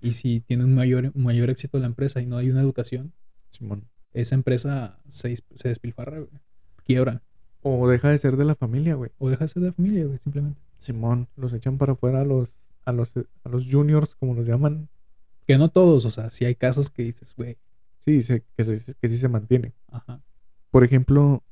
Y 0.00 0.12
si 0.12 0.40
tiene 0.40 0.64
un 0.64 0.74
mayor, 0.74 1.14
mayor 1.16 1.48
éxito 1.50 1.78
la 1.78 1.86
empresa 1.86 2.20
y 2.20 2.26
no 2.26 2.36
hay 2.36 2.50
una 2.50 2.60
educación, 2.60 3.12
Simón. 3.50 3.84
esa 4.12 4.34
empresa 4.34 4.98
se, 5.08 5.36
se 5.36 5.68
despilfarra, 5.68 6.18
güey. 6.18 6.30
Quiebra. 6.84 7.22
O 7.62 7.88
deja 7.88 8.08
de 8.10 8.18
ser 8.18 8.36
de 8.36 8.44
la 8.44 8.56
familia, 8.56 8.96
güey. 8.96 9.12
O 9.18 9.30
deja 9.30 9.44
de 9.44 9.48
ser 9.48 9.62
de 9.62 9.68
la 9.68 9.74
familia, 9.74 10.04
güey, 10.06 10.18
simplemente. 10.18 10.60
Simón, 10.78 11.28
los 11.36 11.52
echan 11.52 11.78
para 11.78 11.92
afuera 11.92 12.24
los, 12.24 12.48
a 12.84 12.92
los, 12.92 13.12
a 13.44 13.48
los 13.48 13.68
juniors, 13.70 14.14
como 14.14 14.34
los 14.34 14.46
llaman. 14.46 14.88
Que 15.46 15.58
no 15.58 15.70
todos, 15.70 16.04
o 16.04 16.10
sea, 16.10 16.30
si 16.30 16.44
hay 16.44 16.54
casos 16.54 16.90
que 16.90 17.02
dices, 17.02 17.34
güey, 17.36 17.58
Sí, 18.04 18.22
se- 18.22 18.44
que, 18.56 18.64
se- 18.64 18.94
que 18.94 19.08
sí 19.08 19.16
se 19.16 19.28
mantiene. 19.28 19.72
ajá. 19.88 20.20
Por 20.70 20.82
ejemplo, 20.84 21.44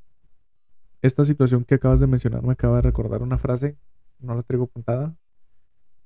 esta 1.01 1.23
situación 1.25 1.63
que 1.63 1.75
acabas 1.75 1.99
de 1.99 2.07
mencionar 2.07 2.43
me 2.43 2.53
acaba 2.53 2.77
de 2.77 2.81
recordar 2.83 3.21
una 3.21 3.37
frase, 3.37 3.77
no 4.19 4.35
la 4.35 4.43
traigo 4.43 4.65
apuntada, 4.65 5.15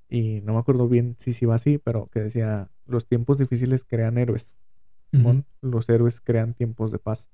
y 0.09 0.41
no 0.41 0.53
me 0.53 0.59
acuerdo 0.59 0.87
bien 0.87 1.15
si 1.17 1.33
sí 1.33 1.45
va 1.45 1.55
así, 1.55 1.77
pero 1.79 2.07
que 2.11 2.19
decía, 2.21 2.69
los 2.85 3.07
tiempos 3.07 3.37
difíciles 3.39 3.83
crean 3.83 4.17
héroes, 4.17 4.55
Simón, 5.11 5.45
los 5.61 5.87
héroes 5.89 6.21
crean 6.21 6.53
tiempos 6.53 6.91
de 6.91 6.99
paz, 6.99 7.29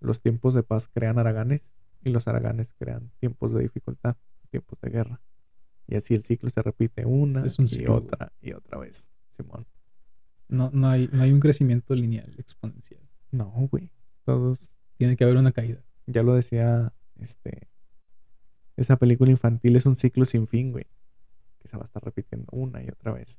los 0.00 0.20
tiempos 0.22 0.54
de 0.54 0.62
paz 0.62 0.88
crean 0.92 1.18
haraganes, 1.18 1.70
y 2.04 2.10
los 2.10 2.26
haraganes 2.28 2.72
crean 2.78 3.10
tiempos 3.20 3.52
de 3.52 3.62
dificultad, 3.62 4.16
tiempos 4.50 4.78
de 4.80 4.90
guerra. 4.90 5.20
Y 5.88 5.94
así 5.94 6.14
el 6.14 6.24
ciclo 6.24 6.50
se 6.50 6.62
repite 6.62 7.04
una 7.04 7.44
Es 7.44 7.58
un 7.58 7.66
y 7.70 7.86
otra 7.86 8.32
y 8.40 8.52
otra 8.52 8.78
vez, 8.78 9.10
Simón. 9.30 9.66
No, 10.48 10.70
no, 10.72 10.88
hay, 10.88 11.08
no 11.12 11.22
hay 11.22 11.32
un 11.32 11.40
crecimiento 11.40 11.94
lineal, 11.94 12.34
exponencial. 12.38 13.00
No, 13.30 13.52
güey, 13.70 13.90
todos 14.24 14.70
Tiene 14.96 15.16
que 15.16 15.24
haber 15.24 15.36
una 15.36 15.52
caída. 15.52 15.82
Ya 16.06 16.22
lo 16.22 16.34
decía, 16.34 16.92
este, 17.20 17.68
esa 18.76 18.96
película 18.96 19.30
infantil 19.30 19.76
es 19.76 19.86
un 19.86 19.96
ciclo 19.96 20.24
sin 20.24 20.46
fin, 20.46 20.72
güey, 20.72 20.86
que 21.60 21.68
se 21.68 21.76
va 21.76 21.82
a 21.82 21.86
estar 21.86 22.02
repitiendo 22.04 22.46
una 22.52 22.82
y 22.82 22.88
otra 22.88 23.12
vez. 23.12 23.38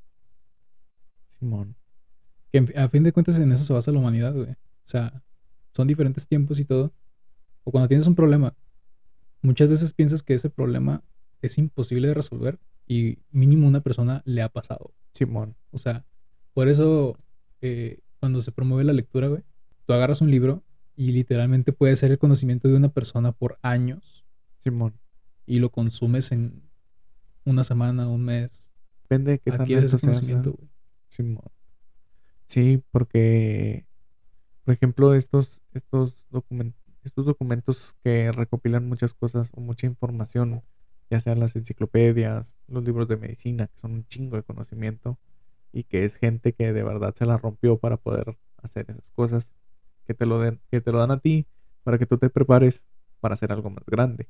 Simón, 1.40 1.76
Que 2.52 2.66
a 2.76 2.90
fin 2.90 3.04
de 3.04 3.12
cuentas 3.12 3.40
en 3.40 3.52
eso 3.52 3.64
se 3.64 3.74
basa 3.74 3.92
la 3.92 4.00
humanidad, 4.00 4.34
güey. 4.34 4.52
O 4.52 4.90
sea, 4.90 5.24
son 5.74 5.88
diferentes 5.88 6.28
tiempos 6.28 6.60
y 6.60 6.66
todo. 6.66 6.94
O 7.64 7.72
cuando 7.72 7.88
tienes 7.88 8.08
un 8.08 8.16
problema, 8.16 8.56
muchas 9.42 9.70
veces 9.70 9.94
piensas 9.94 10.24
que 10.24 10.34
ese 10.34 10.50
problema 10.50 11.04
es 11.42 11.58
imposible 11.58 12.08
de 12.10 12.14
resolver 12.14 12.60
y 12.88 13.20
mínimo 13.32 13.68
una 13.68 13.82
persona 13.82 14.22
le 14.26 14.42
ha 14.42 14.50
pasado. 14.50 14.92
Simón, 15.14 15.56
O 15.72 15.78
sea, 15.78 16.06
por 16.54 16.68
eso 16.70 17.18
eh, 17.62 18.00
cuando 18.20 18.42
se 18.42 18.52
promueve 18.52 18.84
la 18.84 18.94
lectura, 18.94 19.28
güey, 19.28 19.44
tú 19.86 19.94
agarras 19.94 20.22
un 20.22 20.32
libro 20.32 20.64
y 20.96 21.12
literalmente 21.12 21.74
puede 21.74 21.96
ser 21.96 22.12
el 22.12 22.18
conocimiento 22.18 22.68
de 22.68 22.76
una 22.76 22.90
persona 22.90 23.32
por 23.32 23.58
años 23.62 24.26
Simón. 24.64 24.94
y 25.46 25.60
lo 25.60 25.70
consumes 25.72 26.32
en 26.32 26.64
una 27.46 27.64
semana, 27.64 28.08
un 28.10 28.24
mes. 28.26 28.72
Depende 29.04 29.32
de 29.32 29.40
qué 29.40 29.52
tan 29.52 29.70
ese 29.72 30.00
conocimiento, 30.00 30.54
güey. 30.54 30.70
Simón. 31.10 31.44
Sí, 32.46 32.82
porque, 32.92 33.86
por 34.64 34.74
ejemplo, 34.74 35.14
estos, 35.14 35.62
estos, 35.74 36.26
documen- 36.32 36.74
estos 37.04 37.26
documentos 37.26 37.96
que 38.04 38.32
recopilan 38.32 38.88
muchas 38.88 39.14
cosas 39.14 39.50
o 39.54 39.62
mucha 39.62 39.86
información, 39.88 40.62
ya 41.10 41.20
sean 41.20 41.40
las 41.40 41.56
enciclopedias, 41.56 42.56
los 42.68 42.84
libros 42.84 43.08
de 43.08 43.18
medicina, 43.18 43.68
que 43.68 43.78
son 43.78 43.92
un 43.94 44.08
chingo 44.08 44.36
de 44.36 44.44
conocimiento, 44.44 45.18
y 45.72 45.84
que 45.84 46.06
es 46.06 46.16
gente 46.16 46.54
que 46.54 46.74
de 46.74 46.84
verdad 46.84 47.14
se 47.16 47.26
la 47.26 47.38
rompió 47.38 47.78
para 47.78 47.98
poder 47.98 48.38
hacer 48.58 48.90
esas 48.90 49.12
cosas, 49.12 49.54
que 50.06 50.14
te 50.14 50.26
lo 50.26 50.40
den, 50.40 50.60
que 50.72 50.82
te 50.82 50.92
lo 50.92 51.00
dan 51.00 51.12
a 51.12 51.20
ti 51.20 51.48
para 51.84 51.98
que 51.98 52.06
tú 52.06 52.18
te 52.18 52.30
prepares 52.30 52.84
para 53.20 53.34
hacer 53.36 53.52
algo 53.52 53.70
más 53.70 53.86
grande. 53.86 54.28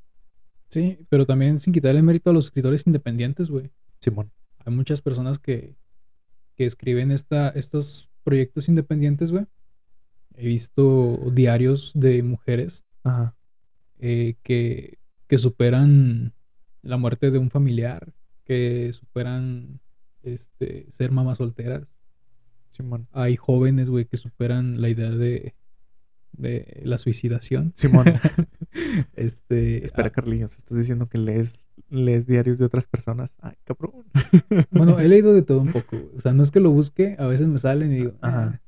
Sí, 0.70 1.06
pero 1.10 1.26
también 1.26 1.60
sin 1.60 1.74
quitarle 1.74 2.02
mérito 2.02 2.30
a 2.30 2.34
los 2.34 2.46
escritores 2.46 2.86
independientes, 2.86 3.50
güey. 3.50 3.72
Simón. 4.00 4.32
Hay 4.66 4.74
muchas 4.74 5.02
personas 5.02 5.40
que, 5.40 5.76
que 6.56 6.66
escriben 6.66 7.12
esta, 7.12 7.50
estos 7.50 8.10
proyectos 8.24 8.68
independientes, 8.68 9.32
güey. 9.32 9.46
He 10.36 10.46
visto 10.46 11.18
diarios 11.32 11.94
de 11.96 12.22
mujeres 12.22 12.84
Ajá. 13.04 13.36
eh, 14.00 14.36
que, 14.44 15.00
que 15.28 15.38
superan 15.38 16.34
la 16.88 16.98
muerte 16.98 17.32
de 17.32 17.38
un 17.38 17.50
familiar, 17.50 18.14
que 18.46 18.92
superan 18.94 19.80
este, 20.24 20.88
ser 20.92 21.12
mamás 21.12 21.38
solteras. 21.38 21.88
Simón. 22.72 23.08
Hay 23.12 23.36
jóvenes, 23.36 23.90
güey, 23.90 24.06
que 24.06 24.18
superan 24.18 24.82
la 24.82 24.90
idea 24.90 25.10
de, 25.10 25.56
de 26.32 26.82
la 26.84 26.98
suicidación. 26.98 27.74
Simón. 27.76 28.06
Este, 29.16 29.84
Espera, 29.84 30.10
ah, 30.10 30.12
Carliños, 30.12 30.56
estás 30.56 30.78
diciendo 30.78 31.10
que 31.10 31.18
lees, 31.18 31.68
lees 31.90 32.28
diarios 32.28 32.60
de 32.60 32.66
otras 32.66 32.86
personas. 32.86 33.34
Ay, 33.40 33.56
cabrón. 33.64 34.06
Bueno, 34.70 35.00
he 35.00 35.08
leído 35.08 35.34
de 35.34 35.42
todo 35.42 35.62
un 35.62 35.72
poco. 35.72 35.98
O 36.16 36.22
sea, 36.22 36.34
no 36.34 36.44
es 36.44 36.52
que 36.52 36.60
lo 36.60 36.70
busque, 36.70 37.16
a 37.18 37.26
veces 37.26 37.48
me 37.48 37.58
salen 37.58 37.92
y 37.92 37.96
digo, 37.96 38.14
Ajá. 38.22 38.54
"Ah, 38.54 38.62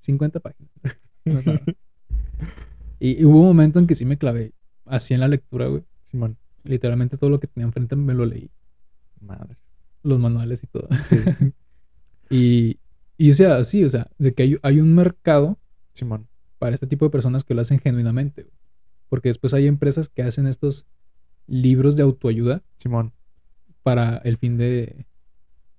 50 0.00 0.38
páginas. 0.40 0.70
No 1.24 1.40
es 1.40 1.46
nada". 1.46 1.60
y, 3.00 3.20
y 3.20 3.24
hubo 3.24 3.40
un 3.40 3.46
momento 3.46 3.80
en 3.80 3.88
que 3.88 3.96
sí 3.96 4.04
me 4.04 4.16
clavé 4.16 4.52
así 4.84 5.12
en 5.12 5.20
la 5.20 5.28
lectura, 5.28 5.66
güey. 5.66 5.82
Simón. 6.04 6.38
Literalmente 6.66 7.16
todo 7.16 7.30
lo 7.30 7.40
que 7.40 7.46
tenía 7.46 7.66
enfrente 7.66 7.96
me 7.96 8.14
lo 8.14 8.26
leí. 8.26 8.50
Madre. 9.20 9.56
Los 10.02 10.18
manuales 10.18 10.62
y 10.62 10.66
todo. 10.66 10.88
Sí. 11.08 11.18
y, 12.30 12.78
y 13.18 13.30
o 13.30 13.34
sea, 13.34 13.64
sí, 13.64 13.84
o 13.84 13.88
sea, 13.88 14.10
de 14.18 14.34
que 14.34 14.42
hay, 14.42 14.56
hay 14.62 14.80
un 14.80 14.94
mercado 14.94 15.58
Simón. 15.94 16.28
para 16.58 16.74
este 16.74 16.86
tipo 16.86 17.04
de 17.04 17.10
personas 17.10 17.44
que 17.44 17.54
lo 17.54 17.62
hacen 17.62 17.78
genuinamente, 17.78 18.42
güey. 18.42 18.54
Porque 19.08 19.28
después 19.28 19.54
hay 19.54 19.66
empresas 19.66 20.08
que 20.08 20.22
hacen 20.22 20.46
estos 20.46 20.86
libros 21.46 21.96
de 21.96 22.02
autoayuda 22.02 22.62
Simón, 22.76 23.12
para 23.82 24.16
el 24.18 24.36
fin 24.36 24.56
de... 24.56 25.06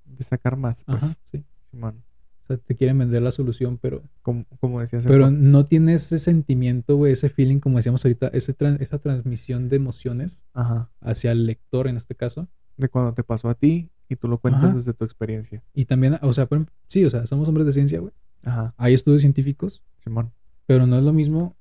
de 0.06 0.24
sacar 0.24 0.56
más, 0.56 0.84
pues. 0.86 1.04
Ajá, 1.04 1.16
sí. 1.26 1.44
Simón. 1.72 2.04
O 2.48 2.54
sea, 2.54 2.58
te 2.58 2.76
quieren 2.76 2.98
vender 2.98 3.22
la 3.22 3.32
solución, 3.32 3.78
pero... 3.78 4.04
Como, 4.22 4.46
como 4.62 4.80
decías 4.80 5.04
Pero 5.06 5.30
no 5.30 5.66
tiene 5.66 5.96
ese 5.96 6.18
sentimiento, 6.18 6.96
güey, 6.96 7.12
ese 7.12 7.28
feeling, 7.28 7.60
como 7.60 7.76
decíamos 7.76 8.06
ahorita, 8.06 8.28
ese 8.28 8.56
esa 8.80 9.00
transmisión 9.00 9.68
de 9.68 9.76
emociones 9.76 10.46
Ajá. 10.54 10.90
hacia 11.02 11.34
el 11.34 11.46
lector 11.46 11.90
en 11.90 11.98
este 11.98 12.16
caso. 12.16 12.48
De 12.78 12.88
cuando 12.88 13.14
te 13.14 13.24
pasó 13.24 13.50
a 13.50 13.56
ti 13.56 13.90
y 14.08 14.16
tú 14.16 14.30
lo 14.30 14.38
cuentas 14.38 14.66
Ajá. 14.66 14.76
desde 14.76 14.94
tu 14.94 15.04
experiencia. 15.04 15.62
Y 15.74 15.86
también, 15.86 16.18
o 16.22 16.32
sea, 16.32 16.46
ejemplo, 16.46 16.74
sí, 16.88 17.04
o 17.04 17.10
sea, 17.10 17.28
somos 17.28 17.50
hombres 17.50 17.66
de 17.66 17.74
ciencia, 17.74 18.00
güey. 18.00 18.14
Ajá. 18.44 18.74
Hay 18.78 18.94
estudios 18.94 19.20
científicos, 19.22 19.84
Simón. 19.98 20.32
pero 20.68 20.88
no 20.88 20.98
es 20.98 21.04
lo 21.04 21.12
mismo 21.12 21.58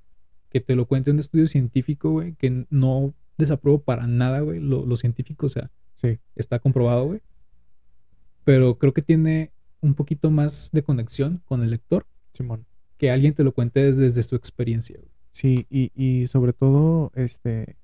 que 0.50 0.60
te 0.60 0.76
lo 0.76 0.86
cuente 0.86 1.10
un 1.10 1.18
estudio 1.18 1.48
científico, 1.48 2.10
güey, 2.12 2.34
que 2.34 2.64
no 2.70 3.12
desapruebo 3.38 3.80
para 3.80 4.06
nada, 4.06 4.38
güey, 4.40 4.60
lo, 4.60 4.86
lo 4.86 4.94
científico, 4.94 5.46
o 5.46 5.48
sea, 5.48 5.68
Sí. 6.00 6.20
está 6.36 6.60
comprobado, 6.60 7.06
güey. 7.06 7.22
Pero 8.44 8.78
creo 8.78 8.92
que 8.92 9.02
tiene 9.02 9.50
un 9.86 9.94
poquito 9.94 10.30
más 10.30 10.70
de 10.72 10.82
conexión 10.82 11.42
con 11.46 11.62
el 11.62 11.70
lector 11.70 12.06
Simón. 12.32 12.66
que 12.98 13.10
alguien 13.10 13.34
te 13.34 13.44
lo 13.44 13.52
cuente 13.52 13.80
desde, 13.82 14.02
desde 14.02 14.22
su 14.22 14.36
experiencia, 14.36 14.96
güey. 14.98 15.10
Sí, 15.32 15.66
y, 15.70 15.90
y 15.94 16.26
sobre 16.28 16.52
todo, 16.52 17.12
este, 17.14 17.76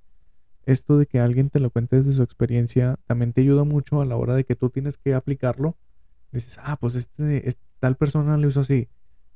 esto 0.64 0.96
de 0.98 1.06
que 1.06 1.20
alguien 1.20 1.50
te 1.50 1.60
lo 1.60 1.70
cuente 1.70 1.96
desde 1.96 2.12
su 2.12 2.22
experiencia 2.22 2.98
también 3.06 3.32
te 3.32 3.42
ayuda 3.42 3.64
mucho 3.64 4.00
a 4.00 4.06
la 4.06 4.16
hora 4.16 4.34
de 4.34 4.44
que 4.44 4.56
tú 4.56 4.70
tienes 4.70 4.96
que 4.98 5.14
aplicarlo. 5.14 5.76
Dices, 6.32 6.58
ah, 6.62 6.76
pues 6.80 6.94
este, 6.94 7.48
es- 7.48 7.58
tal 7.78 7.96
persona 7.96 8.36
lo 8.38 8.48
hizo 8.48 8.60
así. 8.60 8.88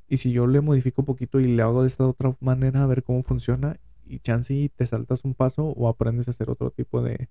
Y 0.09 0.19
si 0.19 0.31
yo 0.33 0.47
le 0.47 0.61
modifico 0.61 1.03
un 1.03 1.07
poquito 1.07 1.41
y 1.41 1.45
le 1.47 1.63
hago 1.63 1.83
de 1.83 1.89
esta 1.89 2.07
otra 2.07 2.37
manera 2.41 2.83
a 2.85 2.87
ver 2.87 3.03
cómo 3.03 3.23
funciona, 3.23 3.79
y 4.09 4.21
chance 4.21 4.55
y 4.55 4.69
te 4.69 4.87
saltas 4.87 5.25
un 5.25 5.35
paso 5.35 5.65
o 5.67 5.89
aprendes 5.89 6.29
a 6.29 6.31
hacer 6.31 6.49
otro 6.49 6.71
tipo 6.71 7.03
de 7.03 7.29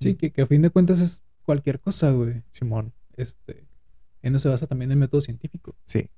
Sí, 0.00 0.14
que, 0.14 0.30
que 0.32 0.42
a 0.42 0.46
fin 0.46 0.62
de 0.62 0.70
cuentas 0.70 1.00
es 1.00 1.22
cualquier 1.44 1.80
cosa, 1.80 2.10
güey. 2.12 2.42
Simón. 2.50 2.92
Este, 3.16 3.66
en 4.22 4.34
eso 4.34 4.44
se 4.44 4.48
basa 4.48 4.66
también 4.66 4.90
el 4.90 4.96
método 4.96 5.20
científico. 5.20 5.76
Sí, 5.84 6.08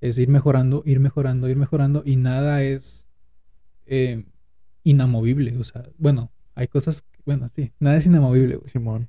Es 0.00 0.18
ir 0.18 0.28
mejorando, 0.28 0.82
ir 0.86 1.00
mejorando, 1.00 1.48
ir 1.48 1.56
mejorando 1.56 2.02
y 2.04 2.16
nada 2.16 2.62
es 2.62 3.06
eh, 3.86 4.24
inamovible. 4.82 5.56
O 5.58 5.64
sea, 5.64 5.88
bueno, 5.98 6.30
hay 6.54 6.68
cosas, 6.68 7.04
bueno, 7.24 7.50
sí, 7.54 7.72
nada 7.78 7.96
es 7.96 8.06
inamovible, 8.06 8.56
güey. 8.56 8.68
Simón. 8.68 9.08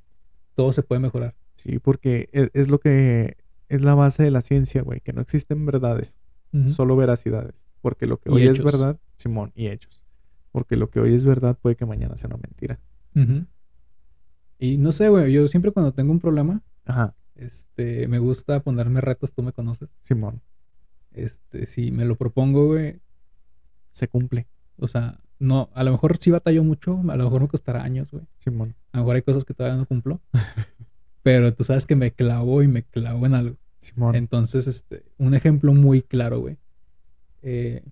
Todo 0.56 0.74
se 0.74 0.84
puede 0.84 1.00
mejorar. 1.00 1.36
Sí, 1.56 1.80
porque 1.80 2.30
es, 2.34 2.50
es 2.54 2.70
lo 2.70 2.80
que 2.80 3.38
es 3.70 3.82
la 3.82 3.96
base 3.96 4.24
de 4.24 4.32
la 4.32 4.42
ciencia, 4.42 4.82
güey, 4.82 5.00
que 5.00 5.14
no 5.14 5.22
existen 5.22 5.66
verdades. 5.66 6.18
Solo 6.66 6.98
veracidades. 6.98 7.54
Porque 7.80 8.06
lo 8.06 8.18
que 8.18 8.30
Y 8.30 8.34
hoy 8.34 8.48
es 8.48 8.62
verdad, 8.62 9.00
Simón, 9.16 9.54
y 9.56 9.68
hechos. 9.68 10.04
Porque 10.52 10.76
lo 10.76 10.90
que 10.90 11.00
hoy 11.00 11.14
es 11.14 11.24
verdad 11.24 11.58
puede 11.58 11.78
que 11.78 11.86
mañana 11.86 12.18
sea 12.18 12.28
una 12.28 12.38
mentira. 12.38 12.78
Ujú. 13.16 13.46
Y 14.60 14.78
no 14.78 14.92
sé, 14.92 15.08
güey, 15.08 15.32
yo 15.32 15.48
siempre 15.48 15.72
cuando 15.72 15.94
tengo 15.94 16.12
un 16.12 16.20
problema, 16.20 16.62
Ajá, 16.84 17.16
este, 17.42 18.08
me 18.08 18.20
gusta 18.20 18.62
ponerme 18.62 19.02
retos, 19.02 19.34
tú 19.34 19.42
me 19.42 19.52
conoces. 19.52 19.90
Simón, 20.02 20.42
Este, 21.12 21.66
si 21.66 21.92
me 21.92 22.06
lo 22.06 22.16
propongo, 22.16 22.68
güey, 22.68 23.00
se 23.92 24.08
cumple. 24.08 24.48
o 24.78 24.88
sea, 24.88 25.20
no, 25.40 25.70
a 25.74 25.84
lo 25.84 25.92
mejor 25.92 26.18
sí 26.18 26.30
batallo 26.30 26.64
mucho, 26.64 27.02
a 27.10 27.16
lo 27.16 27.24
mejor 27.24 27.42
me 27.42 27.48
costará 27.48 27.84
años, 27.84 28.12
güey. 28.12 28.24
Simón, 28.38 28.76
A 28.92 28.98
lo 28.98 29.04
mejor 29.04 29.16
hay 29.16 29.22
cosas 29.24 29.44
que 29.44 29.56
todavía 29.56 29.78
no 29.78 29.88
cumplo. 29.88 30.22
pero 31.24 31.54
tú 31.54 31.64
sabes 31.64 31.86
que 31.86 31.96
me 31.96 32.12
clavo 32.12 32.62
y 32.62 32.68
me 32.68 32.84
clavo 32.84 33.26
en 33.26 33.34
algo. 33.34 33.58
Simón. 33.80 34.16
Entonces, 34.16 34.68
este, 34.68 35.04
un 35.18 35.34
ejemplo 35.34 35.74
muy 35.74 36.04
claro, 36.04 36.40
güey. 36.42 36.58
Eh, 37.42 37.84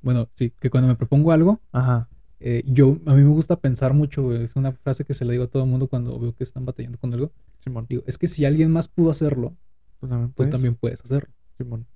bueno, 0.00 0.28
sí, 0.34 0.52
que 0.58 0.70
cuando 0.70 0.88
me 0.88 0.96
propongo 0.96 1.30
algo, 1.30 1.60
Ajá, 1.70 2.08
eh, 2.44 2.62
yo, 2.66 2.98
a 3.06 3.14
mí 3.14 3.22
me 3.22 3.28
gusta 3.30 3.56
pensar 3.56 3.94
mucho. 3.94 4.34
Es 4.34 4.56
una 4.56 4.72
frase 4.72 5.04
que 5.04 5.14
se 5.14 5.24
le 5.24 5.32
digo 5.32 5.44
a 5.44 5.48
todo 5.48 5.64
el 5.64 5.68
mundo 5.70 5.86
cuando 5.88 6.18
veo 6.18 6.34
que 6.34 6.44
están 6.44 6.64
batallando 6.64 6.98
con 6.98 7.12
algo. 7.14 7.32
Simón. 7.60 7.86
Digo, 7.88 8.02
es 8.06 8.18
que 8.18 8.26
si 8.26 8.44
alguien 8.44 8.70
más 8.70 8.88
pudo 8.88 9.10
hacerlo, 9.10 9.56
¿Tú 10.00 10.08
también 10.08 10.28
tú 10.30 10.34
puedes? 10.34 10.50
también 10.52 10.74
puedes 10.74 11.00
hacerlo. 11.04 11.30
Simón, 11.56 11.86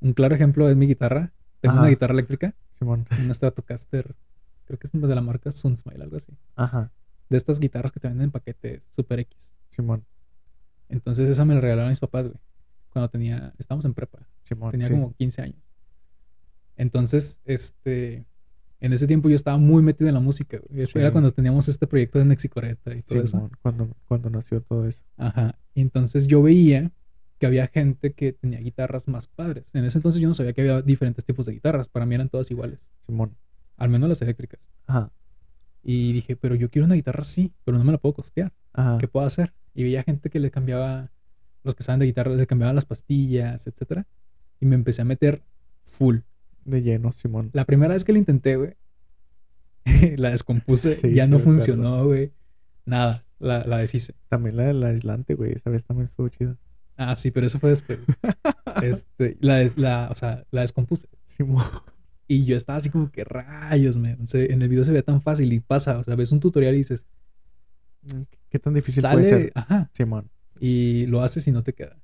Un 0.00 0.12
claro 0.12 0.34
ejemplo 0.34 0.68
es 0.68 0.76
mi 0.76 0.86
guitarra. 0.86 1.32
Tengo 1.60 1.72
Ajá. 1.74 1.82
una 1.82 1.90
guitarra 1.90 2.12
eléctrica, 2.12 2.54
Simón. 2.78 3.06
una 3.20 3.34
Stratocaster, 3.34 4.14
creo 4.66 4.78
que 4.78 4.86
es 4.86 4.92
de 4.92 5.14
la 5.14 5.20
marca 5.20 5.50
Sunsmile, 5.52 6.02
algo 6.02 6.16
así. 6.16 6.32
Ajá, 6.56 6.90
De 7.28 7.36
estas 7.36 7.58
guitarras 7.60 7.92
que 7.92 8.00
te 8.00 8.08
venden 8.08 8.24
en 8.24 8.30
paquetes 8.30 8.84
Super 8.90 9.20
X. 9.20 9.52
Simón, 9.68 10.04
Entonces 10.88 11.28
esa 11.30 11.44
me 11.44 11.54
la 11.54 11.60
regalaron 11.60 11.90
mis 11.90 12.00
papás, 12.00 12.24
güey. 12.26 12.38
Cuando 12.92 13.08
tenía, 13.08 13.54
estábamos 13.58 13.84
en 13.86 13.94
prepa, 13.94 14.18
Simón. 14.42 14.70
tenía 14.70 14.86
sí. 14.88 14.92
como 14.92 15.14
15 15.14 15.42
años. 15.42 15.62
Entonces, 16.76 17.38
este, 17.44 18.24
en 18.82 18.92
ese 18.92 19.06
tiempo 19.06 19.28
yo 19.30 19.36
estaba 19.36 19.58
muy 19.58 19.82
metido 19.82 20.08
en 20.08 20.14
la 20.14 20.20
música, 20.20 20.58
güey. 20.58 20.86
Sí. 20.86 20.98
Era 20.98 21.12
cuando 21.12 21.30
teníamos 21.30 21.68
este 21.68 21.86
proyecto 21.86 22.18
de 22.18 22.24
Nexicoreta 22.24 22.94
y 22.94 23.02
todo 23.02 23.18
eso. 23.20 23.36
Simón, 23.36 23.50
cuando, 23.62 23.96
cuando 24.06 24.28
nació 24.28 24.60
todo 24.60 24.86
eso. 24.86 25.04
Ajá. 25.16 25.56
Y 25.74 25.80
entonces 25.82 26.26
yo 26.26 26.42
veía 26.42 26.90
que 27.38 27.46
había 27.46 27.68
gente 27.68 28.12
que 28.12 28.32
tenía 28.32 28.58
guitarras 28.58 29.06
más 29.06 29.28
padres. 29.28 29.70
En 29.72 29.84
ese 29.84 29.98
entonces 29.98 30.20
yo 30.20 30.26
no 30.28 30.34
sabía 30.34 30.52
que 30.52 30.62
había 30.62 30.82
diferentes 30.82 31.24
tipos 31.24 31.46
de 31.46 31.52
guitarras. 31.52 31.88
Para 31.88 32.06
mí 32.06 32.14
eran 32.16 32.28
todas 32.28 32.50
iguales. 32.50 32.90
Simón. 33.06 33.36
Al 33.76 33.88
menos 33.88 34.08
las 34.08 34.20
eléctricas. 34.20 34.68
Ajá, 34.86 35.12
Y 35.82 36.12
dije, 36.12 36.34
pero 36.36 36.54
yo 36.56 36.68
quiero 36.68 36.86
una 36.86 36.94
guitarra 36.96 37.22
así, 37.22 37.52
pero 37.64 37.78
no 37.78 37.84
me 37.84 37.92
la 37.92 37.98
puedo 37.98 38.14
costear. 38.14 38.52
ajá. 38.72 38.98
¿Qué 38.98 39.06
puedo 39.08 39.24
hacer? 39.26 39.54
Y 39.74 39.84
veía 39.84 40.02
gente 40.02 40.28
que 40.28 40.40
le 40.40 40.50
cambiaba, 40.50 41.10
los 41.62 41.74
que 41.76 41.82
saben 41.84 42.00
de 42.00 42.06
guitarra, 42.06 42.34
le 42.34 42.46
cambiaban 42.46 42.74
las 42.74 42.84
pastillas, 42.84 43.66
etcétera. 43.66 44.06
Y 44.60 44.66
me 44.66 44.74
empecé 44.74 45.02
a 45.02 45.04
meter 45.04 45.42
full. 45.84 46.18
De 46.64 46.82
lleno, 46.82 47.12
Simón. 47.12 47.50
La 47.52 47.64
primera 47.64 47.94
vez 47.94 48.04
que 48.04 48.12
lo 48.12 48.18
intenté, 48.18 48.56
güey, 48.56 48.74
la 50.16 50.30
descompuse, 50.30 50.94
Sí, 50.94 51.12
ya 51.12 51.24
sí 51.24 51.30
no 51.30 51.38
funcionó, 51.38 52.06
güey. 52.06 52.32
Nada, 52.84 53.24
la, 53.38 53.64
la 53.66 53.78
deshice. 53.78 54.14
También 54.28 54.56
la 54.56 54.64
del 54.64 54.82
aislante, 54.82 55.34
güey. 55.34 55.52
Esa 55.52 55.70
vez 55.70 55.84
también 55.84 56.06
estuvo 56.06 56.28
chida. 56.28 56.56
Ah, 56.96 57.16
sí, 57.16 57.30
pero 57.30 57.46
eso 57.46 57.58
fue 57.58 57.70
después. 57.70 57.98
este, 58.82 59.36
la, 59.40 59.56
des- 59.56 59.78
la, 59.78 60.08
o 60.10 60.14
sea, 60.14 60.44
la 60.50 60.60
descompuse. 60.60 61.08
Simón. 61.24 61.64
Y 62.28 62.44
yo 62.44 62.56
estaba 62.56 62.78
así 62.78 62.90
como 62.90 63.10
que 63.10 63.24
rayos, 63.24 63.96
man. 63.96 64.26
Se- 64.26 64.52
en 64.52 64.62
el 64.62 64.68
video 64.68 64.84
se 64.84 64.92
ve 64.92 65.02
tan 65.02 65.20
fácil 65.22 65.52
y 65.52 65.60
pasa. 65.60 65.98
O 65.98 66.04
sea, 66.04 66.14
ves 66.14 66.32
un 66.32 66.40
tutorial 66.40 66.74
y 66.74 66.78
dices, 66.78 67.06
¿Qué 68.50 68.58
tan 68.58 68.74
difícil 68.74 69.00
sale, 69.02 69.14
puede 69.22 69.28
ser? 69.28 69.52
ajá, 69.54 69.90
Simón. 69.94 70.28
y 70.60 71.06
lo 71.06 71.22
haces 71.22 71.46
y 71.48 71.52
no 71.52 71.62
te 71.62 71.72
queda. 71.72 71.96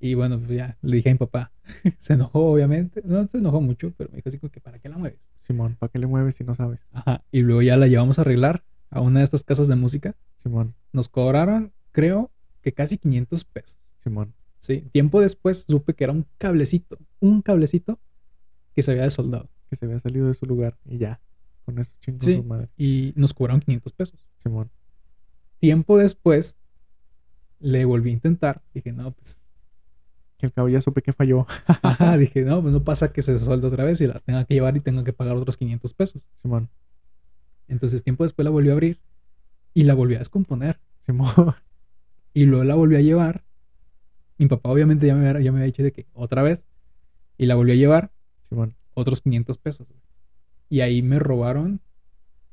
Y 0.00 0.14
bueno, 0.14 0.38
pues 0.38 0.50
ya 0.50 0.78
le 0.82 0.96
dije 0.96 1.10
a 1.10 1.12
mi 1.12 1.18
papá. 1.18 1.52
se 1.98 2.14
enojó, 2.14 2.52
obviamente. 2.52 3.02
No 3.04 3.26
se 3.26 3.38
enojó 3.38 3.60
mucho, 3.60 3.92
pero 3.96 4.10
me 4.10 4.16
dijo 4.16 4.28
así 4.30 4.38
como 4.38 4.50
que, 4.50 4.60
¿para 4.60 4.78
qué 4.78 4.88
la 4.88 4.96
mueves? 4.96 5.20
Simón, 5.42 5.76
¿para 5.78 5.90
qué 5.92 5.98
le 5.98 6.06
mueves 6.06 6.34
si 6.36 6.44
no 6.44 6.54
sabes? 6.54 6.80
Ajá. 6.92 7.22
Y 7.30 7.42
luego 7.42 7.60
ya 7.62 7.76
la 7.76 7.86
llevamos 7.86 8.18
a 8.18 8.22
arreglar 8.22 8.64
a 8.88 9.00
una 9.02 9.20
de 9.20 9.24
estas 9.24 9.44
casas 9.44 9.68
de 9.68 9.76
música. 9.76 10.16
Simón, 10.38 10.74
Nos 10.92 11.08
cobraron, 11.08 11.72
creo 11.92 12.30
que 12.62 12.72
casi 12.72 12.96
500 12.98 13.44
pesos. 13.44 13.76
Simón. 14.02 14.32
Sí. 14.58 14.88
Tiempo 14.92 15.20
después 15.20 15.64
supe 15.68 15.94
que 15.94 16.04
era 16.04 16.12
un 16.12 16.26
cablecito, 16.38 16.98
un 17.20 17.42
cablecito 17.42 17.98
que 18.74 18.82
se 18.82 18.90
había 18.92 19.04
desoldado. 19.04 19.48
Que 19.68 19.76
se 19.76 19.84
había 19.84 20.00
salido 20.00 20.26
de 20.28 20.34
su 20.34 20.46
lugar 20.46 20.76
y 20.84 20.98
ya. 20.98 21.20
Con 21.64 21.78
eso 21.78 21.92
chingó 22.00 22.18
Sí. 22.20 22.36
su 22.36 22.44
madre. 22.44 22.68
Y 22.76 23.12
nos 23.16 23.34
cobraron 23.34 23.60
500 23.60 23.92
pesos. 23.92 24.26
Simón. 24.38 24.70
Tiempo 25.58 25.98
después 25.98 26.56
le 27.58 27.84
volví 27.84 28.10
a 28.10 28.14
intentar. 28.14 28.62
Dije, 28.74 28.92
no, 28.92 29.12
pues. 29.12 29.38
Que 30.40 30.46
al 30.46 30.52
cabo 30.52 30.68
ya 30.68 30.80
supe 30.80 31.02
que 31.02 31.12
falló. 31.12 31.46
Ajá, 31.66 32.16
dije, 32.18 32.42
no, 32.42 32.62
pues 32.62 32.72
no 32.72 32.82
pasa 32.82 33.12
que 33.12 33.22
se 33.22 33.32
desolde 33.32 33.66
otra 33.66 33.84
vez 33.84 34.00
y 34.00 34.06
la 34.06 34.18
tenga 34.20 34.44
que 34.44 34.54
llevar 34.54 34.76
y 34.76 34.80
tenga 34.80 35.04
que 35.04 35.12
pagar 35.12 35.36
otros 35.36 35.56
500 35.56 35.92
pesos. 35.94 36.22
Simón. 36.42 36.68
Entonces, 37.68 38.02
tiempo 38.02 38.24
después 38.24 38.44
la 38.44 38.50
volvió 38.50 38.72
a 38.72 38.74
abrir 38.74 38.98
y 39.74 39.84
la 39.84 39.94
volvió 39.94 40.16
a 40.16 40.20
descomponer. 40.20 40.80
Simón. 41.06 41.30
Y 42.32 42.44
luego 42.44 42.62
la 42.62 42.76
volvió 42.76 42.96
a 42.96 43.00
llevar. 43.00 43.42
Mi 44.38 44.46
papá, 44.46 44.70
obviamente, 44.70 45.04
ya 45.04 45.16
me, 45.16 45.28
había- 45.28 45.40
ya 45.42 45.50
me 45.50 45.58
había 45.58 45.66
dicho 45.66 45.82
de 45.82 45.90
que 45.90 46.06
otra 46.14 46.42
vez. 46.42 46.64
Y 47.36 47.46
la 47.46 47.56
volvió 47.56 47.74
a 47.74 47.76
llevar 47.76 48.12
Simón. 48.42 48.76
otros 48.94 49.20
500 49.20 49.58
pesos. 49.58 49.88
Y 50.68 50.80
ahí 50.82 51.02
me 51.02 51.18
robaron. 51.18 51.80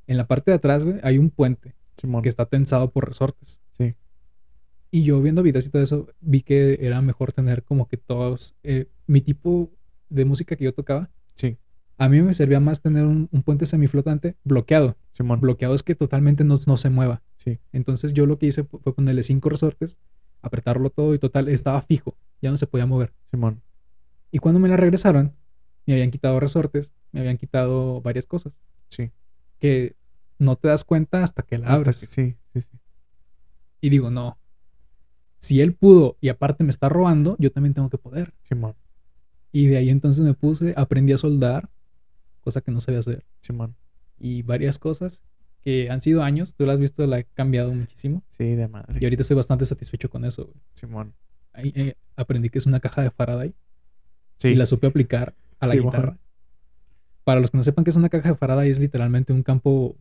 En 0.08 0.18
la 0.18 0.26
parte 0.26 0.50
de 0.50 0.56
atrás, 0.58 0.84
güey, 0.84 0.98
hay 1.04 1.20
un 1.20 1.30
puente 1.30 1.76
Simón. 1.96 2.24
que 2.24 2.30
está 2.30 2.48
tensado 2.48 2.90
por 2.90 3.08
resortes. 3.08 3.60
Y 4.98 5.04
yo 5.04 5.22
viendo 5.22 5.44
videos 5.44 5.66
y 5.66 5.70
todo 5.70 5.82
eso, 5.84 6.08
vi 6.22 6.42
que 6.42 6.80
era 6.82 7.02
mejor 7.02 7.32
tener 7.32 7.64
como 7.64 7.88
que 7.88 7.98
todos. 7.98 8.56
eh, 8.64 8.88
mi 9.06 9.22
tipo 9.22 9.70
de 10.10 10.26
música 10.26 10.56
que 10.56 10.64
yo 10.66 10.74
tocaba, 10.74 11.10
Sí. 11.36 11.58
a 11.98 12.10
mí 12.10 12.22
me 12.22 12.34
servía 12.34 12.60
más 12.60 12.82
tener 12.82 13.06
un, 13.06 13.30
un 13.32 13.44
puente 13.44 13.66
semiflotante 13.66 14.36
bloqueado. 14.44 14.98
Simón. 15.12 15.40
Bloqueado 15.40 15.76
es 15.76 15.84
que 15.84 15.94
totalmente 15.96 16.44
no, 16.44 16.58
no 16.66 16.78
se 16.78 16.90
mueva. 16.90 17.22
Sí. 17.38 17.60
Entonces 17.74 18.14
yo 18.14 18.26
lo 18.26 18.38
que 18.40 18.48
hice 18.48 18.64
fu- 18.64 18.80
fue 18.80 18.94
ponerle 18.96 19.22
cinco 19.24 19.50
resortes, 19.50 19.98
apretarlo 20.42 20.90
todo 20.90 21.14
y 21.14 21.20
total, 21.20 21.48
estaba 21.50 21.82
fijo, 21.84 22.18
ya 22.42 22.50
no 22.52 22.58
se 22.58 22.66
podía 22.68 22.86
mover. 22.88 23.14
Simón. 23.30 23.62
Y 24.32 24.40
cuando 24.40 24.60
me 24.60 24.68
la 24.70 24.78
regresaron, 24.78 25.34
me 25.86 25.94
habían 25.94 26.10
quitado 26.12 26.40
resortes, 26.40 26.92
me 27.12 27.20
habían 27.22 27.38
quitado 27.38 28.02
varias 28.02 28.26
cosas 28.26 28.54
Sí. 28.90 29.12
que 29.60 29.96
no 30.40 30.56
te 30.56 30.68
das 30.70 30.84
cuenta 30.84 31.24
hasta 31.24 31.44
que 31.44 31.58
la 31.60 31.68
Hasta 31.68 31.78
abres. 31.78 32.00
que- 32.02 32.08
sí, 32.08 32.36
sí, 32.54 32.62
sí. 32.62 32.78
Y 33.82 33.90
digo, 33.90 34.10
no, 34.10 34.38
si 35.40 35.62
él 35.62 35.74
pudo 35.74 36.18
y 36.22 36.30
aparte 36.30 36.64
me 36.64 36.70
está 36.72 36.90
robando, 36.90 37.36
yo 37.40 37.52
también 37.52 37.74
tengo 37.74 37.90
que 37.90 37.98
poder. 37.98 38.34
Simón. 38.44 38.74
Y 39.52 39.68
de 39.68 39.78
ahí 39.78 39.90
entonces 39.90 40.24
me 40.24 40.34
puse, 40.34 40.74
aprendí 40.78 41.14
a 41.14 41.18
soldar 41.18 41.70
cosa 42.42 42.62
que 42.62 42.72
no 42.72 42.82
sabía 42.82 43.00
hacer. 43.00 43.24
Simón. 43.42 43.76
Y 44.20 44.42
varias 44.42 44.80
cosas 44.80 45.22
que 45.62 45.90
han 45.90 46.02
sido 46.02 46.24
años, 46.24 46.54
tú 46.56 46.66
lo 46.66 46.72
has 46.72 46.80
visto, 46.80 47.06
la 47.08 47.20
he 47.20 47.24
cambiado 47.26 47.74
muchísimo. 47.74 48.24
Sí, 48.30 48.56
de 48.56 48.68
madre. 48.68 48.98
Y 49.00 49.04
ahorita 49.04 49.22
estoy 49.22 49.36
bastante 49.36 49.66
satisfecho 49.66 50.10
con 50.10 50.24
eso, 50.26 50.46
güey. 50.46 50.58
Simón. 50.74 51.14
Ahí, 51.54 51.74
eh, 51.76 51.96
aprendí 52.16 52.50
que 52.50 52.58
es 52.60 52.66
una 52.66 52.80
caja 52.80 53.02
de 53.02 53.12
Faraday 53.12 53.54
Sí. 54.38 54.50
y 54.50 54.56
la 54.56 54.66
supe 54.66 54.88
aplicar 54.88 55.34
a 55.60 55.68
la 55.68 55.74
Sí, 55.74 55.80
guitarra. 55.80 56.18
Para 57.24 57.40
los 57.42 57.52
que 57.52 57.58
no 57.58 57.64
sepan 57.64 57.84
que 57.84 57.90
es 57.90 57.96
una 57.96 58.10
caja 58.10 58.30
de 58.30 58.36
Faraday, 58.36 58.70
es 58.70 58.80
literalmente 58.80 59.34
un 59.34 59.44
campo 59.44 59.96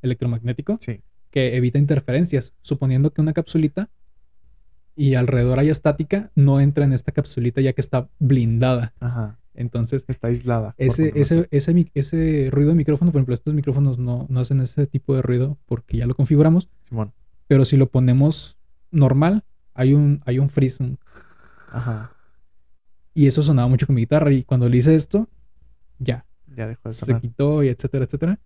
electromagnético 0.00 0.78
Sí. 0.80 1.00
que 1.30 1.56
evita 1.56 1.78
interferencias, 1.78 2.54
suponiendo 2.62 3.12
que 3.12 3.20
una 3.20 3.32
capsulita 3.32 3.88
y 4.96 5.14
alrededor 5.14 5.58
haya 5.58 5.72
estática, 5.72 6.30
no 6.34 6.60
entra 6.60 6.84
en 6.84 6.92
esta 6.92 7.12
capsulita 7.12 7.60
ya 7.60 7.72
que 7.72 7.80
está 7.80 8.08
blindada. 8.18 8.92
Ajá. 9.00 9.38
Entonces, 9.54 10.04
Está 10.08 10.28
aislada. 10.28 10.74
ese, 10.78 11.12
ese, 11.14 11.46
ese, 11.50 11.90
ese 11.94 12.48
ruido 12.50 12.70
de 12.70 12.74
micrófono, 12.74 13.12
por 13.12 13.18
ejemplo, 13.20 13.34
estos 13.34 13.52
micrófonos 13.52 13.98
no, 13.98 14.26
no 14.30 14.40
hacen 14.40 14.60
ese 14.60 14.86
tipo 14.86 15.14
de 15.14 15.20
ruido 15.22 15.58
porque 15.66 15.98
ya 15.98 16.06
lo 16.06 16.14
configuramos, 16.14 16.70
Simón. 16.88 17.12
pero 17.48 17.64
si 17.66 17.76
lo 17.76 17.86
ponemos 17.90 18.56
normal, 18.90 19.44
hay 19.74 19.92
un, 19.92 20.22
hay 20.24 20.38
un 20.38 20.48
freeze, 20.48 20.96
Ajá. 21.70 22.12
y 23.14 23.26
eso 23.26 23.42
sonaba 23.42 23.68
mucho 23.68 23.86
con 23.86 23.94
mi 23.94 24.02
guitarra, 24.02 24.32
y 24.32 24.42
cuando 24.42 24.68
le 24.70 24.78
hice 24.78 24.94
esto, 24.94 25.28
ya, 25.98 26.24
Ya 26.56 26.66
dejó 26.66 26.88
de 26.88 26.94
se 26.94 27.06
sonar. 27.06 27.20
quitó 27.20 27.62
y 27.62 27.68
etcétera, 27.68 28.04
etcétera. 28.06 28.38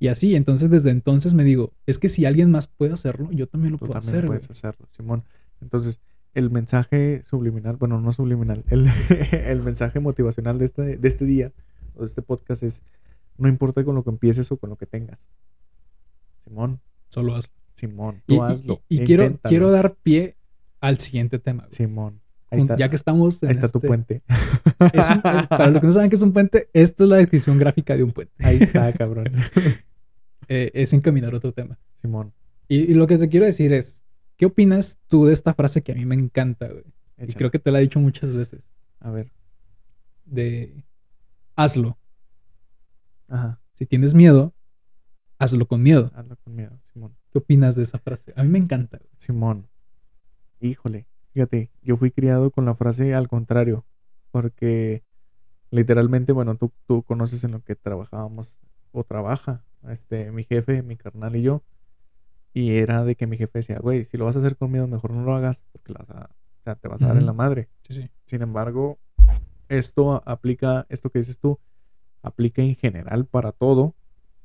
Y 0.00 0.08
así, 0.08 0.34
entonces 0.34 0.70
desde 0.70 0.90
entonces 0.90 1.34
me 1.34 1.44
digo, 1.44 1.72
es 1.86 1.98
que 1.98 2.08
si 2.08 2.24
alguien 2.24 2.50
más 2.50 2.66
puede 2.66 2.92
hacerlo, 2.92 3.30
yo 3.32 3.46
también 3.46 3.72
lo 3.72 3.78
Tú 3.78 3.86
puedo 3.86 4.00
también 4.00 4.16
hacer. 4.16 4.26
puedes 4.26 4.48
güey. 4.48 4.56
hacerlo, 4.58 4.88
Simón. 4.96 5.24
Entonces, 5.60 6.00
el 6.34 6.50
mensaje 6.50 7.22
subliminal, 7.28 7.76
bueno, 7.76 8.00
no 8.00 8.12
subliminal, 8.12 8.64
el, 8.68 8.88
el 9.32 9.62
mensaje 9.62 10.00
motivacional 10.00 10.58
de 10.58 10.64
este, 10.64 10.96
de 10.96 11.08
este 11.08 11.24
día 11.24 11.52
o 11.96 12.00
de 12.00 12.06
este 12.06 12.22
podcast 12.22 12.62
es, 12.62 12.82
no 13.38 13.48
importa 13.48 13.82
con 13.84 13.94
lo 13.94 14.04
que 14.04 14.10
empieces 14.10 14.50
o 14.52 14.56
con 14.56 14.70
lo 14.70 14.76
que 14.76 14.86
tengas. 14.86 15.26
Simón, 16.44 16.80
Solo 17.08 17.34
hazlo. 17.36 17.52
Simón, 17.74 18.22
Y, 18.26 18.34
tú 18.34 18.34
y- 18.34 18.38
hazlo. 18.52 18.82
y- 18.88 19.00
y 19.02 19.04
quiero, 19.04 19.38
quiero 19.42 19.70
dar 19.70 19.94
pie 20.02 20.36
al 20.80 20.98
siguiente 20.98 21.38
tema. 21.38 21.62
güey. 21.64 21.72
Simón, 21.74 22.20
ahí 22.50 22.58
está, 22.60 22.76
ya 22.76 22.88
que 22.90 22.96
estamos 22.96 23.42
en 23.42 23.48
ahí 23.48 23.52
está 23.52 23.68
tu 23.68 23.78
este- 23.78 23.88
puente. 23.88 24.22
es 24.92 25.08
un- 25.10 25.16
eh, 25.18 25.46
para 25.48 25.68
los 25.70 25.80
que 25.80 25.86
no 25.86 25.92
saben 25.92 26.10
qué 26.10 26.16
es 26.16 26.22
un 26.22 26.32
puente, 26.32 26.68
esto 26.72 27.04
es 27.04 27.10
la 27.10 27.16
descripción 27.16 27.58
gráfica 27.58 27.96
de 27.96 28.02
un 28.04 28.12
puente. 28.12 28.32
Ahí 28.44 28.58
está, 28.60 28.92
cabrón. 28.92 29.26
Eh, 30.52 30.72
es 30.74 30.92
encaminar 30.92 31.32
otro 31.32 31.52
tema. 31.52 31.78
Simón, 32.02 32.32
Y, 32.66 32.78
y 32.78 32.94
lo 32.94 33.06
que 33.06 33.18
te 33.18 33.28
quiero 33.28 33.46
decir 33.46 33.72
es, 33.72 33.99
¿qué 34.40 34.46
opinas 34.46 34.98
tú 35.08 35.26
de 35.26 35.34
esta 35.34 35.52
frase 35.52 35.82
que 35.82 35.92
a 35.92 35.94
mí 35.94 36.06
me 36.06 36.14
encanta, 36.14 36.66
güey? 36.66 36.84
Y 37.18 37.34
creo 37.34 37.50
que 37.50 37.58
te 37.58 37.70
la 37.70 37.78
he 37.78 37.82
dicho 37.82 38.00
muchas 38.00 38.32
veces. 38.32 38.66
A 38.98 39.10
ver, 39.10 39.30
De 40.24 40.82
hazlo. 41.56 41.98
ajá, 43.28 43.60
Si 43.74 43.84
tienes 43.84 44.14
miedo, 44.14 44.54
hazlo 45.38 45.66
con 45.66 45.82
miedo. 45.82 46.10
hazlo 46.14 46.36
con 46.36 46.56
miedo, 46.56 46.78
Simón. 46.90 47.14
¿Qué 47.30 47.38
opinas 47.38 47.76
de 47.76 47.82
esa 47.82 47.98
frase? 47.98 48.32
A 48.34 48.42
mí 48.42 48.48
me 48.48 48.58
encanta. 48.58 48.96
güey. 48.96 49.10
Simón. 49.18 49.68
Híjole, 50.58 51.06
fíjate, 51.34 51.70
yo 51.82 51.98
fui 51.98 52.10
criado 52.10 52.50
con 52.50 52.64
la 52.64 52.74
frase 52.74 53.12
al 53.14 53.28
contrario, 53.28 53.84
porque 54.30 55.02
literalmente, 55.70 56.32
bueno, 56.32 56.56
tú, 56.56 56.72
tú 56.86 57.02
conoces 57.02 57.44
en 57.44 57.52
lo 57.52 57.62
que 57.62 57.76
trabajábamos 57.76 58.54
o 58.92 59.04
trabaja, 59.04 59.62
este, 59.90 60.32
mi 60.32 60.44
jefe, 60.44 60.82
mi 60.82 60.96
carnal 60.96 61.36
y 61.36 61.42
yo, 61.42 61.62
y 62.52 62.76
era 62.76 63.04
de 63.04 63.16
que 63.16 63.26
mi 63.26 63.36
jefe 63.36 63.60
decía, 63.60 63.78
güey, 63.78 64.04
si 64.04 64.16
lo 64.16 64.24
vas 64.24 64.36
a 64.36 64.40
hacer 64.40 64.56
con 64.56 64.70
miedo, 64.70 64.86
mejor 64.86 65.12
no 65.12 65.22
lo 65.24 65.34
hagas, 65.34 65.62
porque 65.72 65.92
la 65.92 66.00
vas 66.00 66.10
a, 66.10 66.30
o 66.30 66.62
sea, 66.64 66.74
te 66.74 66.88
vas 66.88 67.02
a 67.02 67.08
dar 67.08 67.16
en 67.16 67.26
la 67.26 67.32
madre. 67.32 67.68
Sí, 67.82 67.94
sí. 67.94 68.10
Sin 68.24 68.42
embargo, 68.42 68.98
esto 69.68 70.22
aplica, 70.26 70.86
esto 70.88 71.10
que 71.10 71.20
dices 71.20 71.38
tú, 71.38 71.58
aplica 72.22 72.62
en 72.62 72.74
general 72.76 73.26
para 73.26 73.52
todo. 73.52 73.82
O 73.82 73.94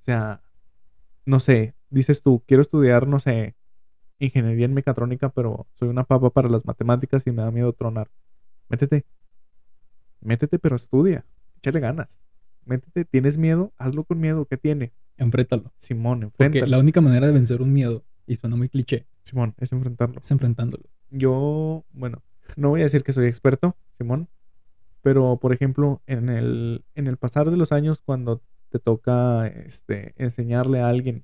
sea, 0.04 0.42
no 1.26 1.40
sé, 1.40 1.74
dices 1.90 2.22
tú, 2.22 2.44
quiero 2.46 2.62
estudiar, 2.62 3.08
no 3.08 3.20
sé, 3.20 3.56
ingeniería 4.20 4.66
en 4.66 4.74
mecatrónica, 4.74 5.30
pero 5.30 5.68
soy 5.74 5.90
una 5.90 6.04
papa 6.04 6.30
para 6.30 6.50
las 6.50 6.66
matemáticas 6.66 7.26
y 7.26 7.32
me 7.32 7.42
da 7.42 7.52
miedo 7.52 7.74
tronar. 7.74 8.10
Métete. 8.70 9.06
Métete, 10.22 10.60
pero 10.60 10.76
estudia. 10.76 11.26
Échale 11.58 11.80
ganas. 11.80 12.20
Métete, 12.66 13.06
tienes 13.06 13.38
miedo, 13.38 13.74
hazlo 13.78 14.04
con 14.04 14.20
miedo. 14.20 14.46
¿Qué 14.46 14.58
tiene? 14.58 14.92
Enfréntalo. 15.18 15.72
Simón, 15.78 16.20
Porque 16.32 16.46
enfréntalo. 16.46 16.72
la 16.72 16.80
única 16.80 17.02
manera 17.02 17.28
de 17.28 17.34
vencer 17.34 17.62
un 17.62 17.72
miedo, 17.72 18.04
y 18.28 18.36
suena 18.36 18.56
muy 18.56 18.70
cliché, 18.70 19.06
Simón, 19.24 19.54
es 19.60 19.72
enfrentarlo. 19.72 20.20
es 20.20 20.32
enfrentándolo. 20.32 20.84
Yo, 21.12 21.86
bueno, 21.92 22.24
no 22.56 22.70
voy 22.70 22.82
a 22.82 22.86
decir 22.86 23.04
que 23.04 23.14
soy 23.14 23.28
experto, 23.28 23.78
Simón, 23.98 24.28
pero 25.02 25.38
por 25.40 25.54
ejemplo, 25.54 26.02
en 26.08 26.30
el, 26.30 26.84
en 26.96 27.08
el 27.08 27.18
pasar 27.18 27.50
de 27.52 27.58
los 27.58 27.72
años, 27.72 28.02
cuando 28.04 28.42
te 28.70 28.80
toca 28.80 29.48
este, 29.48 30.14
enseñarle 30.18 30.82
a 30.82 30.90
alguien 30.90 31.24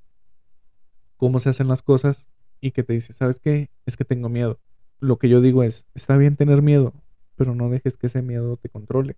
cómo 1.18 1.40
se 1.40 1.50
hacen 1.50 1.68
las 1.68 1.82
cosas 1.82 2.28
y 2.62 2.72
que 2.72 2.84
te 2.84 2.94
dice, 2.94 3.14
¿sabes 3.14 3.40
qué? 3.40 3.70
Es 3.86 3.98
que 3.98 4.06
tengo 4.06 4.30
miedo. 4.30 4.60
Lo 5.00 5.18
que 5.18 5.30
yo 5.30 5.42
digo 5.42 5.64
es, 5.64 5.86
está 5.96 6.16
bien 6.16 6.36
tener 6.36 6.62
miedo, 6.62 6.94
pero 7.36 7.56
no 7.56 7.70
dejes 7.70 7.98
que 7.98 8.08
ese 8.08 8.22
miedo 8.22 8.58
te 8.58 8.70
controle, 8.70 9.18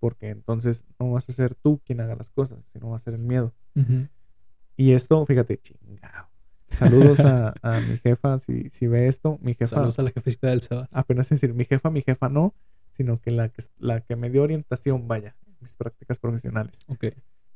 porque 0.00 0.30
entonces 0.30 0.84
no 0.98 1.12
vas 1.12 1.28
a 1.28 1.32
ser 1.32 1.54
tú 1.54 1.80
quien 1.84 2.00
haga 2.00 2.14
las 2.16 2.30
cosas, 2.30 2.58
sino 2.72 2.90
va 2.90 2.96
a 2.96 3.00
ser 3.00 3.14
el 3.14 3.20
miedo. 3.20 3.52
Y 4.76 4.92
esto, 4.92 5.24
fíjate, 5.26 5.58
chingado. 5.58 6.28
Saludos 6.68 7.20
a, 7.20 7.54
a 7.62 7.80
mi 7.80 7.98
jefa, 7.98 8.38
si, 8.40 8.68
si 8.70 8.86
ve 8.88 9.06
esto, 9.06 9.38
mi 9.40 9.54
jefa 9.54 9.76
Saludos 9.76 9.98
a 10.00 10.02
la 10.02 10.10
jefecita 10.10 10.48
del 10.48 10.60
Sebas. 10.62 10.88
apenas 10.92 11.28
decir 11.28 11.54
mi 11.54 11.64
jefa, 11.64 11.90
mi 11.90 12.02
jefa 12.02 12.28
no, 12.28 12.54
sino 12.96 13.20
que 13.20 13.30
la 13.30 13.48
que, 13.48 13.62
la 13.78 14.00
que 14.00 14.16
me 14.16 14.30
dio 14.30 14.42
orientación, 14.42 15.06
vaya, 15.06 15.36
en 15.46 15.56
mis 15.60 15.76
prácticas 15.76 16.18
profesionales, 16.18 16.76
Ok. 16.88 17.04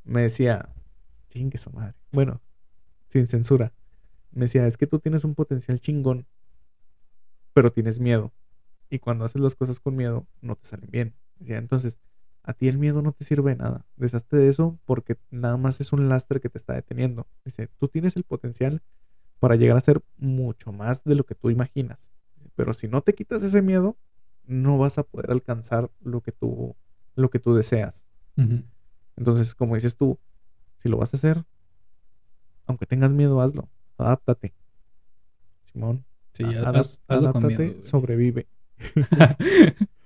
me 0.05 0.23
decía, 0.23 0.69
chingue 1.31 1.59
su 1.59 1.71
madre, 1.71 1.95
bueno, 2.13 2.41
sin 3.09 3.27
censura, 3.27 3.73
me 4.31 4.43
decía, 4.45 4.67
es 4.67 4.77
que 4.77 4.87
tú 4.87 5.01
tienes 5.01 5.25
un 5.25 5.35
potencial 5.35 5.81
chingón, 5.81 6.27
pero 7.53 7.73
tienes 7.73 7.99
miedo, 7.99 8.33
y 8.89 9.01
cuando 9.01 9.25
haces 9.25 9.41
las 9.41 9.57
cosas 9.57 9.81
con 9.81 9.97
miedo, 9.97 10.27
no 10.41 10.55
te 10.57 10.67
salen 10.67 10.91
bien. 10.91 11.15
Decía, 11.41 11.59
entonces, 11.59 11.99
a 12.49 12.55
ti 12.55 12.67
el 12.67 12.79
miedo 12.79 13.03
no 13.03 13.13
te 13.13 13.25
sirve 13.27 13.51
de 13.51 13.57
nada, 13.59 13.85
deshazte 13.97 14.39
de 14.39 14.49
eso 14.49 14.79
porque 14.87 15.19
nada 15.31 15.59
más 15.59 15.83
es 15.83 15.93
un 15.93 16.09
lastre 16.09 16.41
que 16.41 16.49
te 16.49 16.57
está 16.57 16.73
deteniendo. 16.73 17.27
Dice, 17.45 17.69
tú 17.79 17.89
tienes 17.89 18.17
el 18.17 18.25
potencial 18.25 18.81
para 19.39 19.55
llegar 19.57 19.77
a 19.77 19.83
ser 19.83 20.01
mucho 20.17 20.73
más 20.73 21.05
de 21.05 21.15
lo 21.15 21.25
que 21.27 21.35
tú 21.35 21.51
imaginas. 21.51 22.11
Dice, 22.37 22.51
Pero 22.57 22.73
si 22.73 22.89
no 22.89 23.03
te 23.03 23.13
quitas 23.15 23.43
ese 23.43 23.61
miedo, 23.61 23.99
no 24.47 24.79
vas 24.79 24.97
a 24.97 25.03
poder 25.03 25.31
alcanzar 25.31 25.91
lo 26.01 26.23
que 26.23 26.33
tú, 26.33 26.75
lo 27.17 27.29
que 27.29 27.39
tú 27.39 27.55
deseas. 27.55 28.03
Entonces, 29.17 29.55
como 29.55 29.75
dices 29.75 29.95
tú, 29.95 30.19
si 30.79 30.89
lo 30.89 30.97
vas 30.97 31.13
a 31.13 31.19
hacer, 31.19 31.45
aunque 32.65 32.87
tengas 32.87 33.13
miedo, 33.13 33.43
hazlo. 33.43 33.69
Adáptate. 33.99 34.55
Simón. 35.71 36.03
Sí, 36.33 36.45
haz- 36.45 37.03
adáptate, 37.09 37.59
miedo. 37.59 37.83
sobrevive. 37.83 38.49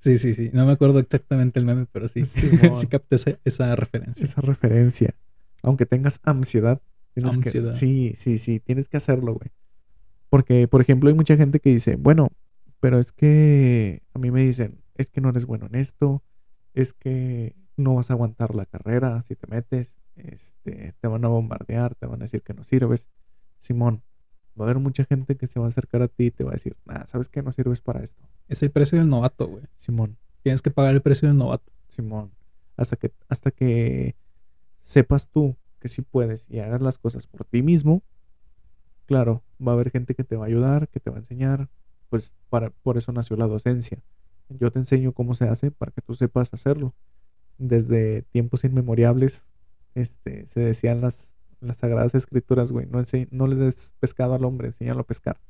sí, 0.00 0.18
sí, 0.18 0.34
sí. 0.34 0.50
No 0.52 0.66
me 0.66 0.72
acuerdo 0.72 0.98
exactamente 0.98 1.58
el 1.58 1.66
meme, 1.66 1.86
pero 1.90 2.08
sí. 2.08 2.24
Simón. 2.24 2.74
sí 2.76 2.86
capté 2.86 3.16
esa, 3.16 3.38
esa 3.44 3.76
referencia. 3.76 4.24
Esa 4.24 4.40
referencia. 4.40 5.14
Aunque 5.62 5.86
tengas 5.86 6.20
ansiedad, 6.22 6.80
tienes 7.14 7.36
Ansiedad. 7.36 7.70
que. 7.70 7.76
Sí, 7.76 8.12
sí, 8.16 8.38
sí, 8.38 8.60
tienes 8.60 8.88
que 8.88 8.96
hacerlo, 8.96 9.34
güey. 9.34 9.50
Porque, 10.30 10.68
por 10.68 10.80
ejemplo, 10.80 11.08
hay 11.08 11.14
mucha 11.14 11.36
gente 11.36 11.60
que 11.60 11.70
dice, 11.70 11.96
bueno, 11.96 12.28
pero 12.80 12.98
es 12.98 13.12
que 13.12 14.02
a 14.14 14.18
mí 14.18 14.30
me 14.30 14.42
dicen, 14.42 14.82
es 14.94 15.10
que 15.10 15.20
no 15.20 15.30
eres 15.30 15.46
bueno 15.46 15.66
en 15.66 15.76
esto, 15.76 16.22
es 16.74 16.92
que 16.92 17.56
no 17.76 17.94
vas 17.94 18.10
a 18.10 18.14
aguantar 18.14 18.54
la 18.54 18.66
carrera 18.66 19.22
si 19.22 19.36
te 19.36 19.46
metes, 19.46 19.94
este, 20.16 20.94
te 21.00 21.08
van 21.08 21.24
a 21.24 21.28
bombardear, 21.28 21.94
te 21.94 22.06
van 22.06 22.20
a 22.20 22.24
decir 22.24 22.42
que 22.42 22.54
no 22.54 22.64
sirves. 22.64 23.08
Simón, 23.60 24.02
va 24.58 24.66
a 24.66 24.70
haber 24.70 24.82
mucha 24.82 25.04
gente 25.04 25.36
que 25.36 25.46
se 25.46 25.60
va 25.60 25.66
a 25.66 25.68
acercar 25.68 26.02
a 26.02 26.08
ti 26.08 26.26
y 26.26 26.30
te 26.30 26.44
va 26.44 26.50
a 26.50 26.54
decir, 26.54 26.76
nah, 26.84 27.04
¿sabes 27.06 27.28
qué? 27.28 27.42
No 27.42 27.52
sirves 27.52 27.80
para 27.80 28.02
esto. 28.02 28.22
Es 28.48 28.62
el 28.62 28.70
precio 28.70 28.98
del 28.98 29.08
novato, 29.08 29.46
güey. 29.46 29.64
Simón, 29.76 30.16
Tienes 30.42 30.62
que 30.62 30.70
pagar 30.70 30.94
el 30.94 31.02
precio 31.02 31.28
del 31.28 31.36
novato. 31.36 31.70
Simón, 31.88 32.30
hasta 32.76 32.96
que, 32.96 33.12
hasta 33.28 33.50
que 33.50 34.14
sepas 34.82 35.28
tú 35.28 35.56
que 35.80 35.88
sí 35.88 36.02
puedes 36.02 36.48
y 36.48 36.60
hagas 36.60 36.80
las 36.80 36.98
cosas 36.98 37.26
por 37.26 37.44
ti 37.44 37.62
mismo, 37.62 38.02
claro, 39.06 39.42
va 39.64 39.72
a 39.72 39.74
haber 39.74 39.90
gente 39.90 40.14
que 40.14 40.24
te 40.24 40.36
va 40.36 40.44
a 40.44 40.48
ayudar, 40.48 40.88
que 40.88 41.00
te 41.00 41.10
va 41.10 41.16
a 41.16 41.20
enseñar, 41.20 41.68
pues 42.08 42.32
para, 42.48 42.70
por 42.70 42.96
eso 42.96 43.12
nació 43.12 43.36
la 43.36 43.46
docencia. 43.46 44.02
Yo 44.48 44.70
te 44.70 44.78
enseño 44.78 45.12
cómo 45.12 45.34
se 45.34 45.48
hace 45.48 45.70
para 45.70 45.92
que 45.92 46.00
tú 46.00 46.14
sepas 46.14 46.52
hacerlo. 46.52 46.94
Desde 47.58 48.22
tiempos 48.22 48.64
inmemorables, 48.64 49.44
este, 49.94 50.46
se 50.46 50.60
decían 50.60 51.00
las, 51.00 51.34
las 51.60 51.78
sagradas 51.78 52.14
escrituras, 52.14 52.72
güey, 52.72 52.86
no, 52.86 53.02
no 53.30 53.46
le 53.46 53.56
des 53.56 53.92
pescado 54.00 54.34
al 54.34 54.44
hombre, 54.44 54.68
enséñalo 54.68 55.00
a 55.00 55.06
pescar. 55.06 55.40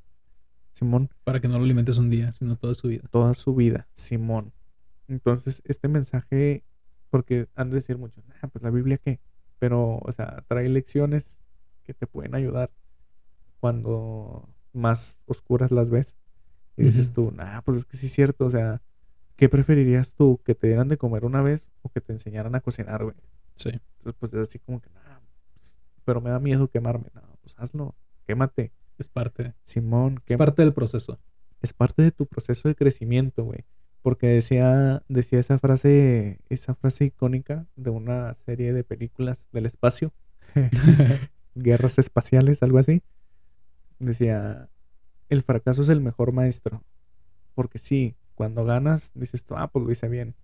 Simón, 0.73 1.11
Para 1.25 1.41
que 1.41 1.49
no 1.49 1.59
lo 1.59 1.65
alimentes 1.65 1.99
un 1.99 2.09
día, 2.09 2.31
sino 2.31 2.55
toda 2.57 2.75
su 2.75 2.89
vida. 2.89 3.03
toda 3.11 3.35
su 3.35 3.55
vida, 3.55 3.89
Simón. 3.95 4.53
Entonces, 5.09 5.61
este 5.65 5.89
mensaje, 5.89 6.63
porque 7.11 7.49
han 7.57 7.71
de 7.71 7.77
decir 7.77 7.99
muchos, 7.99 8.23
ah, 8.41 8.47
pues 8.49 8.63
la 8.63 8.71
Biblia 8.71 8.99
qué, 8.99 9.19
pero, 9.59 9.99
o 9.99 10.13
sea, 10.13 10.45
trae 10.47 10.69
lecciones 10.69 11.39
que 11.83 11.95
te 11.95 12.07
pueden 12.07 12.35
ayudar 12.35 12.71
cuando 13.61 14.49
más 14.73 15.19
oscuras 15.27 15.71
las 15.71 15.91
ves. 15.91 16.15
Y 16.77 16.85
dices 16.85 17.13
tú, 17.13 17.33
nah, 17.33 17.61
pues 17.63 17.79
es 17.79 17.85
que 17.85 17.97
sí 17.97 18.07
es 18.07 18.13
cierto, 18.13 18.47
o 18.47 18.51
sea, 18.51 18.81
¿qué 19.35 19.49
preferirías 19.49 20.15
tú? 20.15 20.41
¿Que 20.45 20.55
te 20.55 20.69
dieran 20.69 20.87
de 20.87 20.97
comer 20.97 21.25
una 21.25 21.43
vez 21.43 21.67
o 21.83 21.89
que 21.89 22.01
te 22.01 22.13
enseñaran 22.13 22.55
a 22.55 22.61
cocinar, 22.61 23.03
güey? 23.03 23.17
Sí. 23.57 23.71
Entonces, 23.71 24.15
pues 24.21 24.33
es 24.33 24.49
así 24.49 24.61
como 24.61 24.81
que, 24.81 24.89
pues, 24.89 25.05
pero 26.09 26.23
me 26.23 26.31
da 26.31 26.39
miedo 26.39 26.69
quemarme. 26.71 27.11
No, 27.15 27.21
pues 27.43 27.55
hazlo, 27.59 27.95
quémate. 28.27 28.73
Es 28.97 29.11
parte. 29.11 29.53
Simón, 29.63 30.15
Es 30.15 30.23
quémate. 30.25 30.39
parte 30.39 30.63
del 30.63 30.73
proceso. 30.73 31.19
es 31.61 31.75
parte 31.75 32.01
de 32.01 32.13
tu 32.13 32.25
proceso 32.25 32.67
de 32.67 32.75
crecimiento, 32.75 33.45
güey. 33.45 33.67
Porque 34.01 34.27
decía, 34.29 35.03
decía 35.09 35.39
esa 35.39 35.59
frase, 35.59 36.41
esa 36.49 36.75
frase 36.75 37.05
icónica 37.05 37.67
de 37.77 37.91
una 37.91 38.33
serie 38.37 38.73
de 38.73 38.85
películas 38.85 39.51
del 39.53 39.67
espacio, 39.67 40.15
guerras 41.55 41.99
espaciales, 41.99 42.63
algo 42.63 42.79
así. 42.79 43.03
Decía, 43.99 44.71
el 45.29 45.43
fracaso 45.43 45.83
es 45.83 45.91
el 45.91 46.01
mejor 46.01 46.33
maestro. 46.33 46.85
Porque 47.55 47.79
sí, 47.79 48.17
cuando 48.35 48.65
ganas, 48.65 49.11
dices 49.15 49.45
tú, 49.45 49.57
ah, 49.59 49.69
pues 49.71 49.85
lo 49.85 49.93
hice 49.93 50.09
bien. 50.09 50.37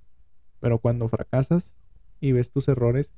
Pero 0.61 0.79
cuando 0.79 1.09
fracasas 1.09 1.75
y 2.21 2.33
ves 2.33 2.51
tus 2.51 2.69
errores, 2.69 3.15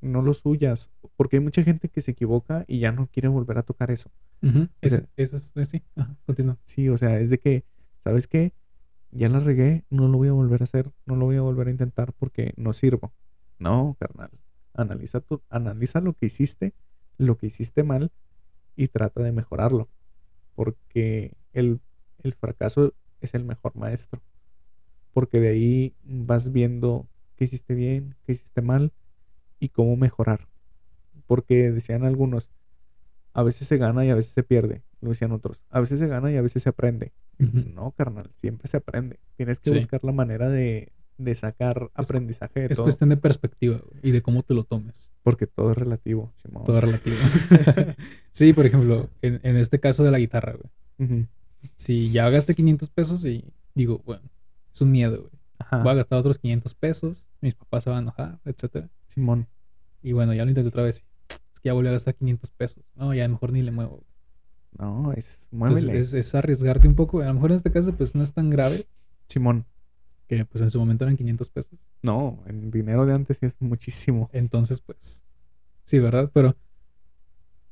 no 0.00 0.22
los 0.22 0.44
huyas. 0.44 0.90
Porque 1.16 1.36
hay 1.36 1.42
mucha 1.42 1.62
gente 1.62 1.88
que 1.88 2.00
se 2.00 2.12
equivoca 2.12 2.64
y 2.66 2.80
ya 2.80 2.92
no 2.92 3.06
quiere 3.08 3.28
volver 3.28 3.58
a 3.58 3.62
tocar 3.62 3.90
eso. 3.90 4.10
Es- 4.80 4.92
sea- 4.96 5.06
Eso 5.16 5.36
es, 5.36 5.52
es- 5.56 5.68
sí. 5.68 5.82
Ajá, 5.96 6.16
continúa. 6.26 6.56
Sí, 6.64 6.88
o 6.88 6.96
sea, 6.96 7.18
es 7.20 7.30
de 7.30 7.38
que, 7.38 7.64
¿sabes 8.04 8.26
qué? 8.26 8.52
Ya 9.12 9.28
la 9.28 9.40
regué, 9.40 9.84
no 9.90 10.08
lo 10.08 10.18
voy 10.18 10.28
a 10.28 10.32
volver 10.32 10.62
a 10.62 10.64
hacer, 10.64 10.90
no 11.04 11.16
lo 11.16 11.26
voy 11.26 11.36
a 11.36 11.40
volver 11.42 11.68
a 11.68 11.70
intentar 11.72 12.12
porque 12.12 12.54
no 12.56 12.72
sirvo. 12.72 13.12
No, 13.58 13.96
carnal. 13.98 14.30
Analiza, 14.74 15.20
tu, 15.20 15.42
analiza 15.50 16.00
lo 16.00 16.14
que 16.14 16.26
hiciste, 16.26 16.74
lo 17.18 17.36
que 17.36 17.46
hiciste 17.48 17.82
mal 17.82 18.12
y 18.76 18.88
trata 18.88 19.22
de 19.22 19.32
mejorarlo. 19.32 19.88
Porque 20.54 21.34
el, 21.52 21.80
el 22.22 22.34
fracaso 22.34 22.94
es 23.20 23.34
el 23.34 23.44
mejor 23.44 23.74
maestro. 23.76 24.22
Porque 25.12 25.40
de 25.40 25.48
ahí 25.48 25.94
vas 26.04 26.52
viendo 26.52 27.08
qué 27.36 27.44
hiciste 27.44 27.74
bien, 27.74 28.14
qué 28.24 28.32
hiciste 28.32 28.62
mal 28.62 28.92
y 29.60 29.68
cómo 29.68 29.96
mejorar. 29.96 30.48
Porque 31.26 31.70
decían 31.70 32.04
algunos, 32.04 32.50
a 33.32 33.42
veces 33.44 33.68
se 33.68 33.76
gana 33.76 34.04
y 34.04 34.10
a 34.10 34.14
veces 34.16 34.32
se 34.32 34.42
pierde. 34.42 34.82
Lo 35.00 35.10
decían 35.10 35.30
otros. 35.32 35.60
A 35.70 35.80
veces 35.80 35.98
se 36.00 36.08
gana 36.08 36.32
y 36.32 36.36
a 36.36 36.42
veces 36.42 36.62
se 36.64 36.68
aprende. 36.70 37.12
No, 37.38 37.92
carnal, 37.92 38.30
siempre 38.34 38.66
se 38.68 38.76
aprende. 38.78 39.18
Tienes 39.36 39.60
que 39.60 39.70
Sí. 39.70 39.76
buscar 39.76 40.02
la 40.04 40.12
manera 40.12 40.48
de, 40.50 40.92
de 41.16 41.34
sacar 41.34 41.90
aprendizaje 41.94 42.60
de 42.60 42.66
Es 42.66 42.76
todo. 42.76 42.84
cuestión 42.86 43.08
de 43.10 43.16
perspectiva 43.16 43.80
y 44.02 44.10
de 44.10 44.20
cómo 44.22 44.42
te 44.42 44.52
lo 44.54 44.64
tomes. 44.64 45.10
Porque 45.22 45.46
todo 45.46 45.70
es 45.70 45.76
relativo, 45.78 46.32
Simón. 46.36 46.64
Todo 46.64 46.78
es 46.78 46.84
relativo. 46.84 47.16
sí, 48.32 48.52
por 48.52 48.66
ejemplo, 48.66 49.08
en, 49.22 49.40
en 49.42 49.56
este 49.56 49.80
caso 49.80 50.02
de 50.04 50.10
la 50.10 50.18
guitarra, 50.18 50.54
güey. 50.54 51.26
Si 51.76 52.10
ya 52.10 52.28
gasté 52.30 52.54
500 52.54 52.90
pesos 52.90 53.24
y 53.24 53.44
digo, 53.74 54.02
bueno, 54.04 54.22
es 54.72 54.80
un 54.80 54.90
miedo, 54.90 55.18
güey. 55.22 55.32
Ajá. 55.58 55.82
Voy 55.82 55.92
a 55.92 55.94
gastar 55.94 56.18
otros 56.18 56.38
500 56.38 56.74
pesos, 56.74 57.26
mis 57.40 57.54
papás 57.54 57.84
se 57.84 57.90
van 57.90 57.98
a 57.98 58.02
enojar, 58.02 58.38
etcétera. 58.44 58.88
Simón. 59.10 59.46
Y 60.02 60.12
bueno, 60.12 60.32
ya 60.34 60.44
lo 60.44 60.50
intenté 60.50 60.68
otra 60.68 60.82
vez. 60.82 61.04
Es 61.28 61.60
que 61.60 61.68
ya 61.68 61.72
volví 61.74 61.88
a 61.88 61.92
gastar 61.92 62.14
500 62.14 62.50
pesos. 62.52 62.84
No, 62.94 63.12
ya 63.12 63.28
mejor 63.28 63.52
ni 63.52 63.62
le 63.62 63.70
muevo. 63.70 63.96
güey. 63.96 64.06
No, 64.78 65.12
es. 65.12 65.48
Entonces 65.52 65.84
Muévele. 65.84 65.98
es, 66.00 66.14
es 66.14 66.34
arriesgarte 66.34 66.88
un 66.88 66.94
poco. 66.94 67.20
A 67.20 67.26
lo 67.26 67.34
mejor 67.34 67.50
en 67.50 67.56
este 67.56 67.70
caso, 67.70 67.92
pues 67.94 68.14
no 68.14 68.22
es 68.22 68.32
tan 68.32 68.50
grave 68.50 68.86
Simón. 69.28 69.66
que 70.28 70.44
pues 70.44 70.62
en 70.62 70.70
su 70.70 70.78
momento 70.78 71.04
eran 71.04 71.16
500 71.16 71.50
pesos. 71.50 71.84
No, 72.02 72.42
en 72.46 72.70
dinero 72.70 73.04
de 73.04 73.12
antes 73.14 73.38
sí 73.38 73.46
es 73.46 73.56
muchísimo. 73.60 74.30
Entonces, 74.32 74.80
pues, 74.80 75.24
sí, 75.84 75.98
¿verdad? 75.98 76.30
Pero 76.32 76.56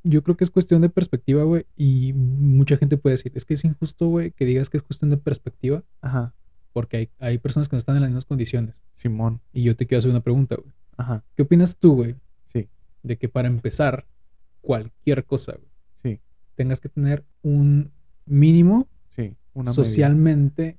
yo 0.02 0.22
creo 0.22 0.36
que 0.36 0.44
es 0.44 0.50
cuestión 0.50 0.80
de 0.82 0.88
perspectiva, 0.88 1.44
güey. 1.44 1.66
Y 1.76 2.12
mucha 2.14 2.76
gente 2.76 2.96
puede 2.96 3.14
decir, 3.14 3.32
es 3.34 3.44
que 3.44 3.54
es 3.54 3.64
injusto, 3.64 4.08
güey, 4.08 4.32
que 4.32 4.44
digas 4.44 4.68
que 4.70 4.76
es 4.76 4.82
cuestión 4.82 5.10
de 5.10 5.16
perspectiva, 5.18 5.84
Ajá. 6.00 6.34
porque 6.72 6.96
hay, 6.96 7.10
hay 7.20 7.38
personas 7.38 7.68
que 7.68 7.76
no 7.76 7.78
están 7.78 7.94
en 7.96 8.02
las 8.02 8.10
mismas 8.10 8.24
condiciones. 8.24 8.82
Simón. 8.94 9.40
Y 9.52 9.62
yo 9.62 9.76
te 9.76 9.86
quiero 9.86 10.00
hacer 10.00 10.10
una 10.10 10.20
pregunta, 10.20 10.56
güey. 10.56 10.72
Ajá. 10.98 11.24
¿Qué 11.34 11.42
opinas 11.44 11.76
tú, 11.78 11.94
güey, 11.94 12.16
Sí. 12.46 12.68
de 13.02 13.16
que 13.16 13.28
para 13.30 13.48
empezar 13.48 14.06
cualquier 14.60 15.24
cosa, 15.24 15.52
güey, 15.52 15.68
Sí. 15.94 16.20
tengas 16.54 16.80
que 16.80 16.88
tener 16.90 17.24
un 17.42 17.90
mínimo 18.26 18.86
Sí. 19.08 19.34
Una 19.54 19.70
media. 19.70 19.74
socialmente 19.74 20.76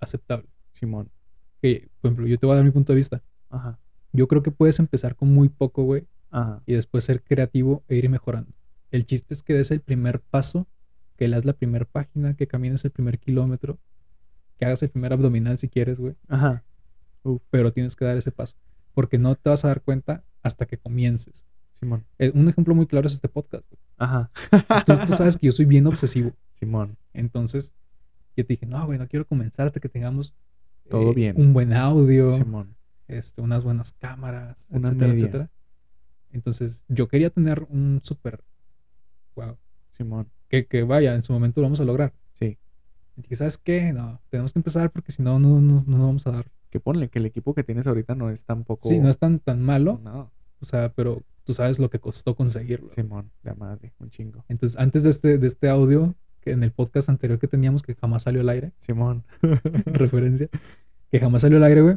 aceptable? 0.00 0.48
Simón. 0.72 1.10
Que, 1.60 1.88
por 2.00 2.08
ejemplo, 2.10 2.26
yo 2.26 2.38
te 2.38 2.46
voy 2.46 2.54
a 2.54 2.56
dar 2.56 2.64
mi 2.64 2.70
punto 2.72 2.92
de 2.92 2.96
vista. 2.96 3.22
Ajá. 3.50 3.78
Yo 4.12 4.26
creo 4.28 4.42
que 4.42 4.50
puedes 4.50 4.78
empezar 4.78 5.14
con 5.16 5.32
muy 5.32 5.48
poco, 5.48 5.84
güey, 5.84 6.06
Ajá. 6.30 6.62
y 6.66 6.72
después 6.74 7.04
ser 7.04 7.22
creativo 7.22 7.84
e 7.88 7.96
ir 7.96 8.08
mejorando. 8.10 8.52
El 8.90 9.06
chiste 9.06 9.32
es 9.34 9.42
que 9.42 9.54
des 9.54 9.70
el 9.70 9.80
primer 9.80 10.20
paso, 10.20 10.66
que 11.16 11.28
leas 11.28 11.44
la 11.44 11.52
primera 11.52 11.84
página, 11.84 12.34
que 12.34 12.46
camines 12.46 12.84
el 12.84 12.90
primer 12.90 13.18
kilómetro, 13.18 13.78
que 14.58 14.64
hagas 14.66 14.82
el 14.82 14.90
primer 14.90 15.12
abdominal 15.12 15.56
si 15.58 15.68
quieres, 15.68 15.98
güey. 16.00 16.14
Ajá. 16.28 16.64
Pero 17.50 17.72
tienes 17.72 17.94
que 17.96 18.04
dar 18.04 18.16
ese 18.16 18.32
paso, 18.32 18.56
porque 18.94 19.18
no 19.18 19.34
te 19.34 19.50
vas 19.50 19.64
a 19.64 19.68
dar 19.68 19.82
cuenta 19.82 20.24
hasta 20.42 20.66
que 20.66 20.78
comiences. 20.78 21.44
Simón. 21.74 22.04
Eh, 22.18 22.30
un 22.34 22.48
ejemplo 22.48 22.74
muy 22.74 22.86
claro 22.86 23.06
es 23.06 23.14
este 23.14 23.28
podcast. 23.28 23.64
güey. 23.68 23.80
Ajá. 23.98 24.30
Tú, 24.86 24.92
tú 25.06 25.12
sabes 25.14 25.36
que 25.36 25.46
yo 25.46 25.52
soy 25.52 25.64
bien 25.64 25.86
obsesivo. 25.86 26.32
Simón. 26.54 26.96
Entonces, 27.12 27.72
yo 28.36 28.44
te 28.46 28.52
dije, 28.54 28.66
no, 28.66 28.84
güey, 28.86 28.98
no 28.98 29.08
quiero 29.08 29.26
comenzar 29.26 29.66
hasta 29.66 29.80
que 29.80 29.88
tengamos 29.88 30.34
eh, 30.84 30.90
Todo 30.90 31.12
bien. 31.12 31.34
un 31.40 31.52
buen 31.52 31.72
audio, 31.72 32.30
Simón. 32.32 32.74
este, 33.08 33.40
unas 33.40 33.64
buenas 33.64 33.92
cámaras, 33.92 34.66
Una 34.70 34.88
etcétera, 34.88 35.08
media. 35.08 35.14
etcétera. 35.14 35.50
Entonces, 36.30 36.84
yo 36.88 37.08
quería 37.08 37.30
tener 37.30 37.66
un 37.68 38.00
súper, 38.02 38.42
wow, 39.34 39.56
Simón. 39.90 40.28
que, 40.48 40.66
que 40.66 40.82
vaya, 40.84 41.14
en 41.14 41.22
su 41.22 41.32
momento 41.32 41.60
lo 41.60 41.66
vamos 41.66 41.80
a 41.80 41.84
lograr. 41.84 42.12
Sí. 42.38 42.58
Y 43.16 43.22
dije, 43.22 43.36
¿sabes 43.36 43.58
qué? 43.58 43.92
No, 43.92 44.20
tenemos 44.30 44.52
que 44.52 44.58
empezar 44.60 44.90
porque 44.90 45.12
si 45.12 45.22
no, 45.22 45.38
no, 45.38 45.60
no, 45.60 45.84
no 45.86 46.06
vamos 46.06 46.26
a 46.26 46.30
dar. 46.30 46.46
Que 46.72 46.80
ponle 46.80 47.08
que 47.08 47.18
el 47.20 47.26
equipo 47.26 47.54
que 47.54 47.62
tienes 47.62 47.86
ahorita 47.86 48.14
no 48.14 48.30
es 48.30 48.44
tampoco. 48.44 48.88
Sí, 48.88 48.98
no 48.98 49.08
es 49.10 49.18
tan, 49.18 49.38
tan 49.38 49.60
malo, 49.62 50.00
No. 50.02 50.30
o 50.60 50.64
sea, 50.64 50.90
pero 50.92 51.22
tú 51.44 51.52
sabes 51.52 51.78
lo 51.78 51.90
que 51.90 51.98
costó 52.00 52.34
conseguirlo. 52.34 52.88
Simón. 52.88 53.30
La 53.42 53.54
madre. 53.54 53.92
Un 54.00 54.08
chingo. 54.08 54.42
Entonces, 54.48 54.78
antes 54.78 55.02
de 55.02 55.10
este, 55.10 55.36
de 55.36 55.46
este 55.46 55.68
audio, 55.68 56.14
que 56.40 56.50
en 56.52 56.62
el 56.62 56.72
podcast 56.72 57.10
anterior 57.10 57.38
que 57.38 57.46
teníamos, 57.46 57.82
que 57.82 57.94
jamás 57.94 58.22
salió 58.22 58.40
al 58.40 58.48
aire, 58.48 58.72
Simón. 58.78 59.22
referencia, 59.86 60.48
que 61.10 61.20
jamás 61.20 61.42
salió 61.42 61.58
al 61.58 61.64
aire, 61.64 61.82
güey, 61.82 61.96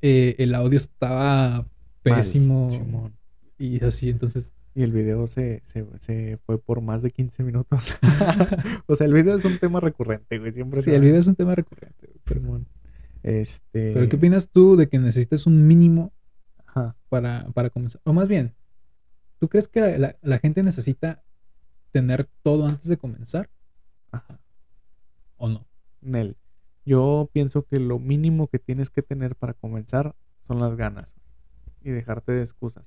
eh, 0.00 0.36
el 0.38 0.54
audio 0.54 0.76
estaba 0.76 1.66
pésimo 2.02 2.70
Simón. 2.70 3.14
y 3.58 3.82
así, 3.84 4.10
entonces, 4.10 4.52
Y 4.76 4.82
el 4.82 4.92
video 4.92 5.26
se, 5.26 5.60
se, 5.64 5.84
se 5.98 6.38
fue 6.46 6.58
por 6.58 6.80
más 6.82 7.02
de 7.02 7.10
15 7.10 7.42
minutos. 7.42 7.94
o 8.86 8.94
sea, 8.96 9.06
el 9.06 9.12
video 9.14 9.34
es 9.36 9.44
un 9.44 9.58
tema 9.58 9.80
recurrente, 9.80 10.38
güey. 10.38 10.52
Siempre 10.52 10.82
sí, 10.82 10.90
el 10.92 11.00
video 11.02 11.18
es 11.18 11.26
un 11.26 11.34
tema 11.34 11.54
recurrente. 11.54 12.06
güey, 12.06 12.20
Pero, 12.24 12.40
Simón. 12.40 12.66
Este. 13.24 13.92
pero 13.94 14.08
¿qué 14.08 14.16
opinas 14.16 14.50
tú 14.50 14.76
de 14.76 14.88
que 14.88 14.98
necesitas 14.98 15.46
un 15.46 15.66
mínimo 15.66 16.12
Ajá. 16.66 16.96
para, 17.08 17.46
para 17.54 17.70
comenzar? 17.70 18.00
O 18.04 18.12
más 18.12 18.28
bien, 18.28 18.54
¿tú 19.38 19.48
crees 19.48 19.66
que 19.66 19.80
la, 19.80 19.98
la- 19.98 20.16
la 20.22 20.38
gente 20.38 20.62
necesita 20.62 21.22
tener 21.90 22.28
todo 22.42 22.66
antes 22.66 22.86
de 22.86 22.96
comenzar 22.98 23.48
Ajá. 24.12 24.38
o 25.38 25.48
no? 25.48 25.66
Nel. 26.00 26.36
Yo 26.84 27.30
pienso 27.32 27.64
que 27.64 27.78
lo 27.80 27.98
mínimo 27.98 28.46
que 28.48 28.58
tienes 28.58 28.90
que 28.90 29.00
tener 29.02 29.36
para 29.36 29.54
comenzar 29.54 30.14
son 30.46 30.60
las 30.60 30.76
ganas 30.76 31.14
y 31.80 31.90
dejarte 31.90 32.32
de 32.32 32.42
excusas. 32.42 32.84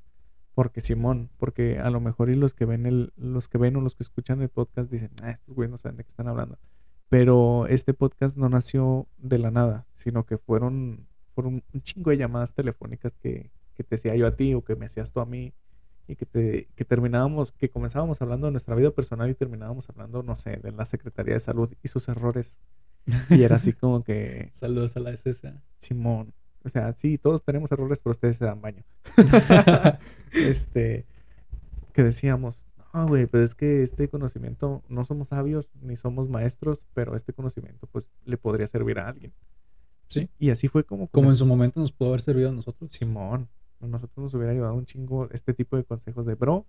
Porque 0.54 0.82
Simón, 0.82 1.30
porque 1.38 1.80
a 1.80 1.89
lo 1.89 2.00
mejor 2.00 2.30
y 2.30 2.36
los 2.36 2.54
que 2.54 2.65
ven 2.65 2.86
el, 2.86 3.12
los 3.15 3.47
que 3.47 3.58
ven 3.58 3.76
o 3.76 3.82
los 3.82 3.95
que 3.95 4.04
escuchan 4.04 4.41
el 4.41 4.50
podcast 4.50 4.91
dicen, 4.91 5.10
ah, 5.23 5.32
estos 5.32 5.56
güeyes 5.56 5.71
no 5.71 5.78
saben 5.78 5.97
de 5.97 6.04
qué 6.04 6.10
están 6.10 6.28
hablando. 6.28 6.60
Pero 7.09 7.67
este 7.67 7.93
podcast 7.93 8.35
no 8.35 8.49
nació 8.49 9.07
de 9.17 9.37
la 9.37 9.51
nada, 9.51 9.85
sino 9.93 10.25
que 10.25 10.37
fueron, 10.37 11.07
fueron 11.33 11.63
un 11.73 11.81
chingo 11.81 12.11
de 12.11 12.17
llamadas 12.17 12.53
telefónicas 12.53 13.13
que, 13.17 13.51
que 13.75 13.83
te 13.83 13.95
hacía 13.95 14.15
yo 14.15 14.27
a 14.27 14.35
ti 14.35 14.53
o 14.53 14.63
que 14.63 14.75
me 14.75 14.87
hacías 14.87 15.11
tú 15.11 15.19
a 15.19 15.25
mí 15.25 15.53
y 16.07 16.15
que 16.15 16.25
te, 16.25 16.67
que 16.75 16.85
terminábamos, 16.85 17.51
que 17.51 17.69
comenzábamos 17.69 18.21
hablando 18.21 18.47
de 18.47 18.51
nuestra 18.51 18.75
vida 18.75 18.91
personal 18.91 19.29
y 19.29 19.35
terminábamos 19.35 19.89
hablando, 19.89 20.23
no 20.23 20.35
sé, 20.35 20.57
de 20.57 20.71
la 20.71 20.85
Secretaría 20.85 21.33
de 21.33 21.39
Salud 21.39 21.69
y 21.83 21.87
sus 21.87 22.07
errores. 22.09 22.57
Y 23.29 23.43
era 23.43 23.57
así 23.57 23.73
como 23.73 24.03
que, 24.03 24.49
Saludos 24.53 24.97
a 24.97 24.99
la 25.01 25.15
SSA. 25.15 25.61
Simón, 25.79 26.33
o 26.63 26.69
sea, 26.69 26.93
sí, 26.93 27.17
todos 27.17 27.43
tenemos 27.43 27.71
errores, 27.71 27.99
pero 28.01 28.12
ustedes 28.12 28.37
se 28.37 28.45
dan 28.45 28.62
baño. 28.62 28.83
este, 30.31 31.05
que 31.93 32.03
decíamos, 32.03 32.66
no, 32.98 33.08
güey, 33.08 33.25
pues 33.25 33.52
es 33.52 33.56
que 33.56 33.83
este 33.83 34.10
conocimiento, 34.10 34.83
no 34.89 35.06
somos 35.06 35.29
sabios 35.29 35.69
ni 35.81 35.95
somos 35.95 36.29
maestros, 36.29 36.85
pero 36.93 37.15
este 37.15 37.33
conocimiento, 37.33 37.87
pues, 37.87 38.10
le 38.25 38.37
podría 38.37 38.67
servir 38.67 39.00
a 39.00 39.08
alguien. 39.08 39.33
Sí. 40.08 40.29
Y 40.39 40.50
así 40.50 40.67
fue 40.67 40.83
como, 40.83 41.08
Como 41.08 41.29
en 41.29 41.35
su 41.35 41.45
momento 41.45 41.79
nos 41.79 41.91
pudo 41.91 42.10
haber 42.10 42.21
servido 42.21 42.50
a 42.50 42.54
nosotros. 42.54 42.89
Simón, 42.91 43.50
a 43.81 43.87
nosotros 43.87 44.17
nos 44.17 44.33
hubiera 44.33 44.54
ayudado 44.54 44.73
un 44.73 44.85
chingo 44.85 45.29
este 45.31 45.54
tipo 45.54 45.75
de 45.75 45.83
consejos 45.83 46.25
de, 46.25 46.35
bro, 46.35 46.65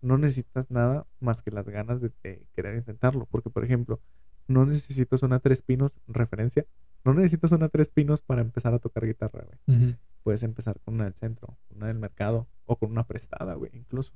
no 0.00 0.18
necesitas 0.18 0.70
nada 0.70 1.06
más 1.20 1.42
que 1.42 1.52
las 1.52 1.66
ganas 1.68 2.00
de, 2.00 2.10
de 2.22 2.46
querer 2.52 2.76
intentarlo. 2.76 3.26
Porque, 3.30 3.50
por 3.50 3.64
ejemplo, 3.64 4.00
no 4.48 4.66
necesitas 4.66 5.22
una 5.22 5.38
tres 5.38 5.62
pinos, 5.62 5.92
referencia, 6.08 6.66
no 7.04 7.14
necesitas 7.14 7.52
una 7.52 7.68
tres 7.68 7.90
pinos 7.90 8.20
para 8.22 8.42
empezar 8.42 8.74
a 8.74 8.78
tocar 8.78 9.06
guitarra, 9.06 9.44
güey. 9.66 9.96
Puedes 10.22 10.42
empezar 10.44 10.78
con 10.80 10.94
una 10.94 11.04
del 11.04 11.14
centro, 11.14 11.56
una 11.74 11.88
del 11.88 11.98
mercado 11.98 12.46
o 12.66 12.76
con 12.76 12.92
una 12.92 13.04
prestada, 13.06 13.54
güey, 13.54 13.72
incluso. 13.74 14.12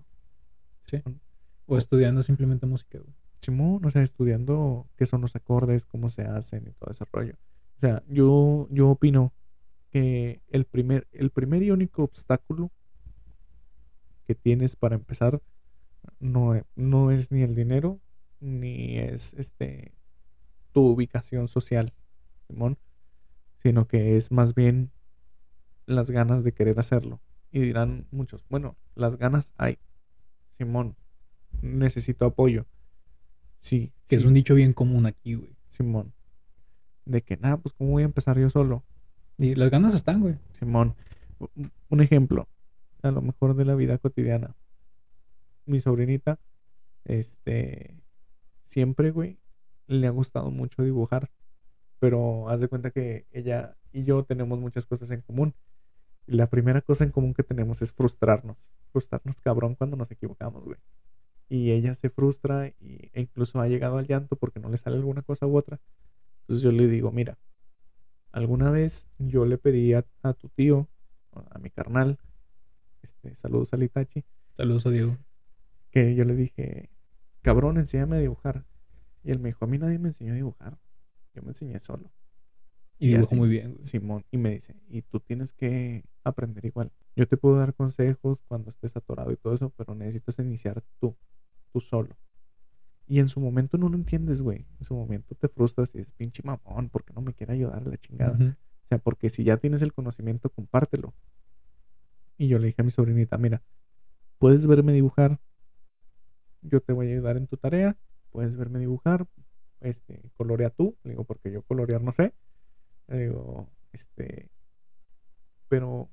Sí. 0.87 1.03
O 1.67 1.77
estudiando 1.77 2.23
simplemente 2.23 2.67
música, 2.67 2.99
güey. 2.99 3.15
Simón, 3.41 3.85
o 3.85 3.91
sea, 3.91 4.03
estudiando 4.03 4.89
qué 4.97 5.07
son 5.07 5.21
los 5.21 5.37
acordes, 5.37 5.85
cómo 5.85 6.09
se 6.11 6.23
hacen 6.23 6.67
y 6.67 6.73
todo 6.73 6.91
ese 6.91 7.05
rollo. 7.13 7.35
O 7.77 7.81
sea, 7.81 8.03
yo, 8.09 8.67
yo 8.71 8.91
opino 8.91 9.33
que 9.91 10.41
el 10.49 10.65
primer, 10.65 11.07
el 11.13 11.31
primer 11.31 11.63
y 11.63 11.71
único 11.71 12.03
obstáculo 12.03 12.71
que 14.27 14.35
tienes 14.35 14.77
para 14.77 14.97
empezar 14.97 15.41
no, 16.19 16.55
e- 16.55 16.65
no 16.75 17.11
es 17.11 17.31
ni 17.31 17.43
el 17.43 17.55
dinero, 17.55 18.01
ni 18.41 18.99
es 18.99 19.35
este 19.35 19.93
tu 20.73 20.87
ubicación 20.89 21.49
social, 21.49 21.95
Simón, 22.47 22.79
sino 23.63 23.87
que 23.87 24.17
es 24.17 24.31
más 24.31 24.55
bien 24.55 24.91
las 25.87 26.11
ganas 26.11 26.45
de 26.45 26.53
querer 26.53 26.79
hacerlo. 26.79 27.21
Y 27.51 27.61
dirán 27.61 28.07
muchos, 28.11 28.45
bueno, 28.49 28.77
las 28.95 29.17
ganas 29.17 29.53
hay, 29.57 29.79
Simón, 30.57 30.97
necesito 31.63 32.25
apoyo. 32.25 32.67
Sí, 33.61 33.93
Que 34.07 34.17
es 34.17 34.25
un 34.25 34.35
dicho 34.35 34.55
bien 34.55 34.73
común 34.73 35.07
aquí, 35.07 35.35
güey. 35.35 35.57
Simón. 35.69 36.13
De 37.05 37.23
que, 37.23 37.37
nada, 37.37 37.57
pues 37.57 37.75
cómo 37.75 37.93
voy 37.93 38.03
a 38.03 38.07
empezar 38.07 38.39
yo 38.39 38.51
solo. 38.51 38.85
Y 39.39 39.55
las 39.55 39.71
ganas 39.71 39.95
están, 39.95 40.21
güey. 40.21 40.37
Simón, 40.59 40.95
un 41.89 42.01
ejemplo, 42.01 42.49
a 43.03 43.11
lo 43.11 43.23
mejor 43.23 43.55
de 43.55 43.65
la 43.65 43.75
vida 43.75 43.99
cotidiana. 43.99 44.55
Mi 45.67 45.81
sobrinita, 45.81 46.39
este, 47.05 47.97
siempre, 48.63 49.11
güey, 49.11 49.39
le 49.87 50.07
ha 50.07 50.11
gustado 50.11 50.51
mucho 50.51 50.83
dibujar, 50.83 51.31
pero 51.99 52.49
haz 52.49 52.61
de 52.61 52.69
cuenta 52.69 52.91
que 52.91 53.27
ella 53.33 53.77
y 53.93 54.05
yo 54.05 54.25
tenemos 54.25 54.59
muchas 54.59 54.87
cosas 54.87 55.11
en 55.11 55.23
común. 55.23 55.55
Y 56.27 56.35
la 56.37 56.49
primera 56.49 56.83
cosa 56.83 57.05
en 57.05 57.11
común 57.11 57.35
que 57.35 57.43
tenemos 57.43 57.83
es 57.83 57.93
frustrarnos, 57.93 58.57
frustrarnos 58.93 59.41
cabrón 59.41 59.75
cuando 59.75 59.97
nos 59.97 60.11
equivocamos, 60.11 60.65
güey. 60.65 60.79
Y 61.49 61.71
ella 61.71 61.95
se 61.95 62.11
frustra 62.11 62.69
y, 62.69 63.11
e 63.13 63.21
incluso 63.21 63.61
ha 63.61 63.69
llegado 63.69 63.99
al 63.99 64.07
llanto 64.07 64.37
porque 64.37 64.59
no 64.59 64.69
le 64.69 64.79
sale 64.79 64.97
alguna 64.97 65.23
cosa 65.23 65.47
u 65.47 65.57
otra. 65.57 65.81
Entonces 66.41 66.63
yo 66.63 66.73
le 66.73 66.89
digo, 66.89 67.13
mira, 67.13 67.39
alguna 68.33 68.71
vez 68.71 69.07
yo 69.19 69.47
le 69.47 69.59
pedí 69.59 69.95
a, 69.95 70.05
a 70.23 70.33
tu 70.33 70.49
tío, 70.49 70.89
a 71.33 71.59
mi 71.59 71.71
carnal, 71.71 72.19
este, 73.03 73.35
saludos 73.37 73.73
al 73.73 73.83
Itachi, 73.83 74.25
Saludos 74.57 74.87
a 74.87 74.91
Diego. 74.91 75.19
que 75.91 76.15
yo 76.15 76.25
le 76.25 76.35
dije, 76.35 76.89
cabrón, 77.43 77.77
enséñame 77.77 78.17
a 78.17 78.21
dibujar. 78.21 78.65
Y 79.23 79.31
él 79.31 79.39
me 79.39 79.51
dijo, 79.51 79.67
a 79.67 79.69
mí 79.69 79.77
nadie 79.77 79.99
me 79.99 80.09
enseñó 80.09 80.33
a 80.33 80.37
dibujar. 80.37 80.79
Yo 81.35 81.43
me 81.43 81.49
enseñé 81.49 81.79
solo. 81.79 82.11
Y 82.99 83.09
Y 83.09 83.09
dibujo 83.09 83.27
así. 83.27 83.37
muy 83.37 83.49
bien. 83.49 83.79
Simón, 83.83 84.25
y 84.31 84.39
me 84.39 84.51
dice, 84.51 84.75
y 84.89 85.03
tú 85.03 85.21
tienes 85.21 85.53
que 85.53 86.05
aprender 86.25 86.65
igual. 86.65 86.91
Yo 87.15 87.27
te 87.27 87.37
puedo 87.37 87.57
dar 87.57 87.75
consejos 87.75 88.39
cuando 88.49 88.71
estés 88.71 88.97
atorado 88.97 89.31
y 89.33 89.37
todo 89.37 89.55
eso, 89.55 89.71
pero 89.77 89.95
necesitas 89.95 90.39
iniciar 90.39 90.83
tú, 91.01 91.17
tú 91.73 91.81
solo. 91.81 92.17
Y 93.07 93.21
en 93.21 93.29
su 93.29 93.41
momento 93.41 93.79
no 93.79 93.89
lo 93.89 93.97
entiendes, 93.97 94.43
güey. 94.43 94.67
En 94.79 94.85
su 94.85 94.95
momento 94.95 95.35
te 95.35 95.49
frustras 95.49 95.95
y 95.95 95.99
dices, 95.99 96.13
pinche 96.15 96.43
mamón, 96.45 96.89
¿por 96.89 97.05
qué 97.05 97.13
no 97.15 97.21
me 97.21 97.33
quiere 97.35 97.53
ayudar 97.53 97.83
a 97.87 97.89
la 97.89 97.97
chingada? 97.99 98.37
O 98.85 98.89
sea, 98.89 98.99
porque 98.99 99.31
si 99.31 99.45
ya 99.45 99.57
tienes 99.59 99.83
el 99.83 99.93
conocimiento, 99.93 100.51
compártelo. 100.51 101.15
Y 102.37 102.49
yo 102.49 102.59
le 102.59 102.67
dije 102.67 102.83
a 102.83 102.85
mi 102.85 102.91
sobrinita, 102.91 103.39
mira, 103.39 103.63
puedes 104.39 104.67
verme 104.67 104.93
dibujar, 104.93 105.41
yo 106.63 106.81
te 106.81 106.93
voy 106.93 107.09
a 107.09 107.13
ayudar 107.13 107.37
en 107.37 107.47
tu 107.47 107.57
tarea, 107.57 107.97
puedes 108.31 108.57
verme 108.57 108.79
dibujar, 108.79 109.27
este, 109.81 110.21
colorea 110.37 110.71
tú, 110.71 110.97
le 111.05 111.11
digo, 111.11 111.25
porque 111.25 111.51
yo 111.51 111.63
colorear 111.63 112.03
no 112.03 112.13
sé. 112.13 112.35
Le 113.09 113.19
digo, 113.19 113.69
este, 113.93 114.51
pero 115.69 116.09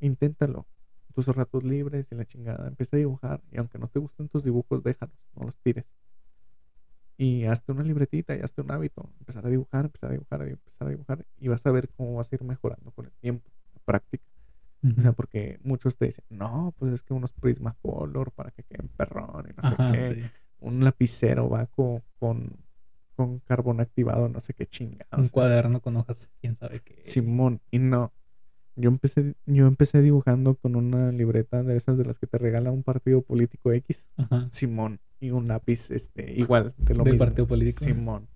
inténtalo. 0.00 0.66
Tus 1.14 1.26
ratos 1.28 1.64
libres 1.64 2.06
y 2.10 2.14
la 2.14 2.26
chingada, 2.26 2.68
empieza 2.68 2.96
a 2.96 2.98
dibujar 2.98 3.40
y 3.50 3.56
aunque 3.56 3.78
no 3.78 3.88
te 3.88 3.98
gusten 3.98 4.28
tus 4.28 4.44
dibujos, 4.44 4.82
déjalos, 4.82 5.16
no 5.34 5.46
los 5.46 5.56
tires. 5.56 5.86
Y 7.16 7.44
hazte 7.44 7.72
una 7.72 7.82
libretita 7.82 8.36
y 8.36 8.40
hazte 8.40 8.60
un 8.60 8.70
hábito. 8.70 9.08
Empezar 9.20 9.46
a 9.46 9.48
dibujar, 9.48 9.86
empezar 9.86 10.10
a 10.10 10.12
dibujar, 10.12 10.42
empezar 10.42 10.86
a 10.86 10.90
dibujar. 10.90 11.26
Y 11.38 11.48
vas 11.48 11.64
a 11.64 11.70
ver 11.70 11.88
cómo 11.88 12.16
vas 12.16 12.30
a 12.30 12.34
ir 12.34 12.44
mejorando 12.44 12.90
con 12.90 13.06
el 13.06 13.12
tiempo, 13.12 13.50
la 13.74 13.80
práctica. 13.80 14.24
O 14.96 15.00
sea, 15.00 15.12
porque 15.12 15.58
muchos 15.64 15.96
te 15.96 16.06
dicen, 16.06 16.24
no, 16.28 16.72
pues 16.78 16.92
es 16.92 17.02
que 17.02 17.12
unos 17.14 17.32
Prismacolor 17.32 18.30
para 18.32 18.50
que 18.52 18.62
queden 18.62 18.88
perrón 18.88 19.48
y 19.50 19.54
no 19.60 19.68
sé 19.68 19.76
qué. 19.76 20.14
sí. 20.14 20.30
Un 20.60 20.84
lapicero 20.84 21.48
va 21.48 21.66
con, 21.66 22.02
con, 22.18 22.56
con 23.16 23.40
carbón 23.40 23.80
activado, 23.80 24.28
no 24.28 24.40
sé 24.40 24.54
qué 24.54 24.66
chingados. 24.66 25.18
Un 25.18 25.28
cuaderno 25.28 25.80
con 25.80 25.96
hojas, 25.96 26.32
quién 26.40 26.56
sabe 26.56 26.80
qué. 26.84 26.98
Simón, 27.02 27.60
y 27.70 27.78
no. 27.78 28.12
Yo 28.76 28.90
empecé, 28.90 29.34
yo 29.46 29.66
empecé 29.66 30.02
dibujando 30.02 30.54
con 30.54 30.76
una 30.76 31.10
libreta 31.10 31.62
de 31.62 31.76
esas 31.76 31.96
de 31.96 32.04
las 32.04 32.18
que 32.18 32.26
te 32.26 32.36
regala 32.36 32.70
un 32.70 32.82
partido 32.82 33.22
político 33.22 33.72
X. 33.72 34.06
Ajá. 34.18 34.46
Simón. 34.50 35.00
Y 35.18 35.30
un 35.30 35.48
lápiz, 35.48 35.90
este, 35.90 36.34
igual, 36.34 36.74
de 36.76 36.94
lo 36.94 37.04
mismo. 37.04 37.18
partido 37.18 37.46
político. 37.46 37.84
Simón. 37.84 38.28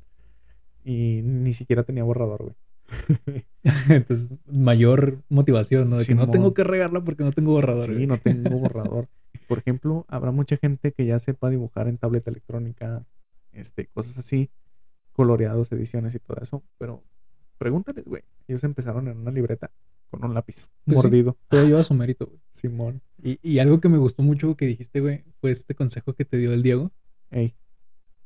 Y 0.83 1.21
ni 1.23 1.53
siquiera 1.53 1.83
tenía 1.83 2.05
borrador, 2.05 2.43
güey. 2.43 2.55
Entonces, 3.89 4.33
mayor 4.47 5.19
motivación, 5.29 5.91
¿no? 5.91 5.99
De 5.99 6.07
que 6.07 6.15
no 6.15 6.29
tengo 6.29 6.53
que 6.55 6.65
regarla 6.65 7.03
porque 7.03 7.23
no 7.23 7.33
tengo 7.33 7.53
borrador. 7.53 7.87
Sí, 7.87 7.93
güey. 7.93 8.07
no 8.07 8.19
tengo 8.19 8.51
borrador. 8.59 9.09
Por 9.47 9.59
ejemplo, 9.59 10.07
habrá 10.09 10.31
mucha 10.31 10.57
gente 10.57 10.93
que 10.93 11.05
ya 11.05 11.19
sepa 11.19 11.51
dibujar 11.51 11.89
en 11.89 11.99
tableta 11.99 12.31
electrónica, 12.31 13.05
este, 13.53 13.87
cosas 13.89 14.17
así, 14.19 14.49
coloreados, 15.21 15.71
ediciones 15.73 16.15
y 16.15 16.19
todo 16.19 16.39
eso, 16.41 16.63
pero 16.79 17.05
pregúntales, 17.59 18.07
güey. 18.07 18.23
Ellos 18.49 18.65
empezaron 18.65 19.07
en 19.09 19.19
una 19.19 19.31
libreta 19.31 19.71
con 20.09 20.25
un 20.25 20.33
lápiz 20.33 20.71
Pues 20.87 21.01
sí. 21.01 21.07
mordido. 21.07 21.37
Todo 21.49 21.67
lleva 21.67 21.83
su 21.83 21.93
mérito, 21.93 22.25
güey. 22.25 22.41
Simón. 22.53 23.03
Y, 23.23 23.39
y 23.43 23.59
algo 23.59 23.81
que 23.81 23.91
me 23.91 23.99
gustó 23.99 24.23
mucho 24.23 24.57
que 24.57 24.65
dijiste, 24.65 25.01
güey, 25.01 25.25
fue 25.43 25.51
este 25.51 25.75
consejo 25.75 26.15
que 26.15 26.25
te 26.25 26.39
dio 26.39 26.55
el 26.55 26.63
Diego. 26.63 26.91
Ey, 27.31 27.55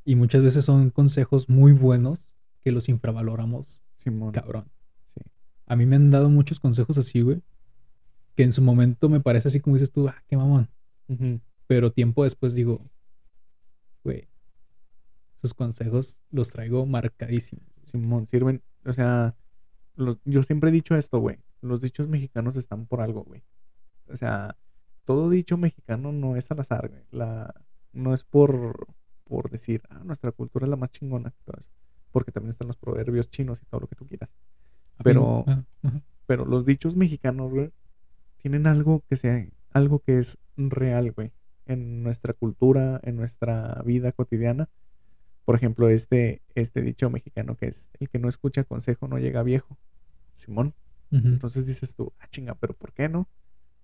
Y 0.04 0.14
muchas 0.14 0.42
veces 0.44 0.64
son 0.64 0.90
consejos 0.90 1.48
muy 1.48 1.72
buenos 1.72 2.28
que 2.62 2.70
los 2.70 2.88
infravaloramos, 2.88 3.82
Simón. 3.96 4.30
cabrón. 4.32 4.70
Sí. 5.16 5.22
A 5.66 5.74
mí 5.74 5.84
me 5.84 5.96
han 5.96 6.12
dado 6.12 6.28
muchos 6.30 6.60
consejos 6.60 6.96
así, 6.96 7.20
güey, 7.22 7.42
que 8.36 8.44
en 8.44 8.52
su 8.52 8.62
momento 8.62 9.08
me 9.08 9.18
parece 9.18 9.48
así 9.48 9.58
como 9.58 9.74
dices 9.74 9.90
tú, 9.90 10.06
ah, 10.08 10.22
qué 10.28 10.36
mamón. 10.36 10.68
Pero 11.66 11.90
tiempo 11.92 12.22
después 12.22 12.54
digo, 12.54 12.88
güey, 14.04 14.28
esos 15.44 15.54
consejos 15.54 16.18
los 16.30 16.50
traigo 16.50 16.86
marcadísimos. 16.86 17.66
Simón, 17.84 18.26
sirven, 18.26 18.62
o 18.86 18.92
sea, 18.94 19.36
los, 19.94 20.18
yo 20.24 20.42
siempre 20.42 20.70
he 20.70 20.72
dicho 20.72 20.96
esto, 20.96 21.18
güey. 21.18 21.38
Los 21.60 21.82
dichos 21.82 22.08
mexicanos 22.08 22.56
están 22.56 22.86
por 22.86 23.02
algo, 23.02 23.24
güey. 23.24 23.42
O 24.08 24.16
sea, 24.16 24.56
todo 25.04 25.28
dicho 25.28 25.58
mexicano 25.58 26.12
no 26.12 26.36
es 26.36 26.50
al 26.50 26.60
azar, 26.60 26.88
güey. 26.88 27.02
La, 27.10 27.54
no 27.92 28.14
es 28.14 28.24
por, 28.24 28.86
por 29.24 29.50
decir, 29.50 29.82
ah, 29.90 30.00
nuestra 30.02 30.32
cultura 30.32 30.64
es 30.64 30.70
la 30.70 30.76
más 30.76 30.90
chingona, 30.90 31.34
todo 31.44 31.58
eso. 31.58 31.68
Porque 32.10 32.32
también 32.32 32.50
están 32.50 32.68
los 32.68 32.78
proverbios 32.78 33.28
chinos 33.28 33.60
y 33.62 33.66
todo 33.66 33.80
lo 33.82 33.86
que 33.86 33.96
tú 33.96 34.06
quieras. 34.06 34.30
Pero- 35.02 35.44
ah. 35.46 35.62
Pero 36.26 36.46
los 36.46 36.64
dichos 36.64 36.96
mexicanos, 36.96 37.52
güey, 37.52 37.70
tienen 38.38 38.66
algo 38.66 39.04
que 39.10 39.16
sea, 39.16 39.46
algo 39.72 39.98
que 39.98 40.18
es 40.20 40.38
real, 40.56 41.12
güey. 41.12 41.32
En 41.66 42.02
nuestra 42.02 42.32
cultura, 42.32 42.98
en 43.04 43.16
nuestra 43.16 43.82
vida 43.84 44.10
cotidiana. 44.12 44.70
Por 45.44 45.56
ejemplo, 45.56 45.88
este, 45.88 46.42
este 46.54 46.80
dicho 46.80 47.10
mexicano 47.10 47.56
que 47.56 47.66
es, 47.66 47.90
el 48.00 48.08
que 48.08 48.18
no 48.18 48.28
escucha 48.28 48.64
consejo 48.64 49.08
no 49.08 49.18
llega 49.18 49.42
viejo. 49.42 49.78
Simón. 50.34 50.74
Entonces 51.10 51.64
dices 51.64 51.94
tú, 51.94 52.12
ah, 52.18 52.26
chinga, 52.28 52.56
pero 52.56 52.74
¿por 52.74 52.92
qué 52.92 53.08
no? 53.08 53.28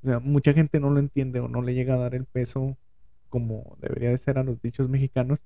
O 0.03 0.07
sea, 0.09 0.19
mucha 0.19 0.53
gente 0.53 0.81
no 0.81 0.91
lo 0.91 0.99
entiende 0.99 1.39
o 1.39 1.47
no 1.47 1.63
le 1.63 1.75
llega 1.75 1.95
a 1.95 1.99
dar 1.99 2.17
el 2.17 2.25
peso 2.25 2.77
como 3.29 3.77
debería 3.81 4.11
de 4.11 4.19
ser 4.19 4.37
a 4.37 4.43
los 4.43 4.61
dichos 4.61 4.89
mexicanos. 4.89 5.39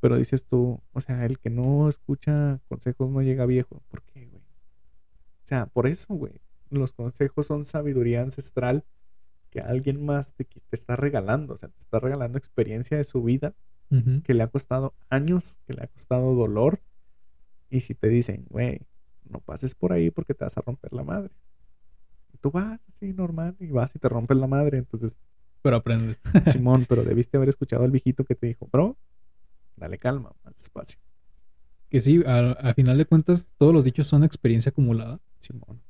Pero 0.00 0.16
dices 0.16 0.44
tú, 0.44 0.82
o 0.92 1.00
sea, 1.00 1.24
el 1.24 1.38
que 1.38 1.50
no 1.50 1.88
escucha 1.88 2.60
consejos 2.68 3.08
no 3.10 3.22
llega 3.22 3.46
viejo. 3.46 3.80
¿Por 3.88 4.02
qué, 4.02 4.26
güey? 4.26 4.42
O 4.42 5.46
sea, 5.46 5.66
por 5.66 5.86
eso, 5.86 6.14
güey. 6.14 6.40
Los 6.68 6.92
consejos 6.92 7.46
son 7.46 7.64
sabiduría 7.64 8.22
ancestral 8.22 8.84
que 9.50 9.60
alguien 9.60 10.04
más 10.04 10.32
te, 10.32 10.44
te 10.44 10.60
está 10.72 10.96
regalando. 10.96 11.54
O 11.54 11.58
sea, 11.58 11.68
te 11.68 11.78
está 11.78 12.00
regalando 12.00 12.38
experiencia 12.38 12.96
de 12.96 13.04
su 13.04 13.22
vida 13.22 13.54
Que 14.24 14.32
le 14.34 14.42
ha 14.42 14.46
costado 14.48 14.94
años, 15.10 15.58
que 15.66 15.74
le 15.74 15.82
ha 15.82 15.86
costado 15.86 16.34
dolor. 16.34 16.80
Y 17.68 17.80
si 17.80 17.94
te 17.94 18.08
dicen, 18.08 18.46
güey, 18.48 18.80
no 19.28 19.40
pases 19.40 19.74
por 19.74 19.92
ahí 19.92 20.10
porque 20.10 20.34
te 20.34 20.44
vas 20.44 20.56
a 20.56 20.62
romper 20.62 20.92
la 20.92 21.04
madre. 21.04 21.30
Y 22.32 22.38
tú 22.38 22.50
vas 22.50 22.80
así 22.92 23.12
normal 23.12 23.54
y 23.60 23.66
vas 23.68 23.94
y 23.94 23.98
te 23.98 24.08
rompes 24.08 24.36
la 24.38 24.46
madre. 24.46 24.78
Entonces, 24.78 25.16
Pero 25.62 25.76
aprendes. 25.76 26.20
Simón, 26.52 26.86
pero 26.88 27.04
debiste 27.04 27.36
haber 27.36 27.48
escuchado 27.50 27.84
al 27.84 27.90
viejito 27.90 28.24
que 28.24 28.34
te 28.34 28.46
dijo, 28.46 28.66
bro, 28.72 28.96
dale 29.76 29.98
calma, 29.98 30.32
más 30.44 30.54
despacio. 30.54 30.98
que 31.90 32.00
sí, 32.00 32.22
a, 32.26 32.52
a 32.52 32.74
final 32.74 32.96
de 32.98 33.04
cuentas, 33.04 33.52
todos 33.58 33.74
los 33.74 33.84
dichos 33.84 34.06
son 34.06 34.24
experiencia 34.24 34.70
acumulada. 34.70 35.20
Simón, 35.40 35.80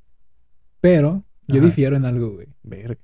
Pero 0.81 1.25
yo 1.47 1.59
Ajá. 1.59 1.67
difiero 1.67 1.97
en 1.97 2.05
algo, 2.05 2.33
güey. 2.33 2.49
verga. 2.63 3.01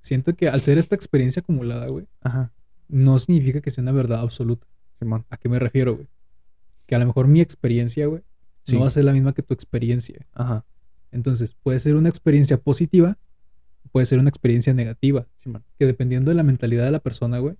Siento 0.00 0.34
que 0.34 0.48
al 0.48 0.62
ser 0.62 0.78
esta 0.78 0.94
experiencia 0.96 1.40
acumulada, 1.40 1.86
güey, 1.86 2.06
Ajá, 2.22 2.52
no 2.92 3.18
significa 3.18 3.60
que 3.60 3.70
sea 3.70 3.82
una 3.82 3.90
verdad 3.92 4.20
absoluta. 4.20 4.66
Simón, 5.00 5.24
¿A 5.30 5.36
qué 5.36 5.48
me 5.48 5.58
refiero, 5.58 5.94
güey? 5.96 6.06
Que 6.86 6.94
a 6.94 6.98
lo 6.98 7.06
mejor 7.06 7.26
mi 7.26 7.40
experiencia, 7.40 8.06
güey, 8.06 8.22
Sí. 8.64 8.74
no 8.74 8.82
va 8.82 8.86
a 8.86 8.90
ser 8.90 9.04
la 9.04 9.12
misma 9.12 9.32
que 9.32 9.42
tu 9.42 9.54
experiencia. 9.54 10.24
ajá, 10.34 10.64
Entonces, 11.10 11.54
puede 11.62 11.78
ser 11.80 11.96
una 11.96 12.08
experiencia 12.08 12.56
positiva, 12.58 13.18
puede 13.90 14.06
ser 14.06 14.18
una 14.20 14.28
experiencia 14.28 14.72
negativa, 14.72 15.26
Simón, 15.42 15.64
que 15.78 15.86
dependiendo 15.86 16.30
de 16.30 16.36
la 16.36 16.42
mentalidad 16.44 16.84
de 16.84 16.90
la 16.92 17.00
persona, 17.00 17.38
güey, 17.38 17.56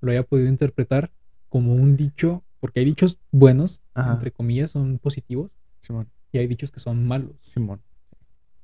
lo 0.00 0.10
haya 0.12 0.22
podido 0.22 0.48
interpretar 0.48 1.10
como 1.48 1.74
un 1.74 1.96
dicho, 1.96 2.42
porque 2.60 2.80
hay 2.80 2.86
dichos 2.86 3.18
buenos, 3.30 3.82
Ajá. 3.94 4.14
entre 4.14 4.30
comillas, 4.32 4.70
son 4.70 4.98
positivos, 4.98 5.50
Simón, 5.80 6.08
y 6.32 6.38
hay 6.38 6.46
dichos 6.46 6.70
que 6.70 6.80
son 6.80 7.06
malos. 7.06 7.36
Simón. 7.52 7.80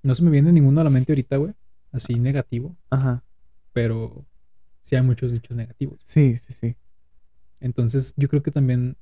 No 0.03 0.15
se 0.15 0.23
me 0.23 0.31
viene 0.31 0.53
ninguno 0.53 0.81
a 0.81 0.85
la 0.85 0.91
mente 0.91 1.13
ahorita, 1.13 1.37
güey. 1.39 1.53
Así 1.93 2.15
negativo. 2.19 2.77
Ajá. 2.91 3.23
Pero 3.73 4.25
sí 4.85 4.95
hay 4.97 5.03
muchos 5.03 5.33
dichos 5.33 5.57
negativos. 5.57 5.99
Sí, 6.07 6.37
sí, 6.37 6.53
sí. 6.53 6.77
Entonces, 7.61 8.13
yo 8.17 8.29
creo 8.29 8.43
que 8.43 8.51
también 8.51 8.97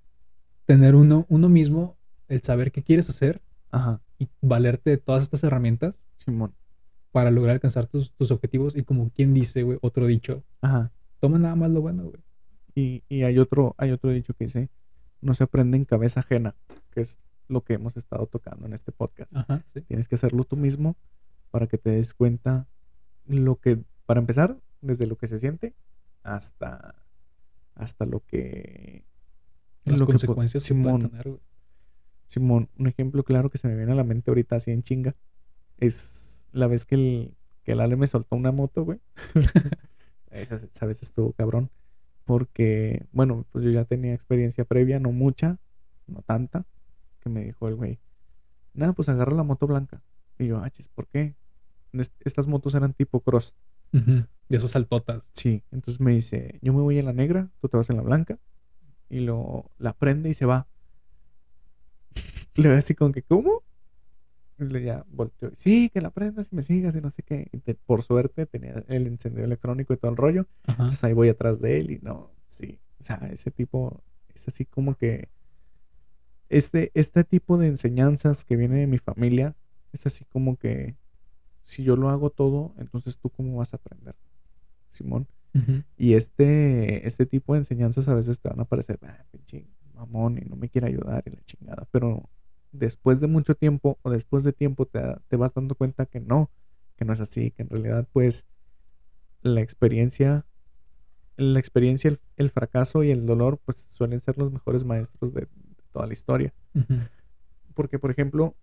tener 0.65 0.95
uno, 0.95 1.27
uno 1.29 1.49
mismo, 1.49 1.97
el 2.29 2.41
saber 2.43 2.71
qué 2.71 2.83
quieres 2.83 3.09
hacer 3.11 3.43
Ajá. 3.71 4.01
y 4.19 4.29
valerte 4.41 4.91
de 4.91 4.97
todas 4.97 5.25
estas 5.25 5.43
herramientas 5.43 5.99
Simón. 6.25 6.55
para 7.11 7.31
lograr 7.33 7.55
alcanzar 7.55 7.89
tus, 7.89 8.13
tus 8.13 8.31
objetivos. 8.31 8.77
Y 8.77 8.85
como 8.85 9.11
quien 9.11 9.35
dice, 9.35 9.65
güey, 9.65 9.79
otro 9.83 10.07
dicho, 10.07 10.45
Ajá. 10.61 10.93
toma 11.21 11.39
nada 11.39 11.57
más 11.57 11.71
lo 11.71 11.81
bueno, 11.81 12.05
güey. 12.05 12.23
Y, 12.75 13.03
y 13.09 13.25
hay 13.25 13.39
otro, 13.39 13.75
hay 13.77 13.91
otro 13.91 14.11
dicho 14.11 14.33
que 14.35 14.45
dice, 14.45 14.69
no 15.21 15.35
se 15.35 15.45
aprende 15.45 15.77
en 15.77 15.85
cabeza 15.85 16.21
ajena, 16.21 16.55
que 16.93 17.01
es 17.03 17.19
lo 17.49 17.63
que 17.65 17.75
hemos 17.75 17.97
estado 17.97 18.27
tocando 18.27 18.67
en 18.67 18.73
este 18.73 18.93
podcast. 18.93 19.35
Ajá, 19.35 19.65
sí. 19.75 19.81
Tienes 19.83 20.07
que 20.07 20.15
hacerlo 20.15 20.45
tú 20.45 20.57
mismo 20.57 20.97
para 21.51 21.67
que 21.67 21.77
te 21.77 21.91
des 21.91 22.15
cuenta 22.15 22.67
lo 23.27 23.57
que, 23.57 23.83
para 24.07 24.21
empezar, 24.21 24.57
desde 24.83 25.07
lo 25.07 25.17
que 25.17 25.27
se 25.29 25.39
siente 25.39 25.75
hasta, 26.23 26.95
hasta 27.75 28.07
lo 28.07 28.21
que... 28.21 29.05
Las 29.85 30.01
lo 30.01 30.07
consecuencias 30.07 30.63
que 30.63 30.69
Simón, 30.69 31.01
tener. 31.11 31.41
Simón, 32.29 32.69
un 32.79 32.87
ejemplo 32.87 33.25
claro 33.25 33.51
que 33.51 33.59
se 33.59 33.69
me 33.69 33.77
viene 33.77 33.93
a 33.93 33.97
la 33.97 34.05
mente 34.05 34.31
ahorita 34.31 34.57
así 34.57 34.71
en 34.71 34.83
chinga 34.83 35.17
es 35.79 36.47
la 36.53 36.67
vez 36.67 36.85
que 36.85 36.95
el, 36.95 37.35
que 37.65 37.73
el 37.73 37.81
Ale 37.81 37.97
me 37.97 38.07
soltó 38.07 38.37
una 38.37 38.53
moto, 38.53 38.85
güey. 38.85 39.01
esa, 40.31 40.57
esa 40.57 40.87
vez 40.87 41.03
estuvo 41.03 41.33
cabrón. 41.33 41.71
Porque, 42.25 43.07
bueno, 43.13 43.47
pues 43.51 43.65
yo 43.65 43.71
ya 43.71 43.85
tenía 43.85 44.15
experiencia 44.15 44.65
previa, 44.65 45.01
no 45.01 45.11
mucha, 45.13 45.59
no 46.07 46.23
tanta, 46.23 46.65
que 47.21 47.29
me 47.31 47.45
dijo 47.45 47.69
el 47.69 47.75
güey, 47.75 47.99
nada, 48.75 48.93
pues 48.93 49.09
agarra 49.09 49.35
la 49.35 49.43
moto 49.43 49.67
blanca. 49.67 50.03
Y 50.39 50.47
yo, 50.49 50.59
ah, 50.59 50.71
chis, 50.71 50.89
¿por 50.89 51.09
qué? 51.09 51.37
Est- 51.93 52.15
Estas 52.25 52.47
motos 52.47 52.75
eran 52.75 52.95
tipo 52.95 53.21
cross. 53.21 53.55
Ujú, 53.93 54.25
De 54.49 54.57
esas 54.57 54.71
saltotas. 54.71 55.29
Sí, 55.35 55.63
entonces 55.71 56.01
me 56.01 56.13
dice, 56.13 56.59
yo 56.63 56.73
me 56.73 56.81
voy 56.83 56.99
en 56.99 57.07
la 57.07 57.13
negra, 57.13 57.49
tú 57.61 57.69
te 57.69 57.77
vas 57.77 57.91
en 57.91 57.97
la 57.97 58.03
blanca. 58.03 58.39
Y 59.09 59.21
lo, 59.21 59.71
la 59.79 59.93
prende 59.93 60.31
y 60.31 60.35
se 60.35 60.47
va. 60.47 60.67
Le 62.55 62.69
voy 62.69 62.79
así 62.79 62.95
con 62.95 63.13
que, 63.13 63.23
¿cómo? 63.23 63.63
Y 64.59 64.65
le 64.65 64.83
ya 64.85 65.05
volteó. 65.09 65.51
Sí, 65.57 65.91
que 65.91 66.01
la 66.01 66.11
prendas 66.11 66.53
y 66.53 66.57
me 66.57 66.63
sigas 66.63 66.95
y 66.95 67.01
no 67.01 67.11
sé 67.11 67.23
qué. 67.23 67.49
Y 67.53 67.59
te- 67.59 67.75
por 67.75 68.03
suerte 68.03 68.47
tenía 68.47 68.85
el 68.89 69.07
encendido 69.07 69.45
electrónico 69.45 69.93
y 69.93 69.97
todo 69.97 70.11
el 70.11 70.17
rollo. 70.17 70.47
Ajá. 70.65 70.83
Entonces 70.85 71.03
ahí 71.05 71.13
voy 71.15 71.29
atrás 71.29 71.61
de 71.61 71.81
él 71.81 71.91
y 71.91 71.99
no, 72.03 72.31
sí. 72.49 72.79
O 73.01 73.05
sea, 73.05 73.17
ese 73.33 73.51
tipo 73.51 74.03
es 74.35 74.47
así 74.49 74.65
como 74.65 74.95
que... 74.95 75.29
Este, 76.49 76.91
este 76.95 77.25
tipo 77.25 77.57
de 77.57 77.69
enseñanzas 77.69 78.45
que 78.45 78.57
viene 78.57 78.77
de 78.77 78.87
mi 78.87 78.99
familia 78.99 79.57
es 79.93 80.05
así 80.07 80.25
como 80.27 80.57
que 80.57 80.97
si 81.73 81.83
yo 81.85 81.97
lo 81.97 82.11
hago 82.11 82.29
todo, 82.29 82.75
entonces 82.77 83.17
tú 83.17 83.31
cómo 83.31 83.57
vas 83.57 83.73
a 83.73 83.79
aprender, 83.79 84.15
Simón. 84.91 85.27
Y 85.99 86.15
este, 86.15 87.07
este 87.07 87.27
tipo 87.27 87.53
de 87.53 87.61
enseñanzas 87.61 88.09
a 88.09 88.15
veces 88.15 88.41
te 88.41 88.49
van 88.49 88.61
a 88.61 88.65
parecer, 88.65 88.99
ah, 89.03 89.25
pinche 89.31 89.67
mamón, 89.95 90.39
y 90.39 90.43
no 90.43 90.57
me 90.57 90.69
quiere 90.69 90.87
ayudar 90.87 91.23
y 91.27 91.31
la 91.31 91.43
chingada. 91.45 91.87
Pero 91.91 92.29
después 92.73 93.21
de 93.21 93.27
mucho 93.27 93.55
tiempo 93.55 93.99
o 94.03 94.11
después 94.11 94.45
de 94.45 94.53
tiempo 94.53 94.87
te, 94.87 95.01
te 95.29 95.37
vas 95.37 95.55
dando 95.55 95.75
cuenta 95.75 96.07
que 96.07 96.21
no, 96.21 96.51
que 96.97 97.05
no 97.05 97.13
es 97.13 97.21
así, 97.21 97.51
que 97.51 97.63
en 97.63 97.71
realidad 97.71 98.07
pues 98.13 98.45
la 99.43 99.61
experiencia, 99.61 100.45
la 101.37 101.59
experiencia, 101.59 102.09
el, 102.09 102.21
el 102.37 102.51
fracaso 102.51 103.03
y 103.03 103.11
el 103.11 103.27
dolor 103.27 103.59
pues 103.65 103.87
suelen 103.91 104.21
ser 104.21 104.39
los 104.39 104.53
mejores 104.53 104.85
maestros 104.85 105.35
de, 105.35 105.43
de 105.43 105.83
toda 105.93 106.07
la 106.07 106.13
historia. 106.13 106.53
Porque 107.75 107.99
por 107.99 108.11
ejemplo, 108.11 108.55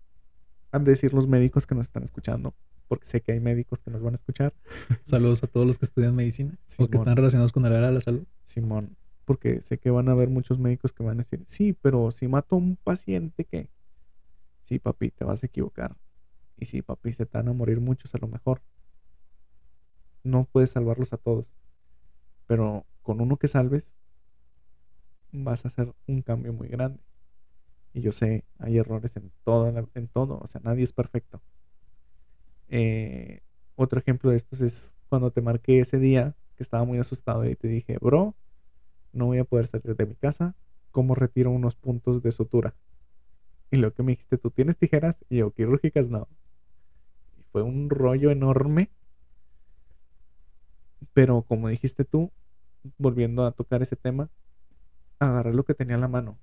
han 0.72 0.84
de 0.84 0.92
decir 0.92 1.12
los 1.12 1.26
médicos 1.26 1.66
que 1.66 1.74
nos 1.74 1.86
están 1.86 2.02
escuchando, 2.02 2.54
porque 2.90 3.06
sé 3.06 3.20
que 3.20 3.30
hay 3.30 3.38
médicos 3.38 3.80
que 3.80 3.88
nos 3.92 4.02
van 4.02 4.14
a 4.14 4.16
escuchar, 4.16 4.52
Saludos 5.04 5.44
a 5.44 5.46
todos 5.46 5.64
los 5.64 5.78
que 5.78 5.84
estudian 5.84 6.12
medicina 6.16 6.54
o 6.54 6.56
que 6.56 6.66
Simón. 6.74 6.94
están 6.94 7.16
relacionados 7.16 7.52
con 7.52 7.64
el 7.64 7.72
área 7.72 7.86
de 7.86 7.94
la 7.94 8.00
salud. 8.00 8.24
Simón, 8.42 8.96
porque 9.24 9.62
sé 9.62 9.78
que 9.78 9.90
van 9.90 10.08
a 10.08 10.12
haber 10.12 10.28
muchos 10.28 10.58
médicos 10.58 10.92
que 10.92 11.04
van 11.04 11.20
a 11.20 11.22
decir, 11.22 11.44
sí, 11.46 11.72
pero 11.72 12.10
si 12.10 12.26
mato 12.26 12.56
a 12.56 12.58
un 12.58 12.74
paciente, 12.74 13.44
¿qué? 13.44 13.68
Sí, 14.64 14.80
papi, 14.80 15.12
te 15.12 15.24
vas 15.24 15.44
a 15.44 15.46
equivocar. 15.46 15.96
Y 16.56 16.66
sí, 16.66 16.82
papi, 16.82 17.12
se 17.12 17.26
te 17.26 17.38
van 17.38 17.46
a 17.46 17.52
morir 17.52 17.80
muchos 17.80 18.12
a 18.16 18.18
lo 18.18 18.26
mejor. 18.26 18.60
No 20.24 20.48
puedes 20.50 20.70
salvarlos 20.70 21.12
a 21.12 21.16
todos. 21.16 21.48
Pero 22.48 22.86
con 23.02 23.20
uno 23.20 23.36
que 23.36 23.46
salves, 23.46 23.94
vas 25.30 25.64
a 25.64 25.68
hacer 25.68 25.94
un 26.08 26.22
cambio 26.22 26.52
muy 26.52 26.66
grande. 26.66 26.98
Y 27.92 28.00
yo 28.00 28.10
sé, 28.10 28.44
hay 28.58 28.78
errores 28.78 29.16
en 29.16 29.30
todo, 29.44 29.68
en 29.94 30.08
todo, 30.08 30.40
o 30.42 30.46
sea, 30.48 30.60
nadie 30.64 30.82
es 30.82 30.92
perfecto. 30.92 31.40
Eh, 32.70 33.40
otro 33.74 33.98
ejemplo 33.98 34.30
de 34.30 34.36
estos 34.36 34.60
es 34.60 34.94
cuando 35.08 35.32
te 35.32 35.42
marqué 35.42 35.80
ese 35.80 35.98
día 35.98 36.34
que 36.56 36.62
estaba 36.62 36.84
muy 36.84 36.98
asustado 36.98 37.44
y 37.44 37.56
te 37.56 37.68
dije, 37.68 37.98
bro, 38.00 38.34
no 39.12 39.26
voy 39.26 39.38
a 39.38 39.44
poder 39.44 39.66
salir 39.66 39.96
de 39.96 40.06
mi 40.06 40.14
casa, 40.14 40.54
¿cómo 40.92 41.14
retiro 41.14 41.50
unos 41.50 41.74
puntos 41.74 42.22
de 42.22 42.32
sutura? 42.32 42.74
Y 43.70 43.76
lo 43.76 43.92
que 43.92 44.02
me 44.02 44.12
dijiste, 44.12 44.38
¿tú 44.38 44.50
tienes 44.50 44.76
tijeras? 44.76 45.18
Y 45.28 45.38
yo, 45.38 45.52
quirúrgicas 45.52 46.10
no. 46.10 46.28
Y 47.38 47.42
fue 47.52 47.62
un 47.62 47.90
rollo 47.90 48.30
enorme. 48.30 48.90
Pero 51.12 51.42
como 51.42 51.68
dijiste 51.68 52.04
tú, 52.04 52.30
volviendo 52.98 53.46
a 53.46 53.52
tocar 53.52 53.82
ese 53.82 53.96
tema, 53.96 54.30
agarré 55.18 55.54
lo 55.54 55.64
que 55.64 55.74
tenía 55.74 55.94
en 55.94 56.00
la 56.00 56.08
mano. 56.08 56.38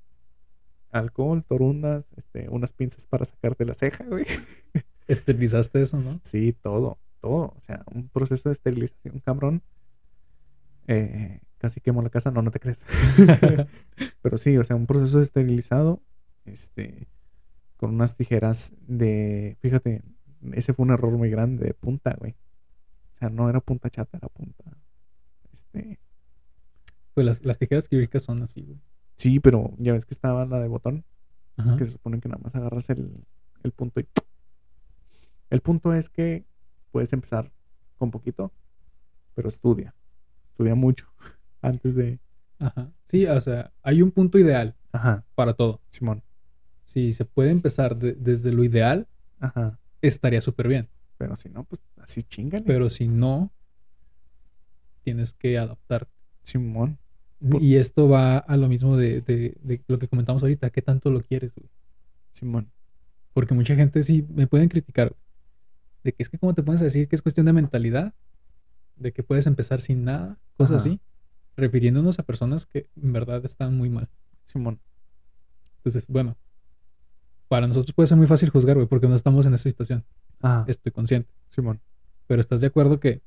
Alcohol, 0.92 1.44
torundas, 1.44 2.06
este, 2.16 2.48
unas 2.50 2.74
pinzas 2.74 3.06
para 3.06 3.26
sacarte 3.26 3.66
la 3.66 3.74
ceja, 3.74 4.06
güey. 4.06 4.26
Esterilizaste 5.08 5.82
eso, 5.82 6.00
¿no? 6.00 6.20
Sí, 6.24 6.54
todo, 6.62 6.98
todo. 7.22 7.54
O 7.58 7.62
sea, 7.62 7.84
un 7.94 8.10
proceso 8.10 8.50
de 8.50 8.54
esterilización, 8.54 9.20
cabrón. 9.20 9.62
Eh, 10.88 11.40
casi 11.58 11.82
quemo 11.82 12.02
la 12.02 12.10
casa, 12.10 12.32
no, 12.32 12.42
no 12.42 12.52
te 12.52 12.60
crees. 12.60 12.86
Pero 14.22 14.38
sí, 14.38 14.58
o 14.58 14.64
sea, 14.64 14.76
un 14.76 14.86
proceso 14.86 15.18
de 15.18 15.24
esterilizado, 15.24 16.02
este, 16.46 17.08
con 17.78 17.94
unas 17.94 18.16
tijeras 18.16 18.74
de, 18.88 19.58
fíjate, 19.62 20.02
ese 20.54 20.74
fue 20.74 20.84
un 20.86 20.92
error 20.92 21.12
muy 21.12 21.30
grande 21.30 21.66
de 21.66 21.74
punta, 21.74 22.16
güey. 22.20 22.36
O 23.16 23.18
sea, 23.20 23.30
no 23.30 23.50
era 23.50 23.60
punta 23.60 23.90
chata, 23.90 24.18
era 24.18 24.28
punta. 24.30 24.64
Este, 25.52 26.00
Pues 27.14 27.26
las, 27.26 27.44
las 27.44 27.58
tijeras 27.58 27.88
quirúrgicas 27.88 28.24
son 28.24 28.42
así, 28.44 28.62
güey. 28.62 28.80
sí, 29.16 29.40
pero 29.40 29.74
ya 29.80 29.94
ves 29.94 30.06
que 30.06 30.14
estaba 30.14 30.46
la 30.46 30.60
de 30.60 30.68
botón, 30.68 31.04
Ajá. 31.58 31.76
que 31.78 31.86
se 31.86 31.92
supone 31.92 32.20
que 32.20 32.30
nada 32.30 32.40
más 32.44 32.54
agarras 32.56 32.90
el, 32.92 33.26
el 33.64 33.72
punto 33.72 34.00
y... 34.00 34.06
El 35.50 35.62
punto 35.62 35.94
es 35.94 36.10
que 36.10 36.46
puedes 36.92 37.14
empezar 37.14 37.52
con 37.98 38.12
poquito, 38.12 38.52
pero 39.34 39.50
estudia. 39.50 39.96
Estudia 40.50 40.76
mucho 40.76 41.08
antes 41.62 41.96
de... 41.96 42.20
Ajá. 42.60 42.92
Sí, 43.04 43.26
o 43.26 43.40
sea, 43.40 43.72
hay 43.84 44.02
un 44.02 44.12
punto 44.12 44.40
ideal 44.40 44.76
Ajá, 44.92 45.24
para 45.36 45.54
todo. 45.54 45.82
Simón. 45.90 46.24
Si 46.84 47.14
se 47.14 47.24
puede 47.26 47.52
empezar 47.52 47.98
de- 47.98 48.14
desde 48.14 48.52
lo 48.52 48.64
ideal, 48.64 49.08
Ajá. 49.40 49.78
estaría 50.02 50.42
súper 50.42 50.68
bien. 50.68 50.90
Pero 51.18 51.36
si 51.36 51.50
no, 51.50 51.64
pues 51.66 51.82
así 51.98 52.24
chingale. 52.24 52.64
Pero 52.66 52.90
si 52.90 53.08
no, 53.08 53.52
tienes 55.04 55.34
que 55.34 55.58
adaptarte. 55.58 56.12
Simón. 56.44 56.98
Por- 57.50 57.62
Y 57.62 57.76
esto 57.76 58.10
va 58.10 58.38
a 58.40 58.58
lo 58.58 58.68
mismo 58.68 58.98
de, 58.98 59.22
de- 59.22 59.56
de 59.62 59.84
lo 59.88 60.00
que 60.00 60.08
comentamos 60.08 60.42
ahorita, 60.42 60.70
¿qué 60.72 60.82
tanto 60.82 61.10
lo 61.12 61.22
quieres? 61.22 61.54
güey? 61.56 61.70
Simón. 62.34 62.72
Porque 63.34 63.54
mucha 63.54 63.76
gente 63.76 64.02
sí 64.04 64.26
me 64.30 64.48
pueden 64.48 64.70
criticar 64.70 65.10
güey, 65.10 65.20
de 66.08 66.14
que 66.14 66.24
es 66.24 66.30
que 66.30 66.38
cómo 66.38 66.54
te 66.54 66.64
puedes 66.64 66.80
decir 66.80 67.10
que 67.10 67.18
es 67.18 67.22
cuestión 67.22 67.46
de 67.48 67.52
mentalidad, 67.52 68.14
de 68.96 69.12
que 69.12 69.24
puedes 69.24 69.46
empezar 69.46 69.82
sin 69.82 70.06
nada, 70.06 70.38
cosas 70.56 70.78
Ajá. 70.78 70.90
así, 70.90 71.02
refiriéndonos 71.58 72.18
a 72.18 72.24
personas 72.24 72.66
que 72.66 72.90
en 72.96 73.12
verdad 73.12 73.44
están 73.44 73.76
muy 73.76 73.90
mal. 73.90 74.08
Simón. 74.46 74.80
Entonces, 75.80 76.08
bueno, 76.08 76.38
para 77.50 77.68
nosotros 77.68 77.92
puede 77.94 78.08
ser 78.08 78.18
muy 78.18 78.26
fácil 78.26 78.50
juzgar, 78.50 78.78
güey, 78.78 78.88
porque 78.88 79.10
no 79.10 79.16
estamos 79.16 79.46
en 79.48 79.54
esa 79.54 79.68
situación, 79.68 80.06
Ajá. 80.42 80.64
estoy 80.70 80.94
consciente. 80.94 81.30
Simón. 81.50 81.82
Pero 82.26 82.40
estás 82.40 82.62
de 82.62 82.68
acuerdo 82.68 83.02
que 83.02 83.22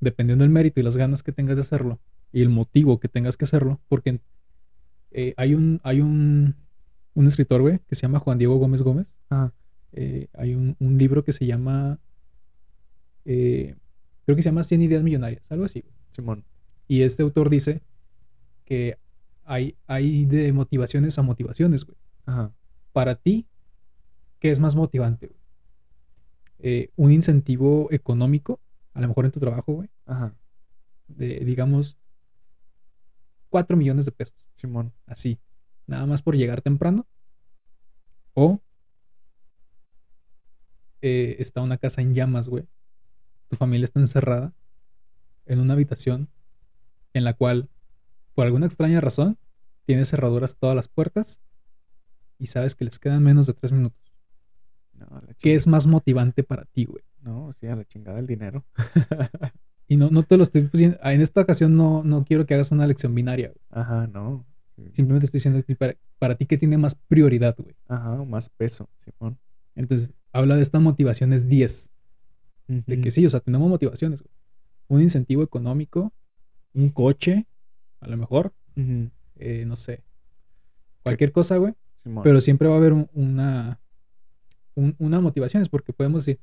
dependiendo 0.00 0.42
del 0.42 0.50
mérito 0.50 0.80
y 0.80 0.82
las 0.82 0.96
ganas 0.96 1.22
que 1.22 1.30
tengas 1.30 1.58
de 1.58 1.60
hacerlo 1.60 2.00
y 2.32 2.42
el 2.42 2.48
motivo 2.48 2.98
que 2.98 3.06
tengas 3.06 3.36
que 3.36 3.44
hacerlo, 3.44 3.80
porque 3.88 4.18
eh, 5.12 5.32
hay 5.36 5.54
un 5.54 5.80
hay 5.84 6.00
un, 6.00 6.56
un 7.14 7.26
escritor, 7.28 7.60
güey, 7.60 7.78
que 7.86 7.94
se 7.94 8.02
llama 8.02 8.18
Juan 8.18 8.38
Diego 8.38 8.56
Gómez 8.56 8.82
Gómez. 8.82 9.14
Ajá. 9.28 9.52
Eh, 9.92 10.28
hay 10.34 10.54
un, 10.54 10.76
un 10.78 10.98
libro 10.98 11.24
que 11.24 11.32
se 11.32 11.46
llama, 11.46 11.98
eh, 13.24 13.74
creo 14.24 14.36
que 14.36 14.42
se 14.42 14.48
llama 14.48 14.64
100 14.64 14.82
ideas 14.82 15.02
millonarias, 15.02 15.42
algo 15.48 15.64
así. 15.64 15.84
Simón. 16.12 16.44
Y 16.88 17.02
este 17.02 17.22
autor 17.22 17.50
dice 17.50 17.82
que 18.64 18.98
hay, 19.44 19.76
hay 19.86 20.26
de 20.26 20.52
motivaciones 20.52 21.18
a 21.18 21.22
motivaciones, 21.22 21.84
güey. 21.84 21.96
Ajá. 22.26 22.52
Para 22.92 23.14
ti, 23.16 23.46
¿qué 24.38 24.50
es 24.50 24.60
más 24.60 24.74
motivante? 24.74 25.26
güey? 25.28 25.40
Eh, 26.58 26.90
un 26.96 27.10
incentivo 27.12 27.88
económico, 27.90 28.60
a 28.92 29.00
lo 29.00 29.08
mejor 29.08 29.24
en 29.24 29.32
tu 29.32 29.40
trabajo, 29.40 29.72
güey, 29.72 29.88
Ajá. 30.06 30.34
de, 31.08 31.40
digamos, 31.40 31.96
4 33.48 33.76
millones 33.76 34.04
de 34.04 34.12
pesos, 34.12 34.48
Simón. 34.54 34.92
así, 35.06 35.40
nada 35.86 36.06
más 36.06 36.22
por 36.22 36.36
llegar 36.36 36.60
temprano, 36.60 37.06
o 38.34 38.60
eh, 41.02 41.36
está 41.38 41.60
una 41.60 41.78
casa 41.78 42.00
en 42.00 42.14
llamas, 42.14 42.48
güey. 42.48 42.66
Tu 43.48 43.56
familia 43.56 43.84
está 43.84 44.00
encerrada 44.00 44.52
en 45.46 45.60
una 45.60 45.74
habitación 45.74 46.28
en 47.12 47.24
la 47.24 47.34
cual, 47.34 47.68
por 48.34 48.46
alguna 48.46 48.66
extraña 48.66 49.00
razón, 49.00 49.38
tiene 49.84 50.04
cerraduras 50.04 50.56
todas 50.56 50.76
las 50.76 50.88
puertas 50.88 51.40
y 52.38 52.46
sabes 52.46 52.74
que 52.74 52.84
les 52.84 52.98
quedan 52.98 53.22
menos 53.22 53.46
de 53.46 53.54
tres 53.54 53.72
minutos. 53.72 54.12
No, 54.92 55.06
¿Qué 55.38 55.54
es 55.54 55.66
más 55.66 55.86
motivante 55.86 56.44
para 56.44 56.64
ti, 56.66 56.84
güey? 56.84 57.02
No, 57.22 57.52
sí, 57.58 57.66
a 57.66 57.76
la 57.76 57.84
chingada 57.84 58.18
el 58.18 58.26
dinero. 58.26 58.64
Y 59.90 59.96
no, 59.96 60.08
no 60.08 60.22
te 60.22 60.36
lo 60.36 60.44
estoy 60.44 60.68
diciendo. 60.72 60.98
En 61.02 61.20
esta 61.20 61.40
ocasión 61.40 61.76
no, 61.76 62.04
no 62.04 62.24
quiero 62.24 62.46
que 62.46 62.54
hagas 62.54 62.70
una 62.70 62.86
lección 62.86 63.12
binaria, 63.12 63.48
güey. 63.48 63.60
Ajá, 63.70 64.06
no. 64.06 64.46
Simplemente 64.92 65.24
estoy 65.24 65.38
diciendo 65.38 65.64
que 65.66 65.74
para, 65.74 65.96
para 66.20 66.36
ti, 66.36 66.46
¿qué 66.46 66.56
tiene 66.56 66.78
más 66.78 66.94
prioridad, 66.94 67.56
güey? 67.58 67.74
Ajá, 67.88 68.22
más 68.22 68.50
peso, 68.50 68.88
Simón. 68.98 69.36
Entonces, 69.74 70.12
habla 70.32 70.56
de 70.56 70.62
esta 70.62 70.80
motivaciones 70.80 71.48
10. 71.48 71.90
De 72.68 73.00
que 73.00 73.10
sí, 73.10 73.26
o 73.26 73.30
sea, 73.30 73.40
tenemos 73.40 73.68
motivaciones. 73.68 74.22
Un 74.88 75.00
incentivo 75.02 75.42
económico, 75.42 76.12
un 76.72 76.90
coche, 76.90 77.46
a 78.00 78.06
lo 78.08 78.16
mejor, 78.16 78.52
eh, 79.36 79.64
no 79.66 79.74
sé. 79.76 80.04
Cualquier 81.02 81.32
cosa, 81.32 81.56
güey. 81.56 81.74
Simón. 82.04 82.22
Pero 82.22 82.40
siempre 82.40 82.68
va 82.68 82.74
a 82.74 82.78
haber 82.78 82.92
un- 82.92 83.08
una, 83.12 83.80
un- 84.74 84.94
una 84.98 85.20
motivación, 85.20 85.62
es 85.62 85.68
porque 85.68 85.92
podemos 85.92 86.24
decir 86.24 86.40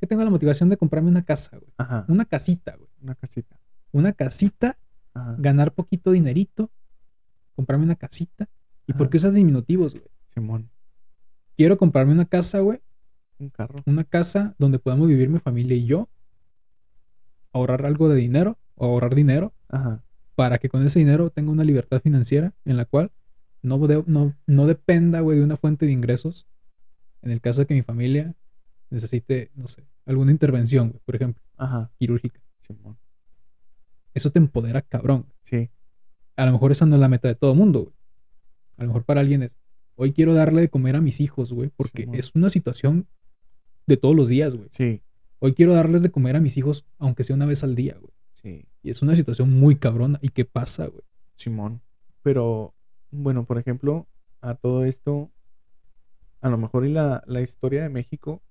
que 0.00 0.06
tengo 0.06 0.22
la 0.22 0.30
motivación 0.30 0.68
de 0.68 0.76
comprarme 0.76 1.10
una 1.10 1.24
casa, 1.24 1.56
güey. 1.58 1.72
Ajá, 1.76 2.04
Una 2.08 2.24
casita, 2.24 2.76
güey. 2.76 2.88
una 3.02 3.14
casita. 3.16 3.58
Una 3.92 4.12
casita, 4.12 4.78
Ajá, 5.12 5.36
ganar 5.38 5.72
poquito 5.72 6.10
dinerito, 6.12 6.70
comprarme 7.56 7.84
una 7.84 7.96
casita. 7.96 8.48
¿Y 8.86 8.92
por 8.92 9.08
qué 9.10 9.16
usas 9.16 9.34
diminutivos, 9.34 9.92
güey? 9.94 10.06
Simón. 10.34 10.70
Quiero 11.56 11.76
comprarme 11.78 12.12
una 12.12 12.26
casa, 12.26 12.60
güey. 12.60 12.80
Un 13.38 13.50
carro. 13.50 13.82
Una 13.86 14.04
casa 14.04 14.54
donde 14.58 14.78
podamos 14.78 15.08
vivir 15.08 15.28
mi 15.28 15.38
familia 15.38 15.76
y 15.76 15.86
yo. 15.86 16.08
Ahorrar 17.52 17.86
algo 17.86 18.08
de 18.08 18.16
dinero, 18.16 18.58
o 18.74 18.86
ahorrar 18.86 19.14
dinero, 19.14 19.52
Ajá, 19.68 20.02
para 20.34 20.58
que 20.58 20.68
con 20.68 20.84
ese 20.84 20.98
dinero 20.98 21.30
tenga 21.30 21.52
una 21.52 21.62
libertad 21.62 22.00
financiera 22.02 22.52
en 22.64 22.76
la 22.76 22.84
cual 22.84 23.12
no, 23.62 23.78
de- 23.86 24.02
no, 24.06 24.34
no 24.46 24.66
dependa, 24.66 25.20
güey, 25.20 25.38
de 25.38 25.44
una 25.44 25.56
fuente 25.56 25.86
de 25.86 25.92
ingresos. 25.92 26.46
En 27.22 27.30
el 27.30 27.40
caso 27.40 27.60
de 27.60 27.66
que 27.66 27.74
mi 27.74 27.82
familia 27.82 28.34
necesite, 28.90 29.50
no 29.54 29.68
sé, 29.68 29.84
alguna 30.06 30.32
intervención, 30.32 30.88
güey, 30.90 31.00
por 31.04 31.14
ejemplo, 31.16 31.42
ajá, 31.56 31.90
quirúrgica. 31.98 32.40
Simón. 32.60 32.98
Eso 34.14 34.30
te 34.30 34.38
empodera, 34.38 34.82
cabrón. 34.82 35.26
Sí, 35.42 35.70
A 36.36 36.46
lo 36.46 36.52
mejor 36.52 36.72
esa 36.72 36.86
no 36.86 36.94
es 36.96 37.00
la 37.00 37.08
meta 37.08 37.28
de 37.28 37.34
todo 37.36 37.54
mundo, 37.54 37.80
güey. 37.82 37.94
A 38.76 38.82
lo 38.82 38.88
mejor 38.88 39.04
para 39.04 39.20
alguien 39.20 39.42
es, 39.44 39.56
hoy 39.94 40.12
quiero 40.12 40.34
darle 40.34 40.62
de 40.62 40.68
comer 40.68 40.96
a 40.96 41.00
mis 41.00 41.20
hijos, 41.20 41.52
güey, 41.52 41.70
porque 41.76 42.02
Simón. 42.02 42.16
es 42.16 42.34
una 42.34 42.48
situación 42.48 43.06
de 43.86 43.96
todos 43.96 44.14
los 44.16 44.28
días, 44.28 44.54
güey. 44.54 44.68
sí, 44.70 45.00
Hoy 45.40 45.52
quiero 45.52 45.74
darles 45.74 46.02
de 46.02 46.10
comer 46.10 46.36
a 46.36 46.40
mis 46.40 46.56
hijos, 46.56 46.86
aunque 46.98 47.22
sea 47.22 47.36
una 47.36 47.44
vez 47.44 47.62
al 47.64 47.74
día, 47.74 47.98
güey. 48.00 48.12
sí, 48.32 48.66
Y 48.82 48.90
es 48.90 49.02
una 49.02 49.14
situación 49.14 49.52
muy 49.52 49.76
cabrona. 49.76 50.18
¿Y 50.22 50.30
qué 50.30 50.46
pasa, 50.46 50.86
güey? 50.86 51.02
Simón. 51.36 51.82
Pero, 52.22 52.74
bueno, 53.10 53.44
por 53.44 53.58
ejemplo, 53.58 54.06
a 54.40 54.54
todo 54.54 54.86
esto, 54.86 55.30
a 56.40 56.48
lo 56.48 56.56
mejor 56.56 56.86
y 56.86 56.92
la, 56.92 57.22
la 57.26 57.42
historia 57.42 57.82
de 57.82 57.90
México 57.90 58.42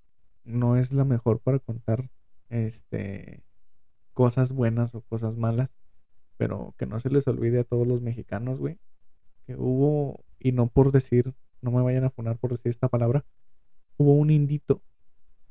no 0.43 0.77
es 0.77 0.91
la 0.91 1.03
mejor 1.03 1.39
para 1.39 1.57
contar 1.57 2.11
este 2.49 3.43
cosas 4.13 4.51
buenas 4.51 4.93
o 4.93 5.01
cosas 5.01 5.35
malas, 5.35 5.73
pero 6.37 6.75
que 6.77 6.85
no 6.85 6.99
se 6.99 7.09
les 7.09 7.27
olvide 7.27 7.59
a 7.59 7.63
todos 7.63 7.87
los 7.87 8.01
mexicanos, 8.01 8.59
güey, 8.59 8.77
que 9.47 9.55
hubo, 9.55 10.23
y 10.39 10.51
no 10.51 10.67
por 10.67 10.91
decir, 10.91 11.33
no 11.61 11.71
me 11.71 11.81
vayan 11.81 12.03
a 12.03 12.11
funar 12.11 12.37
por 12.37 12.51
decir 12.51 12.69
esta 12.69 12.89
palabra, 12.89 13.25
hubo 13.97 14.13
un 14.13 14.29
indito 14.29 14.81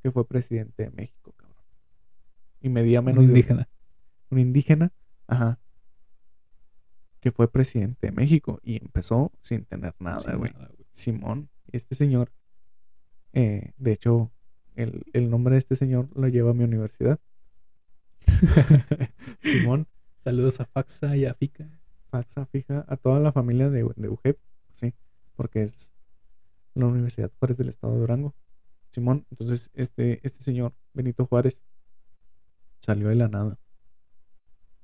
que 0.02 0.10
fue 0.10 0.26
presidente 0.26 0.84
de 0.84 0.90
México, 0.90 1.32
cabrón. 1.36 1.64
Y 2.60 2.68
medía 2.68 3.00
Un 3.00 3.06
menos 3.06 3.24
de 3.26 3.32
indígena. 3.32 3.68
un 4.30 4.38
indígena, 4.38 4.92
ajá, 5.26 5.58
que 7.20 7.30
fue 7.30 7.50
presidente 7.50 8.08
de 8.08 8.12
México 8.12 8.58
y 8.62 8.76
empezó 8.76 9.32
sin 9.40 9.64
tener 9.64 9.94
nada, 10.00 10.34
güey. 10.34 10.52
Simón, 10.90 11.48
este 11.70 11.94
señor, 11.94 12.32
eh, 13.32 13.72
de 13.76 13.92
hecho, 13.92 14.32
el, 14.74 15.04
el 15.12 15.30
nombre 15.30 15.54
de 15.54 15.58
este 15.60 15.76
señor 15.76 16.08
lo 16.14 16.28
lleva 16.28 16.50
a 16.50 16.54
mi 16.54 16.64
universidad. 16.64 17.20
Simón, 19.42 19.86
Saludos 20.22 20.60
a 20.60 20.66
Faxa 20.66 21.16
y 21.16 21.24
a 21.24 21.34
Fica. 21.34 21.68
Faxa, 22.08 22.46
fija, 22.46 22.84
a 22.86 22.96
toda 22.96 23.18
la 23.18 23.32
familia 23.32 23.70
de, 23.70 23.84
de 23.96 24.08
UJEP, 24.08 24.38
sí, 24.72 24.94
porque 25.34 25.64
es 25.64 25.90
la 26.74 26.86
Universidad 26.86 27.32
Juárez 27.40 27.56
del 27.56 27.68
Estado 27.68 27.94
de 27.94 28.00
Durango. 28.00 28.32
Simón, 28.92 29.26
entonces 29.30 29.70
este, 29.72 30.20
este 30.22 30.44
señor, 30.44 30.74
Benito 30.92 31.26
Juárez, 31.26 31.56
salió 32.80 33.08
de 33.08 33.14
la 33.14 33.28
nada 33.28 33.58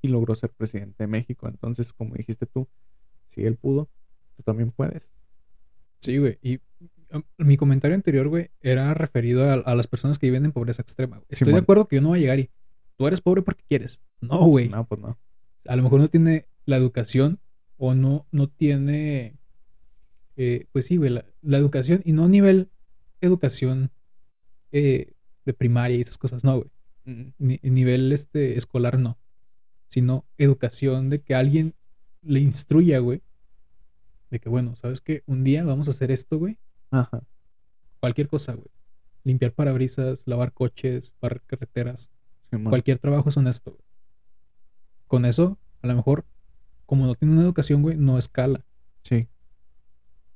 y 0.01 0.07
logró 0.07 0.33
ser 0.33 0.49
presidente 0.51 1.03
de 1.03 1.07
México. 1.07 1.47
Entonces, 1.47 1.93
como 1.93 2.15
dijiste 2.15 2.45
tú, 2.47 2.67
si 3.27 3.45
él 3.45 3.55
pudo, 3.55 3.87
tú 4.35 4.43
también 4.43 4.71
puedes. 4.71 5.11
Sí, 5.99 6.17
güey. 6.17 6.39
Y 6.41 6.59
um, 7.11 7.21
mi 7.37 7.55
comentario 7.55 7.93
anterior, 7.93 8.27
güey, 8.29 8.49
era 8.61 8.93
referido 8.95 9.47
a, 9.47 9.53
a 9.53 9.75
las 9.75 9.85
personas 9.87 10.17
que 10.17 10.27
viven 10.27 10.45
en 10.45 10.53
pobreza 10.53 10.81
extrema. 10.81 11.17
güey. 11.17 11.27
Estoy 11.29 11.53
de 11.53 11.59
acuerdo 11.59 11.87
que 11.87 11.97
yo 11.97 12.01
no 12.01 12.09
voy 12.09 12.19
a 12.19 12.21
llegar 12.21 12.39
y 12.39 12.49
tú 12.97 13.05
eres 13.05 13.21
pobre 13.21 13.43
porque 13.43 13.63
quieres. 13.67 14.01
No, 14.21 14.39
güey. 14.47 14.69
No, 14.69 14.87
pues 14.87 14.99
no. 15.01 15.19
A 15.67 15.75
lo 15.75 15.83
mejor 15.83 15.99
no 15.99 16.07
tiene 16.07 16.47
la 16.65 16.77
educación 16.77 17.39
o 17.77 17.93
no, 17.93 18.25
no 18.31 18.49
tiene, 18.49 19.37
eh, 20.35 20.65
pues 20.71 20.87
sí, 20.87 20.97
güey, 20.97 21.11
la, 21.11 21.25
la 21.41 21.57
educación 21.57 22.01
y 22.05 22.13
no 22.13 22.25
a 22.25 22.27
nivel 22.27 22.71
educación 23.21 23.91
eh, 24.71 25.13
de 25.45 25.53
primaria 25.53 25.97
y 25.97 26.01
esas 26.01 26.17
cosas, 26.17 26.43
no, 26.43 26.57
güey. 26.57 26.69
Ni, 27.39 27.59
nivel 27.63 28.11
este, 28.11 28.57
escolar, 28.57 28.99
no. 28.99 29.17
Sino 29.87 30.25
educación 30.37 31.09
de 31.09 31.21
que 31.21 31.33
alguien 31.33 31.73
le 32.21 32.39
instruya, 32.39 32.99
güey. 32.99 33.23
De 34.29 34.39
que, 34.39 34.49
bueno, 34.49 34.75
¿sabes 34.75 35.01
qué? 35.01 35.23
Un 35.25 35.43
día 35.43 35.63
vamos 35.63 35.87
a 35.87 35.91
hacer 35.91 36.11
esto, 36.11 36.37
güey. 36.37 36.57
Ajá, 36.91 37.23
Cualquier 37.99 38.27
cosa, 38.27 38.53
güey. 38.53 38.67
Limpiar 39.23 39.53
parabrisas, 39.53 40.23
lavar 40.25 40.53
coches, 40.53 41.13
barrer 41.19 41.41
carreteras. 41.47 42.09
Cualquier 42.63 42.99
trabajo 42.99 43.29
es 43.29 43.37
honesto, 43.37 43.71
güey. 43.71 43.83
Con 45.07 45.25
eso, 45.25 45.57
a 45.81 45.87
lo 45.87 45.95
mejor, 45.95 46.25
como 46.85 47.05
no 47.05 47.15
tiene 47.15 47.33
una 47.33 47.43
educación, 47.43 47.81
güey, 47.81 47.97
no 47.97 48.17
escala. 48.17 48.63
Sí, 49.01 49.27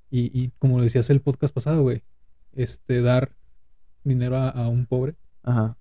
Y, 0.10 0.32
y 0.40 0.52
como 0.60 0.78
lo 0.78 0.84
decías 0.84 1.10
el 1.10 1.22
podcast 1.22 1.54
pasado, 1.54 1.84
güey, 1.84 2.04
este, 2.54 3.02
dar 3.02 3.36
dinero 4.04 4.38
a, 4.38 4.50
a 4.50 4.68
un 4.68 4.86
pobre 4.86 5.16
ajá, 5.44 5.78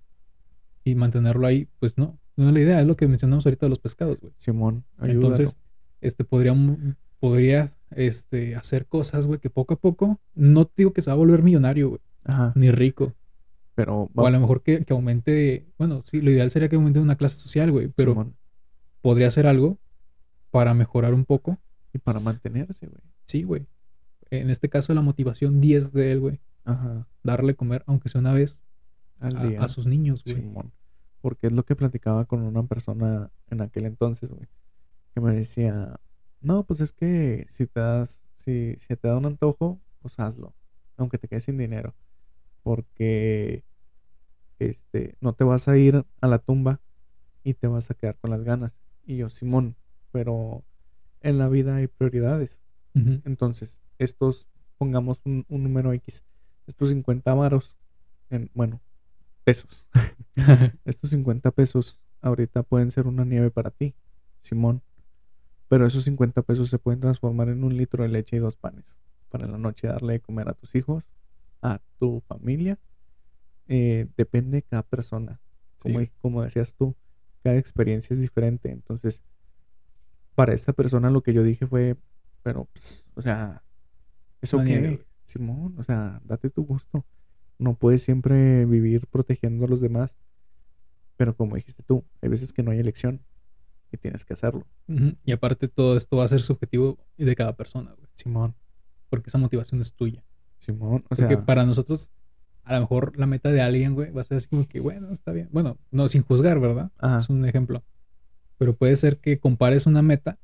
y 0.83 0.95
mantenerlo 0.95 1.47
ahí, 1.47 1.67
pues 1.79 1.97
no. 1.97 2.17
No 2.35 2.47
es 2.47 2.53
la 2.53 2.59
idea, 2.59 2.81
es 2.81 2.87
lo 2.87 2.95
que 2.97 3.07
mencionamos 3.07 3.45
ahorita 3.45 3.67
de 3.67 3.69
los 3.69 3.79
pescados, 3.79 4.19
güey. 4.19 4.33
Simón. 4.37 4.83
ayúdalo. 4.97 5.19
Entonces, 5.19 5.55
este, 6.01 6.23
podría, 6.23 6.55
podría 7.19 7.71
este, 7.91 8.55
hacer 8.55 8.87
cosas, 8.87 9.27
güey, 9.27 9.39
que 9.39 9.49
poco 9.49 9.75
a 9.75 9.77
poco, 9.77 10.19
no 10.33 10.65
te 10.65 10.73
digo 10.77 10.93
que 10.93 11.01
se 11.01 11.09
va 11.09 11.13
a 11.13 11.17
volver 11.17 11.43
millonario, 11.43 11.89
güey, 11.89 12.01
Ajá, 12.23 12.51
ni 12.55 12.71
rico. 12.71 13.13
pero 13.75 14.09
O 14.15 14.25
a 14.25 14.31
lo 14.31 14.39
mejor 14.39 14.63
que, 14.63 14.83
que 14.83 14.93
aumente, 14.93 15.67
bueno, 15.77 16.01
sí, 16.05 16.21
lo 16.21 16.31
ideal 16.31 16.49
sería 16.51 16.69
que 16.69 16.75
aumente 16.75 16.99
una 16.99 17.15
clase 17.17 17.37
social, 17.37 17.71
güey, 17.71 17.87
pero 17.89 18.13
Simón. 18.13 18.35
podría 19.01 19.27
hacer 19.27 19.45
algo 19.47 19.77
para 20.51 20.73
mejorar 20.73 21.13
un 21.13 21.25
poco. 21.25 21.57
Y 21.93 21.99
para 21.99 22.19
mantenerse, 22.19 22.87
güey. 22.87 23.01
Sí, 23.25 23.43
güey. 23.43 23.67
En 24.31 24.49
este 24.49 24.67
caso, 24.67 24.95
la 24.95 25.01
motivación 25.01 25.61
10 25.61 25.93
de 25.93 26.11
él, 26.11 26.19
güey, 26.19 26.39
Ajá, 26.65 27.07
darle 27.23 27.55
comer, 27.55 27.83
aunque 27.87 28.09
sea 28.09 28.21
una 28.21 28.33
vez, 28.33 28.61
al 29.19 29.37
a, 29.37 29.45
día. 29.45 29.61
a 29.61 29.67
sus 29.67 29.85
niños, 29.85 30.23
güey. 30.23 30.37
Simón. 30.37 30.71
Porque 31.21 31.47
es 31.47 31.53
lo 31.53 31.63
que 31.63 31.75
platicaba 31.75 32.25
con 32.25 32.41
una 32.41 32.63
persona 32.63 33.31
en 33.49 33.61
aquel 33.61 33.85
entonces, 33.85 34.29
güey. 34.29 34.47
Que 35.13 35.21
me 35.21 35.33
decía, 35.33 35.99
no, 36.41 36.63
pues 36.63 36.81
es 36.81 36.91
que 36.91 37.45
si 37.49 37.67
te 37.67 37.79
das, 37.79 38.21
si, 38.35 38.75
si 38.77 38.95
te 38.95 39.07
da 39.07 39.17
un 39.17 39.25
antojo, 39.25 39.79
pues 40.01 40.19
hazlo. 40.19 40.53
Aunque 40.97 41.17
te 41.17 41.27
quedes 41.27 41.45
sin 41.45 41.57
dinero. 41.57 41.95
Porque 42.61 43.63
este, 44.59 45.15
no 45.21 45.33
te 45.33 45.43
vas 45.43 45.67
a 45.67 45.77
ir 45.77 46.05
a 46.21 46.27
la 46.27 46.39
tumba 46.39 46.81
y 47.43 47.53
te 47.53 47.67
vas 47.67 47.89
a 47.91 47.93
quedar 47.93 48.17
con 48.17 48.31
las 48.31 48.43
ganas. 48.43 48.75
Y 49.05 49.17
yo, 49.17 49.29
Simón, 49.29 49.75
pero 50.11 50.63
en 51.21 51.37
la 51.37 51.49
vida 51.49 51.77
hay 51.77 51.87
prioridades. 51.87 52.59
Entonces, 52.95 53.79
estos, 53.97 54.47
pongamos 54.77 55.21
un, 55.25 55.45
un 55.49 55.63
número 55.63 55.93
X, 55.93 56.23
estos 56.67 56.89
50 56.89 57.33
varos, 57.33 57.75
en, 58.29 58.49
bueno, 58.53 58.81
pesos. 59.43 59.89
Estos 60.85 61.09
50 61.11 61.51
pesos 61.51 61.99
ahorita 62.21 62.63
pueden 62.63 62.89
ser 62.91 63.07
una 63.07 63.25
nieve 63.25 63.51
para 63.51 63.69
ti, 63.69 63.93
Simón. 64.41 64.81
Pero 65.67 65.85
esos 65.85 66.03
50 66.05 66.41
pesos 66.43 66.69
se 66.69 66.79
pueden 66.79 67.01
transformar 67.01 67.49
en 67.49 67.63
un 67.63 67.75
litro 67.77 68.03
de 68.03 68.09
leche 68.09 68.37
y 68.37 68.39
dos 68.39 68.55
panes. 68.55 68.97
Para 69.29 69.45
en 69.45 69.51
la 69.51 69.57
noche 69.57 69.87
darle 69.87 70.13
de 70.13 70.19
comer 70.19 70.47
a 70.49 70.53
tus 70.53 70.73
hijos, 70.75 71.03
a 71.61 71.79
tu 71.99 72.21
familia. 72.27 72.77
Eh, 73.67 74.07
depende 74.17 74.57
de 74.57 74.61
cada 74.63 74.83
persona. 74.83 75.39
Como, 75.79 75.99
Sí. 75.99 76.11
como 76.21 76.43
decías 76.43 76.73
tú, 76.73 76.95
cada 77.43 77.57
experiencia 77.57 78.13
es 78.13 78.19
diferente. 78.19 78.71
Entonces, 78.71 79.21
para 80.35 80.53
esta 80.53 80.73
persona 80.73 81.09
lo 81.09 81.21
que 81.21 81.33
yo 81.33 81.43
dije 81.43 81.67
fue, 81.67 81.95
pero, 82.43 82.65
pues, 82.65 83.03
o 83.15 83.21
sea, 83.21 83.63
eso 84.41 84.57
güey. 84.57 84.99
Simón, 85.25 85.75
o 85.77 85.83
sea, 85.83 86.21
date 86.25 86.49
tu 86.49 86.63
gusto. 86.65 87.05
no 87.59 87.75
puedes 87.75 88.03
siempre 88.03 88.65
vivir 88.65 89.07
protegiendo 89.07 89.65
a 89.65 89.67
los 89.67 89.79
demás. 89.79 90.15
Pero 91.15 91.35
como 91.35 91.55
dijiste 91.55 91.83
tú, 91.83 92.03
hay 92.21 92.29
veces 92.29 92.51
que 92.51 92.63
no 92.63 92.71
hay 92.71 92.79
elección 92.79 93.21
y 93.91 93.97
tienes 93.97 94.25
que 94.25 94.33
hacerlo. 94.33 94.65
Y 95.23 95.31
aparte 95.31 95.67
todo 95.67 95.95
esto 95.95 96.17
va 96.17 96.25
a 96.25 96.27
ser 96.27 96.41
subjetivo 96.41 96.97
y 97.15 97.23
de 97.25 97.35
cada 97.35 97.55
persona, 97.55 97.93
güey. 97.93 98.09
Simón, 98.15 98.55
Porque 99.09 99.29
esa 99.29 99.37
motivación 99.37 99.79
es 99.81 99.93
tuya. 99.93 100.23
Simón, 100.57 101.03
o 101.05 101.15
Porque 101.15 101.35
sea, 101.35 101.45
para 101.45 101.65
nosotros, 101.65 102.09
a 102.63 102.73
lo 102.73 102.81
mejor 102.81 103.17
la 103.17 103.27
meta 103.27 103.49
de 103.51 103.61
alguien, 103.61 103.93
güey, 103.93 104.11
va 104.11 104.21
a 104.21 104.23
ser 104.23 104.37
así 104.37 104.47
como 104.47 104.67
que, 104.67 104.79
bueno, 104.79 105.11
está 105.11 105.31
bien. 105.31 105.49
Bueno, 105.51 105.77
no 105.91 106.07
sin 106.07 106.23
juzgar, 106.23 106.59
¿verdad? 106.59 106.91
ajá, 106.97 107.17
Es 107.19 107.29
un 107.29 107.45
ejemplo. 107.45 107.83
Pero 108.57 108.75
puede 108.75 108.95
ser 108.95 109.19
que 109.19 109.39
compares 109.39 109.85
una 109.85 110.01
meta 110.01 110.39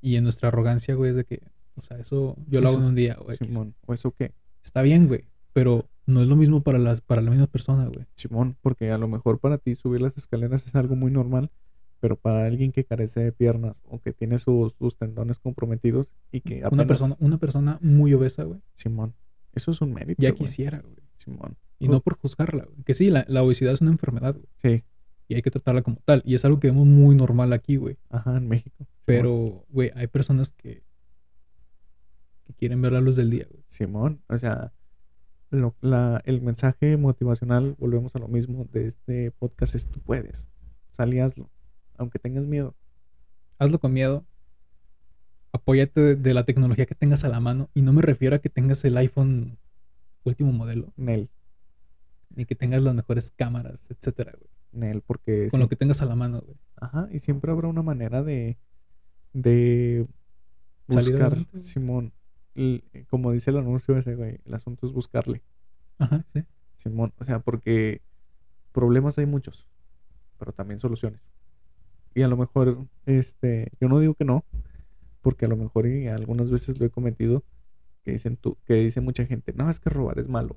y 0.00 0.16
en 0.16 0.24
nuestra 0.24 0.48
arrogancia, 0.48 0.94
güey, 0.94 1.10
es 1.10 1.16
de 1.16 1.24
que, 1.24 1.42
o 1.76 1.80
sea, 1.80 1.98
eso 1.98 2.36
yo 2.46 2.60
lo 2.60 2.68
hago 2.68 2.78
en 2.78 2.84
un 2.84 2.94
día, 2.94 3.16
güey. 3.22 3.36
Simón, 3.36 3.74
o 3.86 3.94
eso 3.94 4.12
qué, 4.12 4.32
Está 4.62 4.82
bien, 4.82 5.08
güey, 5.08 5.24
pero 5.52 5.88
no 6.06 6.20
es 6.22 6.28
lo 6.28 6.36
mismo 6.36 6.62
para, 6.62 6.78
las, 6.78 7.00
para 7.00 7.22
la 7.22 7.30
misma 7.30 7.46
persona, 7.46 7.86
güey. 7.86 8.06
Simón, 8.14 8.56
porque 8.60 8.90
a 8.90 8.98
lo 8.98 9.08
mejor 9.08 9.38
para 9.38 9.58
ti 9.58 9.74
subir 9.74 10.00
las 10.00 10.16
escaleras 10.18 10.66
es 10.66 10.74
algo 10.74 10.96
muy 10.96 11.10
normal, 11.10 11.50
pero 12.00 12.16
para 12.16 12.46
alguien 12.46 12.72
que 12.72 12.84
carece 12.84 13.20
de 13.20 13.32
piernas 13.32 13.80
o 13.84 14.00
que 14.00 14.12
tiene 14.12 14.38
sus, 14.38 14.74
sus 14.74 14.96
tendones 14.96 15.38
comprometidos 15.38 16.12
y 16.32 16.40
que 16.40 16.58
Una 16.58 16.66
apenas, 16.68 16.86
persona, 16.86 17.16
una 17.20 17.38
persona 17.38 17.78
muy 17.80 18.12
obesa, 18.14 18.44
güey, 18.44 18.60
Simón, 18.74 19.14
eso 19.52 19.70
es 19.70 19.80
un 19.80 19.92
mérito, 19.92 20.22
ya 20.22 20.32
quisiera, 20.32 20.80
güey. 20.80 20.96
Simón, 21.16 21.56
Y 21.78 21.88
no 21.88 22.00
por 22.00 22.16
juzgarla, 22.16 22.64
güey. 22.64 22.82
Que 22.84 22.94
sí, 22.94 23.10
la, 23.10 23.24
la 23.28 23.42
obesidad 23.42 23.72
es 23.72 23.80
una 23.82 23.90
enfermedad, 23.90 24.34
güey. 24.34 24.46
sí, 24.62 24.84
Y 25.28 25.34
hay 25.34 25.42
que 25.42 25.50
tratarla 25.50 25.82
como 25.82 25.98
tal. 26.04 26.22
Y 26.24 26.34
es 26.34 26.44
algo 26.44 26.58
que 26.60 26.68
vemos 26.68 26.86
muy 26.86 27.14
normal 27.14 27.52
aquí, 27.52 27.76
güey. 27.76 27.98
ajá, 28.08 28.38
en 28.38 28.48
México, 28.48 28.86
Pero, 29.04 29.66
güey, 29.68 29.90
hay 29.94 30.06
personas 30.06 30.52
que, 30.52 30.82
que 32.50 32.56
quieren 32.58 32.80
ver 32.82 32.92
la 32.92 33.00
luz 33.00 33.16
del 33.16 33.30
día, 33.30 33.46
güey. 33.50 33.62
Simón, 33.68 34.20
o 34.28 34.36
sea, 34.38 34.72
lo- 35.50 35.74
la, 35.80 36.22
el 36.24 36.40
mensaje 36.42 36.96
motivacional, 36.96 37.74
volvemos 37.78 38.14
a 38.16 38.18
lo 38.18 38.28
mismo 38.28 38.66
de 38.72 38.86
este 38.86 39.30
podcast, 39.32 39.74
es 39.74 39.88
tú 39.88 40.00
puedes, 40.00 40.50
sal 40.90 41.12
y 41.14 41.20
hazlo, 41.20 41.50
aunque 41.96 42.18
tengas 42.18 42.44
miedo, 42.44 42.74
Hazlo 43.58 43.78
con 43.78 43.92
miedo. 43.92 44.24
Apóyate 45.52 46.00
de, 46.00 46.16
de 46.16 46.32
la 46.32 46.44
tecnología 46.44 46.86
que 46.86 46.94
tengas 46.94 47.24
a 47.24 47.28
la 47.28 47.40
mano. 47.40 47.68
Y 47.74 47.82
no 47.82 47.92
me 47.92 48.00
refiero 48.00 48.36
a 48.36 48.38
que 48.38 48.48
tengas 48.48 48.82
el 48.86 48.96
iPhone 48.96 49.58
último 50.24 50.50
modelo. 50.50 50.94
Nel, 50.96 51.28
Ni 52.34 52.46
que 52.46 52.54
tengas 52.54 52.82
las 52.82 52.94
mejores 52.94 53.30
cámaras, 53.32 53.82
etcétera, 53.90 54.32
güey. 54.38 54.48
Nel, 54.72 55.02
porque 55.02 55.48
Con 55.50 55.60
lo 55.60 55.68
que 55.68 55.76
tengas 55.76 56.00
a 56.00 56.06
la 56.06 56.14
mano, 56.14 56.40
güey. 56.40 56.56
Ajá, 56.76 57.08
y 57.12 57.18
siempre 57.18 57.50
habrá 57.52 57.68
una 57.68 57.82
manera 57.82 58.22
de, 58.22 58.56
de 59.34 60.06
Salir 60.88 61.10
buscar. 61.18 61.46
Simón, 61.60 62.12
como 63.08 63.32
dice 63.32 63.50
el 63.50 63.58
anuncio 63.58 63.96
ese, 63.96 64.14
güey, 64.14 64.40
el 64.44 64.54
asunto 64.54 64.86
es 64.86 64.92
buscarle, 64.92 65.42
Ajá, 65.98 66.24
sí. 66.32 66.44
Simón, 66.74 67.12
o 67.18 67.24
sea, 67.24 67.40
porque 67.40 68.00
problemas 68.72 69.18
hay 69.18 69.26
muchos, 69.26 69.66
pero 70.38 70.52
también 70.52 70.78
soluciones. 70.78 71.20
Y 72.14 72.22
a 72.22 72.28
lo 72.28 72.36
mejor, 72.36 72.86
este, 73.06 73.70
yo 73.80 73.88
no 73.88 73.98
digo 73.98 74.14
que 74.14 74.24
no, 74.24 74.44
porque 75.20 75.44
a 75.44 75.48
lo 75.48 75.56
mejor 75.56 75.86
y 75.86 76.08
algunas 76.08 76.50
veces 76.50 76.78
lo 76.80 76.86
he 76.86 76.90
cometido, 76.90 77.44
que 78.02 78.12
dicen 78.12 78.36
tú, 78.36 78.56
que 78.64 78.74
dice 78.74 79.00
mucha 79.00 79.26
gente, 79.26 79.52
no, 79.52 79.68
es 79.68 79.78
que 79.78 79.90
robar 79.90 80.18
es 80.18 80.28
malo. 80.28 80.56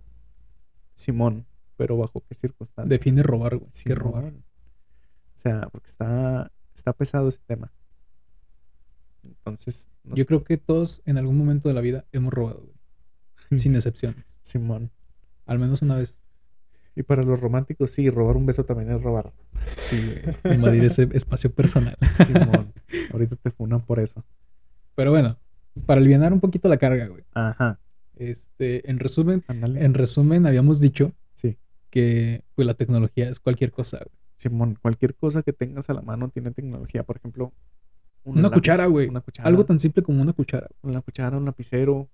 Simón, 0.95 1.45
pero 1.75 1.97
bajo 1.97 2.23
qué 2.27 2.35
circunstancias. 2.35 2.89
Define 2.89 3.23
robar, 3.23 3.57
güey. 3.57 3.71
¿Qué 3.83 3.95
robar? 3.95 4.25
O 4.25 5.37
sea, 5.37 5.67
porque 5.71 5.87
está, 5.87 6.51
está 6.73 6.93
pesado 6.93 7.27
ese 7.27 7.39
tema. 7.45 7.71
Entonces, 9.45 9.87
no 10.03 10.15
Yo 10.15 10.23
sé, 10.23 10.27
creo 10.27 10.43
que 10.43 10.57
todos 10.57 11.01
en 11.05 11.17
algún 11.17 11.37
momento 11.37 11.67
de 11.67 11.75
la 11.75 11.81
vida 11.81 12.05
hemos 12.11 12.33
robado, 12.33 12.61
güey. 12.61 12.77
Sin 13.59 13.75
excepciones. 13.75 14.31
Simón. 14.41 14.89
Al 15.45 15.59
menos 15.59 15.81
una 15.81 15.95
vez. 15.95 16.21
Y 16.95 17.03
para 17.03 17.23
los 17.23 17.39
románticos, 17.39 17.91
sí, 17.91 18.09
robar 18.09 18.37
un 18.37 18.45
beso 18.45 18.63
también 18.63 18.91
es 18.91 19.01
robar. 19.01 19.33
Sí, 19.75 19.97
güey. 20.43 20.55
Invadir 20.55 20.85
ese 20.85 21.09
espacio 21.13 21.51
personal. 21.51 21.97
Simón. 22.25 22.71
Ahorita 23.11 23.35
te 23.35 23.51
funan 23.51 23.81
por 23.81 23.99
eso. 23.99 24.23
Pero 24.95 25.11
bueno, 25.11 25.37
para 25.85 25.99
aliviar 25.99 26.31
un 26.31 26.39
poquito 26.39 26.67
la 26.69 26.77
carga, 26.77 27.07
güey. 27.07 27.23
Ajá. 27.33 27.79
Este, 28.15 28.89
en 28.89 28.99
resumen, 28.99 29.43
Ándale. 29.47 29.83
en 29.83 29.93
resumen, 29.95 30.45
habíamos 30.45 30.79
dicho 30.79 31.11
Sí. 31.33 31.57
que 31.89 32.43
pues, 32.55 32.65
la 32.67 32.75
tecnología 32.75 33.27
es 33.29 33.39
cualquier 33.39 33.71
cosa, 33.71 33.97
güey. 33.97 34.11
Simón, 34.37 34.77
cualquier 34.81 35.15
cosa 35.15 35.41
que 35.41 35.53
tengas 35.53 35.89
a 35.89 35.93
la 35.93 36.01
mano 36.01 36.29
tiene 36.29 36.51
tecnología. 36.51 37.03
Por 37.03 37.17
ejemplo, 37.17 37.53
un 38.23 38.33
Una 38.33 38.43
lápiz, 38.43 38.55
cuchara, 38.55 38.85
güey. 38.87 39.07
Una 39.09 39.21
cuchara. 39.21 39.47
Algo 39.47 39.65
tan 39.65 39.79
simple 39.79 40.01
como 40.03 40.21
una 40.21 40.33
cuchara. 40.33 40.69
Una 40.81 41.01
cuchara, 41.01 41.37
un 41.37 41.45
lapicero, 41.45 42.07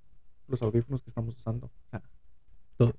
los 0.48 0.62
audífonos 0.62 1.02
que 1.02 1.10
estamos 1.10 1.36
usando. 1.36 1.68
O 1.68 1.90
sea, 1.92 2.02
Todo. 2.78 2.94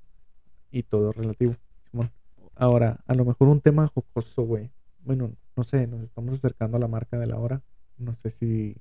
Y 0.71 0.83
todo 0.85 1.13
relativo. 1.13 1.57
Simón. 1.91 2.11
Ahora, 2.55 3.01
a 3.07 3.15
lo 3.15 3.25
mejor 3.25 3.49
un 3.49 3.61
tema 3.61 3.89
jocoso, 3.89 4.43
güey. 4.43 4.71
Bueno, 5.03 5.33
no 5.57 5.65
sé, 5.65 5.87
nos 5.87 6.03
estamos 6.03 6.35
acercando 6.35 6.77
a 6.77 6.81
la 6.81 6.89
marca 6.89 7.19
de 7.19 7.27
la 7.27 7.39
hora. 7.39 7.63
No 7.99 8.15
sé 8.15 8.31
si, 8.31 8.75
si 8.75 8.77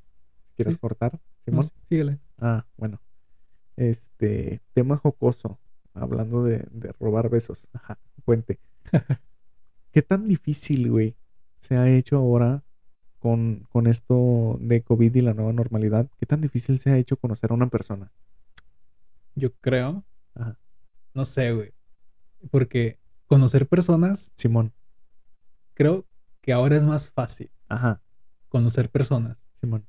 quieres 0.56 0.76
Sí. 0.76 0.80
cortar, 0.80 1.14
No, 1.14 1.20
Simón. 1.46 1.64
sí, 1.64 1.72
síguele. 1.90 2.20
Ah, 2.38 2.66
bueno. 2.78 3.00
Este, 3.78 4.62
tema 4.74 4.98
jocoso. 4.98 5.58
Hablando 5.94 6.44
de, 6.44 6.66
de 6.72 6.92
robar 7.00 7.30
besos. 7.30 7.68
Ajá, 7.74 7.98
puente. 8.24 8.60
¿Qué 9.92 10.02
tan 10.04 10.28
difícil, 10.28 10.92
güey, 10.92 11.16
se 11.60 11.76
ha 11.76 11.90
hecho 11.90 12.18
ahora 12.18 12.64
con, 13.20 13.68
con 13.70 13.88
esto 13.88 14.58
de 14.62 14.82
COVID 14.82 15.16
y 15.16 15.22
la 15.22 15.34
nueva 15.34 15.54
normalidad? 15.54 16.10
¿Qué 16.18 16.26
tan 16.26 16.42
difícil 16.42 16.80
se 16.80 16.90
ha 16.92 16.98
hecho 16.98 17.18
conocer 17.18 17.52
a 17.52 17.54
una 17.56 17.68
persona? 17.70 18.12
Yo 19.36 19.54
creo. 19.62 20.04
Ajá. 20.36 20.58
No 21.14 21.26
sé, 21.26 21.52
güey. 21.54 21.74
Porque 22.52 22.98
conocer 23.28 23.68
personas, 23.68 24.32
Simón. 24.36 24.74
creo 25.74 26.06
que 26.42 26.54
ahora 26.54 26.78
es 26.78 26.86
más 26.86 27.10
fácil 27.10 27.52
Ajá, 27.68 28.02
conocer 28.48 28.90
personas. 28.90 29.38
Simón. 29.60 29.86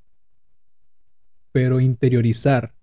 Pero 1.52 1.80
interiorizar 1.80 2.74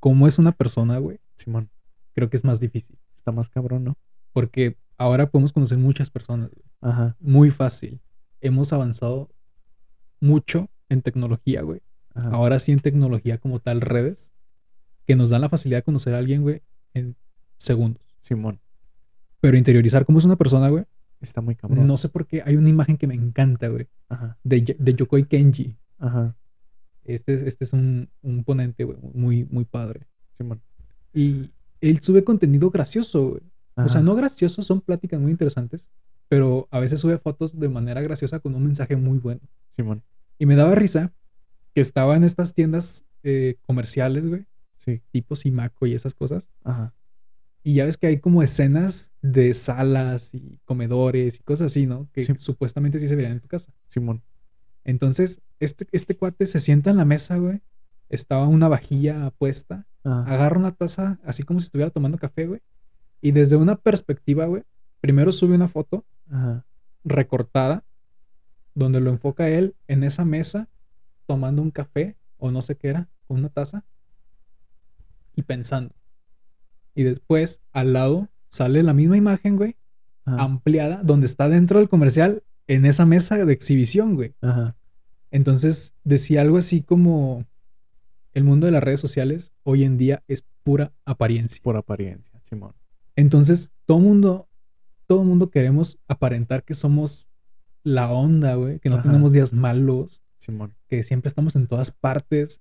cómo 0.00 0.26
es 0.26 0.38
una 0.38 0.52
persona, 0.52 0.98
güey, 0.98 1.20
Simón. 1.36 1.70
creo 2.14 2.28
que 2.30 2.36
es 2.36 2.44
más 2.44 2.60
difícil. 2.60 2.98
Está 3.16 3.32
más 3.32 3.48
cabrón, 3.48 3.84
¿no? 3.84 3.96
Porque 4.32 4.76
ahora 4.98 5.30
podemos 5.30 5.52
conocer 5.52 5.78
muchas 5.78 6.10
personas, 6.10 6.50
güey. 6.50 6.64
Ajá, 6.80 7.16
Muy 7.20 7.50
fácil. 7.50 8.00
Hemos 8.40 8.72
avanzado 8.72 9.30
mucho 10.20 10.68
en 10.88 11.02
tecnología, 11.02 11.62
güey. 11.62 11.80
ajá. 12.14 12.30
Ahora 12.30 12.58
sí 12.58 12.72
en 12.72 12.80
tecnología 12.80 13.38
como 13.38 13.60
tal, 13.60 13.80
redes, 13.80 14.32
que 15.06 15.16
nos 15.16 15.30
dan 15.30 15.40
la 15.42 15.48
facilidad 15.48 15.78
de 15.78 15.82
conocer 15.84 16.14
a 16.14 16.18
alguien, 16.18 16.42
güey, 16.42 16.62
en 16.94 17.16
segundos. 17.58 18.02
Simón. 18.20 18.60
Pero 19.40 19.56
interiorizar 19.56 20.04
cómo 20.06 20.18
es 20.18 20.24
una 20.24 20.36
persona, 20.36 20.68
güey, 20.68 20.84
Está 21.20 21.40
muy 21.40 21.54
cabrón. 21.54 21.86
no 21.86 21.96
sé 21.96 22.08
por 22.08 22.26
qué. 22.26 22.42
Hay 22.44 22.56
una 22.56 22.68
imagen 22.68 22.96
que 22.98 23.06
me 23.06 23.14
encanta, 23.14 23.68
güey, 23.68 23.86
Ajá, 24.08 24.36
de, 24.44 24.76
de 24.78 24.94
Yokoi 24.94 25.24
Kenji. 25.26 25.76
ajá. 25.98 26.36
Este, 27.04 27.34
es- 27.34 27.42
este 27.42 27.64
es 27.64 27.72
un, 27.72 28.08
un 28.22 28.42
ponente, 28.44 28.82
güey, 28.84 28.98
muy, 29.14 29.44
muy 29.44 29.64
padre. 29.64 30.06
Simón. 30.36 30.60
Y 31.14 31.50
él 31.80 32.00
sube 32.02 32.24
contenido 32.24 32.70
gracioso, 32.70 33.28
güey. 33.30 33.42
O 33.76 33.88
sea, 33.88 34.00
Ajá, 34.00 34.02
no 34.02 34.14
gracioso, 34.14 34.62
son 34.62 34.80
pláticas 34.80 35.20
muy 35.20 35.30
interesantes, 35.30 35.88
pero 36.28 36.68
a 36.70 36.78
veces 36.80 37.00
sube 37.00 37.18
fotos 37.18 37.58
de 37.58 37.68
manera 37.68 38.00
graciosa 38.02 38.40
con 38.40 38.54
un 38.54 38.64
mensaje 38.64 38.96
muy 38.96 39.18
bueno. 39.18 39.40
Simón. 39.76 40.02
Y 40.38 40.46
me 40.46 40.56
daba 40.56 40.74
risa 40.74 41.12
que 41.74 41.80
estaba 41.80 42.16
en 42.16 42.24
estas 42.24 42.54
tiendas 42.54 43.04
eh, 43.22 43.56
comerciales, 43.66 44.26
güey, 44.26 44.46
Sí. 44.76 45.02
tipo 45.10 45.34
Simaco 45.36 45.86
y 45.86 45.94
esas 45.94 46.14
cosas. 46.14 46.48
Ajá. 46.64 46.94
Y 47.64 47.74
ya 47.74 47.84
ves 47.84 47.98
que 47.98 48.06
hay 48.06 48.20
como 48.20 48.42
escenas 48.42 49.12
de 49.22 49.52
salas 49.54 50.32
y 50.32 50.60
comedores 50.64 51.40
y 51.40 51.42
cosas 51.42 51.72
así, 51.72 51.86
¿no? 51.86 52.08
Que 52.12 52.24
Sí. 52.24 52.32
supuestamente 52.38 52.98
sí 53.00 53.08
se 53.08 53.16
verían 53.16 53.32
en 53.32 53.40
tu 53.40 53.48
casa. 53.48 53.72
Simón. 53.88 54.22
Entonces, 54.84 55.40
este, 55.58 55.86
este 55.90 56.16
cuate 56.16 56.46
se 56.46 56.60
sienta 56.60 56.90
en 56.90 56.96
la 56.96 57.04
mesa, 57.04 57.36
güey. 57.38 57.60
Estaba 58.08 58.46
una 58.46 58.68
vajilla 58.68 59.32
puesta. 59.36 59.86
Ajá. 60.04 60.22
Agarra 60.32 60.58
una 60.60 60.72
taza, 60.72 61.18
así 61.24 61.42
como 61.42 61.58
si 61.58 61.64
estuviera 61.66 61.90
tomando 61.90 62.18
café, 62.18 62.46
güey. 62.46 62.60
Y 63.20 63.32
desde 63.32 63.56
una 63.56 63.74
perspectiva, 63.76 64.46
güey, 64.46 64.62
primero 65.00 65.32
sube 65.32 65.56
una 65.56 65.66
foto 65.66 66.04
Ajá. 66.30 66.64
recortada, 67.04 67.84
donde 68.74 69.00
lo 69.00 69.10
enfoca 69.10 69.48
él 69.48 69.74
en 69.86 70.04
esa 70.04 70.24
mesa, 70.24 70.68
tomando 71.26 71.62
un 71.62 71.70
café, 71.70 72.16
o 72.38 72.50
no 72.50 72.62
sé 72.62 72.76
qué 72.76 72.88
era, 72.88 73.08
con 73.26 73.38
una 73.38 73.48
taza, 73.48 73.84
y 75.34 75.42
pensando. 75.42 75.94
Y 76.94 77.02
después, 77.04 77.60
al 77.72 77.92
lado, 77.92 78.28
sale 78.48 78.82
la 78.82 78.92
misma 78.92 79.16
imagen, 79.16 79.56
güey, 79.56 79.76
Ajá. 80.24 80.42
ampliada, 80.42 81.02
donde 81.02 81.26
está 81.26 81.48
dentro 81.48 81.78
del 81.78 81.88
comercial, 81.88 82.42
en 82.66 82.84
esa 82.84 83.06
mesa 83.06 83.36
de 83.36 83.52
exhibición, 83.52 84.14
güey. 84.16 84.34
Ajá. 84.40 84.76
Entonces 85.30 85.94
decía 86.04 86.40
algo 86.40 86.58
así 86.58 86.82
como, 86.82 87.44
el 88.32 88.44
mundo 88.44 88.66
de 88.66 88.72
las 88.72 88.82
redes 88.82 89.00
sociales 89.00 89.52
hoy 89.62 89.84
en 89.84 89.96
día 89.96 90.22
es 90.28 90.44
pura 90.62 90.92
apariencia. 91.04 91.62
Por 91.62 91.76
apariencia, 91.76 92.38
Simón. 92.42 92.74
Entonces, 93.14 93.70
todo 93.86 93.98
mundo, 93.98 94.48
todo 95.06 95.22
mundo 95.24 95.50
queremos 95.50 95.98
aparentar 96.08 96.64
que 96.64 96.74
somos 96.74 97.26
la 97.82 98.10
onda, 98.10 98.54
güey, 98.56 98.78
que 98.80 98.88
no 98.88 98.96
Ajá. 98.96 99.04
tenemos 99.04 99.32
días 99.32 99.52
malos, 99.52 100.20
Simón. 100.38 100.74
que 100.88 101.02
siempre 101.02 101.28
estamos 101.28 101.56
en 101.56 101.66
todas 101.66 101.90
partes. 101.90 102.60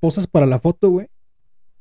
Posas 0.00 0.26
para 0.26 0.46
la 0.46 0.58
foto, 0.58 0.90
güey. 0.90 1.08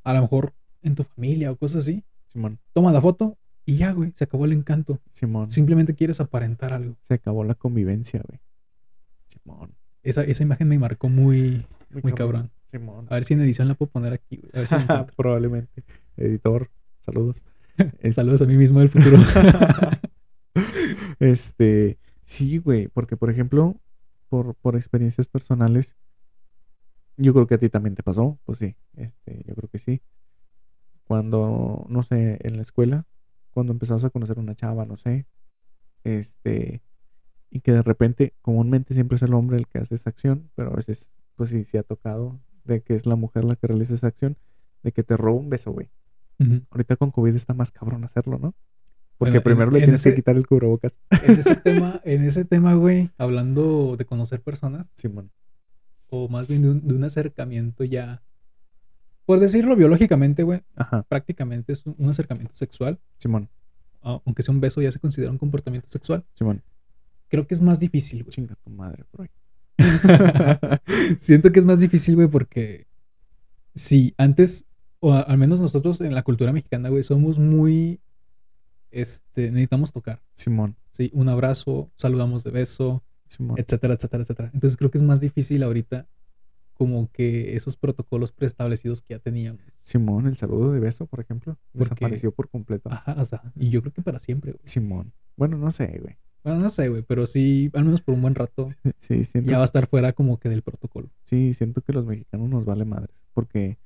A 0.03 0.13
lo 0.13 0.21
mejor 0.21 0.53
en 0.81 0.95
tu 0.95 1.03
familia 1.03 1.51
o 1.51 1.57
cosas 1.57 1.83
así. 1.83 2.03
Simón, 2.27 2.59
Toma 2.73 2.91
la 2.91 3.01
foto 3.01 3.37
y 3.65 3.77
ya, 3.77 3.91
güey, 3.91 4.11
se 4.15 4.23
acabó 4.23 4.45
el 4.45 4.53
encanto. 4.53 4.99
Simón. 5.11 5.51
Simplemente 5.51 5.93
quieres 5.93 6.19
aparentar 6.19 6.73
algo. 6.73 6.95
Se 7.03 7.15
acabó 7.15 7.43
la 7.43 7.55
convivencia, 7.55 8.21
güey. 8.27 8.39
Simón. 9.27 9.71
Esa, 10.01 10.23
esa 10.23 10.43
imagen 10.43 10.67
me 10.67 10.79
marcó 10.79 11.09
muy, 11.09 11.65
muy 12.01 12.13
cabrón. 12.13 12.51
Simón. 12.67 13.07
A 13.09 13.15
ver 13.15 13.23
si 13.23 13.33
en 13.33 13.41
edición 13.41 13.67
la 13.67 13.75
puedo 13.75 13.91
poner 13.91 14.13
aquí, 14.13 14.37
güey. 14.37 14.51
A 14.53 14.59
ver 14.59 14.67
si. 14.67 14.75
Probablemente. 15.17 15.83
Editor, 16.17 16.69
saludos. 17.01 17.43
Saludos 18.11 18.41
a 18.41 18.45
mí 18.45 18.55
mismo 18.55 18.79
del 18.79 18.89
futuro. 18.89 19.17
este, 21.19 21.97
sí, 22.23 22.57
güey, 22.57 22.87
porque 22.87 23.17
por 23.17 23.29
ejemplo, 23.29 23.79
por, 24.29 24.55
por 24.55 24.75
experiencias 24.75 25.27
personales, 25.27 25.95
yo 27.17 27.33
creo 27.33 27.47
que 27.47 27.55
a 27.55 27.59
ti 27.59 27.69
también 27.69 27.95
te 27.95 28.03
pasó, 28.03 28.39
pues 28.45 28.59
sí, 28.59 28.75
este, 28.95 29.43
yo 29.47 29.55
creo 29.55 29.69
que 29.69 29.79
sí. 29.79 30.01
Cuando, 31.05 31.85
no 31.89 32.03
sé, 32.03 32.39
en 32.41 32.55
la 32.55 32.61
escuela, 32.61 33.05
cuando 33.51 33.73
empezabas 33.73 34.03
a 34.03 34.09
conocer 34.09 34.39
una 34.39 34.55
chava, 34.55 34.85
no 34.85 34.95
sé, 34.95 35.27
este, 36.03 36.81
y 37.49 37.61
que 37.61 37.71
de 37.71 37.83
repente, 37.83 38.33
comúnmente 38.41 38.93
siempre 38.93 39.15
es 39.15 39.21
el 39.21 39.33
hombre 39.33 39.57
el 39.57 39.67
que 39.67 39.79
hace 39.79 39.95
esa 39.95 40.09
acción, 40.09 40.49
pero 40.55 40.71
a 40.71 40.75
veces, 40.75 41.09
pues 41.35 41.49
sí, 41.49 41.63
sí 41.63 41.77
ha 41.77 41.83
tocado 41.83 42.39
de 42.63 42.81
que 42.81 42.95
es 42.95 43.05
la 43.05 43.15
mujer 43.15 43.43
la 43.43 43.55
que 43.55 43.67
realiza 43.67 43.93
esa 43.93 44.07
acción, 44.07 44.37
de 44.81 44.91
que 44.91 45.03
te 45.03 45.17
roba 45.17 45.39
un 45.39 45.49
beso, 45.49 45.71
güey. 45.71 45.89
Ahorita 46.71 46.95
con 46.97 47.11
COVID 47.11 47.35
está 47.35 47.53
más 47.53 47.71
cabrón 47.71 48.03
hacerlo, 48.03 48.37
¿no? 48.39 48.53
Porque 49.17 49.31
Bueno, 49.31 49.37
en- 49.37 49.43
primero 49.43 49.71
le 49.71 49.79
en 49.79 49.85
tienes 49.85 50.03
que 50.03 50.15
quitar 50.15 50.35
el 50.35 50.45
cubrebocas. 50.47 50.97
En 51.23 51.39
ese 51.39 51.55
tema, 51.63 52.01
en 52.03 52.23
ese 52.25 52.43
tema, 52.45 52.73
güey, 52.73 53.09
hablando 53.17 53.95
de 53.97 54.05
conocer 54.05 54.41
personas, 54.41 54.91
Simón. 54.95 55.31
o 56.09 56.27
más 56.27 56.47
bien 56.47 56.61
de 56.63 56.69
un, 56.71 56.87
de 56.87 56.93
un 56.95 57.03
acercamiento 57.03 57.83
ya, 57.83 58.21
por 59.25 59.39
decirlo 59.39 59.75
biológicamente, 59.75 60.43
güey, 60.43 60.61
Ajá, 60.75 61.03
prácticamente 61.03 61.71
es 61.73 61.85
un, 61.85 61.95
un 61.97 62.09
acercamiento 62.09 62.53
sexual, 62.55 62.99
Simón, 63.19 63.47
a- 64.01 64.19
aunque 64.25 64.43
sea 64.43 64.53
un 64.53 64.59
beso 64.59 64.81
ya 64.81 64.91
se 64.91 64.99
considera 64.99 65.31
un 65.31 65.37
comportamiento 65.37 65.87
sexual. 65.89 66.25
Simón. 66.35 66.61
Creo 67.29 67.47
que 67.47 67.53
es 67.53 67.61
más 67.61 67.79
difícil, 67.79 68.23
güey. 68.23 68.31
Chinga 68.33 68.55
tu 68.63 68.69
madre, 68.69 69.05
Freud. 69.11 69.29
Siento 71.19 71.51
que 71.51 71.59
es 71.59 71.65
más 71.65 71.79
difícil, 71.79 72.15
güey, 72.15 72.27
porque 72.27 72.85
si 73.75 74.13
antes, 74.17 74.65
o 75.05 75.11
al 75.13 75.37
menos 75.37 75.59
nosotros 75.59 75.99
en 75.99 76.15
la 76.15 76.23
cultura 76.23 76.53
mexicana, 76.53 76.87
güey, 76.89 77.03
somos 77.03 77.37
muy, 77.37 77.99
este, 78.91 79.49
necesitamos 79.51 79.91
tocar, 79.91 80.21
Simón, 80.33 80.75
¿sí? 80.91 81.09
Un 81.13 81.29
abrazo, 81.29 81.91
saludamos 81.97 82.43
de 82.43 82.51
beso, 82.51 83.03
Simón. 83.27 83.57
etcétera, 83.57 83.95
etcétera, 83.95 84.23
etcétera. 84.23 84.51
Entonces 84.53 84.77
creo 84.77 84.91
que 84.91 84.97
es 84.99 85.03
más 85.03 85.19
difícil 85.19 85.63
ahorita 85.63 86.07
como 86.73 87.11
que 87.11 87.55
esos 87.55 87.75
protocolos 87.77 88.31
preestablecidos 88.31 89.01
que 89.01 89.13
ya 89.15 89.19
teníamos. 89.19 89.61
Simón, 89.83 90.27
el 90.27 90.37
saludo 90.37 90.71
de 90.71 90.79
beso, 90.79 91.05
por 91.05 91.19
ejemplo, 91.19 91.57
Porque- 91.71 91.79
desapareció 91.89 92.31
por 92.31 92.49
completo. 92.49 92.89
Ajá, 92.91 93.15
o 93.19 93.25
sea, 93.25 93.41
y 93.55 93.69
yo 93.69 93.81
creo 93.81 93.93
que 93.93 94.01
para 94.01 94.19
siempre, 94.19 94.51
güey. 94.53 94.61
Simón. 94.65 95.11
Bueno, 95.35 95.57
no 95.57 95.69
sé, 95.71 95.99
güey. 96.01 96.17
Bueno, 96.43 96.59
no 96.59 96.69
sé, 96.69 96.89
güey, 96.89 97.01
pero 97.03 97.25
sí, 97.25 97.69
al 97.73 97.85
menos 97.85 98.01
por 98.01 98.15
un 98.15 98.21
buen 98.21 98.35
rato, 98.35 98.69
Sí, 98.99 99.23
siento, 99.23 99.49
ya 99.51 99.57
va 99.57 99.63
a 99.63 99.65
estar 99.65 99.87
fuera 99.87 100.13
como 100.13 100.39
que 100.39 100.49
del 100.49 100.61
protocolo. 100.61 101.09
sí, 101.25 101.53
siento 101.53 101.81
que 101.81 101.93
los 101.93 102.05
mexicanos 102.05 102.49
nos 102.49 102.65
vale 102.65 102.85
madres. 102.85 103.15
Porque 103.33 103.77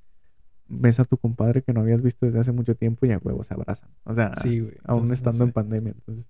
ves 0.69 0.99
a 0.99 1.05
tu 1.05 1.17
compadre 1.17 1.61
que 1.61 1.73
no 1.73 1.81
habías 1.81 2.01
visto 2.01 2.25
desde 2.25 2.39
hace 2.39 2.51
mucho 2.51 2.75
tiempo 2.75 3.05
y 3.05 3.11
a 3.11 3.17
huevo 3.17 3.43
se 3.43 3.53
abrazan. 3.53 3.89
O 4.03 4.13
sea, 4.13 4.33
Sí, 4.35 4.59
güey. 4.59 4.73
aún 4.83 5.03
entonces, 5.03 5.09
no 5.09 5.13
estando 5.13 5.43
en 5.45 5.51
pandemia. 5.51 5.93
Entonces, 5.93 6.29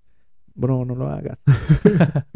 bro, 0.54 0.84
no 0.84 0.94
lo 0.94 1.08
hagas. 1.08 1.38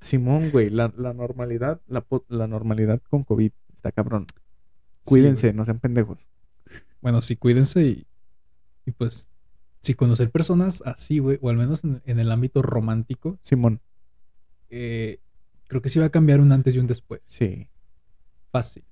Simón, 0.00 0.50
güey, 0.50 0.68
la, 0.70 0.92
la 0.96 1.12
normalidad, 1.12 1.80
la, 1.86 2.46
normalidad 2.46 3.00
con 3.08 3.22
COVID 3.24 3.52
está 3.72 3.92
cabrón. 3.92 4.26
Cuídense, 5.04 5.52
no 5.52 5.64
sean 5.64 5.78
pendejos. 5.78 6.26
Bueno, 7.00 7.22
sí, 7.22 7.36
cuídense 7.36 7.82
y, 7.84 8.06
y 8.84 8.90
pues, 8.92 9.28
si 9.80 9.94
conocer 9.94 10.30
personas 10.30 10.82
así, 10.86 11.18
güey, 11.18 11.38
o 11.40 11.50
al 11.50 11.56
menos 11.56 11.84
en, 11.84 12.02
en 12.04 12.18
el 12.18 12.30
ámbito 12.32 12.62
romántico, 12.62 13.38
Simón, 13.42 13.80
eh, 14.70 15.20
creo 15.68 15.82
que 15.82 15.88
sí 15.88 15.98
va 15.98 16.06
a 16.06 16.10
cambiar 16.10 16.40
un 16.40 16.52
antes 16.52 16.74
y 16.74 16.78
un 16.78 16.86
después. 16.86 17.20
sí. 17.26 17.68
Fácil. 18.50 18.84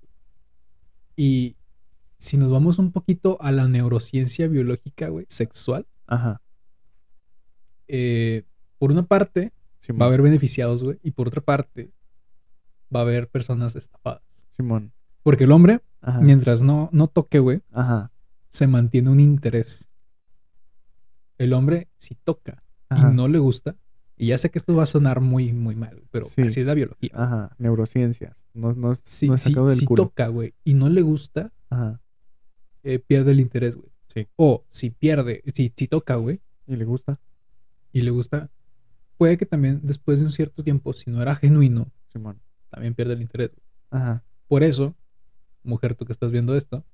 Y 1.16 1.56
si 2.20 2.36
nos 2.36 2.50
vamos 2.50 2.78
un 2.78 2.92
poquito 2.92 3.38
a 3.40 3.50
la 3.50 3.66
neurociencia 3.66 4.46
biológica, 4.46 5.08
güey, 5.08 5.24
sexual, 5.28 5.86
Ajá. 6.06 6.40
eh, 7.88 8.44
por 8.78 8.92
una 8.92 9.04
parte 9.06 9.52
Simón, 9.80 10.00
va 10.02 10.04
a 10.04 10.08
haber 10.08 10.22
beneficiados, 10.22 10.82
güey, 10.82 10.98
y 11.02 11.12
por 11.12 11.28
otra 11.28 11.40
parte 11.40 11.90
va 12.94 13.00
a 13.00 13.02
haber 13.02 13.28
personas 13.28 13.76
estafadas. 13.76 14.44
Simón. 14.56 14.92
Porque 15.22 15.44
el 15.44 15.52
hombre, 15.52 15.80
Ajá. 16.00 16.20
mientras 16.20 16.62
no, 16.62 16.88
no 16.92 17.08
toque, 17.08 17.38
güey, 17.38 17.62
Ajá. 17.72 18.10
se 18.50 18.66
mantiene 18.66 19.10
un 19.10 19.20
interés. 19.20 19.88
El 21.38 21.52
hombre, 21.54 21.88
si 21.96 22.14
toca 22.16 22.62
Ajá. 22.88 23.10
y 23.10 23.14
no 23.14 23.28
le 23.28 23.38
gusta, 23.38 23.76
y 24.16 24.26
ya 24.28 24.38
sé 24.38 24.50
que 24.50 24.58
esto 24.58 24.74
va 24.74 24.82
a 24.82 24.86
sonar 24.86 25.20
muy, 25.22 25.52
muy 25.54 25.74
mal, 25.74 26.02
pero 26.10 26.26
Sí. 26.26 26.42
así 26.42 26.60
es 26.60 26.66
la 26.66 26.74
biología. 26.74 27.10
Ajá. 27.14 27.54
Neurociencias. 27.58 28.46
No, 28.52 28.74
no, 28.74 28.94
Si, 29.02 29.28
no 29.28 29.34
es 29.34 29.40
si- 29.40 29.48
sacado 29.50 29.68
del 29.68 29.78
si 29.78 29.86
culo. 29.86 30.02
toca, 30.04 30.28
güey, 30.28 30.52
y 30.64 30.74
no 30.74 30.90
le 30.90 31.00
gusta, 31.00 31.52
Ajá. 31.70 32.00
Eh, 32.82 32.98
pierde 32.98 33.32
el 33.32 33.40
interés, 33.40 33.76
güey. 33.76 33.90
Sí. 34.06 34.26
O 34.36 34.64
si 34.68 34.90
pierde, 34.90 35.42
si, 35.54 35.72
si 35.76 35.86
toca, 35.88 36.16
güey, 36.16 36.40
¿Y 36.66 36.76
le 36.76 36.84
gusta? 36.84 37.18
y 37.92 38.02
le 38.02 38.10
gusta, 38.10 38.50
puede 39.16 39.36
que 39.38 39.46
también 39.46 39.80
después 39.82 40.18
de 40.20 40.24
un 40.26 40.30
cierto 40.30 40.62
tiempo, 40.62 40.92
si 40.92 41.10
no 41.10 41.20
era 41.22 41.34
genuino, 41.34 41.90
Simón. 42.12 42.40
también 42.70 42.94
pierde 42.94 43.14
el 43.14 43.22
interés. 43.22 43.50
güey. 43.50 43.62
Ajá. 43.90 44.22
Por 44.48 44.62
eso, 44.62 44.94
mujer, 45.62 45.94
tú 45.94 46.04
que 46.04 46.12
estás 46.12 46.30
viendo 46.32 46.56
esto, 46.56 46.84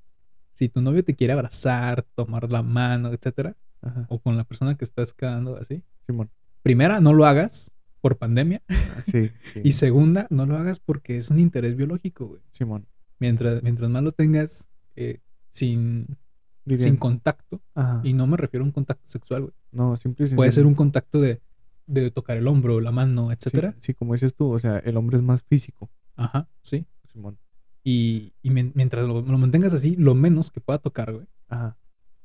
si 0.54 0.68
tu 0.68 0.80
novio 0.80 1.04
te 1.04 1.14
quiere 1.14 1.32
abrazar, 1.34 2.02
tomar 2.14 2.50
la 2.50 2.62
mano, 2.62 3.12
etcétera, 3.12 3.56
Ajá. 3.82 4.06
o 4.08 4.18
con 4.18 4.36
la 4.36 4.44
persona 4.44 4.74
que 4.76 4.84
estás 4.84 5.12
quedando 5.14 5.56
así, 5.56 5.82
Simón. 6.06 6.30
primera, 6.62 7.00
no 7.00 7.12
lo 7.12 7.26
hagas 7.26 7.70
por 8.00 8.16
pandemia, 8.18 8.62
Ah, 8.68 9.02
Sí, 9.06 9.30
sí. 9.42 9.60
y 9.64 9.72
segunda, 9.72 10.26
no 10.30 10.46
lo 10.46 10.56
hagas 10.56 10.80
porque 10.80 11.16
es 11.18 11.30
un 11.30 11.38
interés 11.38 11.76
biológico, 11.76 12.26
güey. 12.26 12.40
Simón. 12.52 12.86
Mientras, 13.18 13.62
mientras 13.62 13.88
más 13.90 14.02
lo 14.02 14.12
tengas 14.12 14.68
eh, 14.96 15.20
sin, 15.56 16.16
Diría- 16.64 16.84
sin 16.84 16.96
contacto, 16.96 17.60
Ajá. 17.74 18.00
y 18.04 18.12
no 18.12 18.26
me 18.26 18.36
refiero 18.36 18.64
a 18.64 18.66
un 18.66 18.72
contacto 18.72 19.08
sexual, 19.08 19.42
güey. 19.42 19.54
No, 19.72 19.96
simple 19.96 20.26
y 20.26 20.34
Puede 20.34 20.52
ser 20.52 20.66
un 20.66 20.74
contacto 20.74 21.20
de, 21.20 21.40
de 21.86 22.10
tocar 22.10 22.36
el 22.36 22.46
hombro, 22.48 22.80
la 22.80 22.92
mano, 22.92 23.28
Sí, 23.28 23.34
etcétera. 23.34 23.74
Sí, 23.80 23.94
como 23.94 24.12
dices 24.14 24.34
tú, 24.34 24.50
o 24.52 24.58
sea, 24.58 24.78
el 24.78 24.96
hombre 24.96 25.16
es 25.16 25.22
más 25.22 25.42
físico. 25.42 25.90
Ajá, 26.16 26.48
sí. 26.62 26.86
Simón. 27.12 27.38
Y, 27.84 28.32
y 28.42 28.50
mientras 28.50 29.06
lo, 29.06 29.22
lo 29.22 29.38
mantengas 29.38 29.72
así, 29.72 29.94
lo 29.96 30.14
menos 30.14 30.50
que 30.50 30.60
pueda 30.60 30.78
tocar, 30.78 31.12
güey, 31.12 31.26
Ajá. 31.48 31.76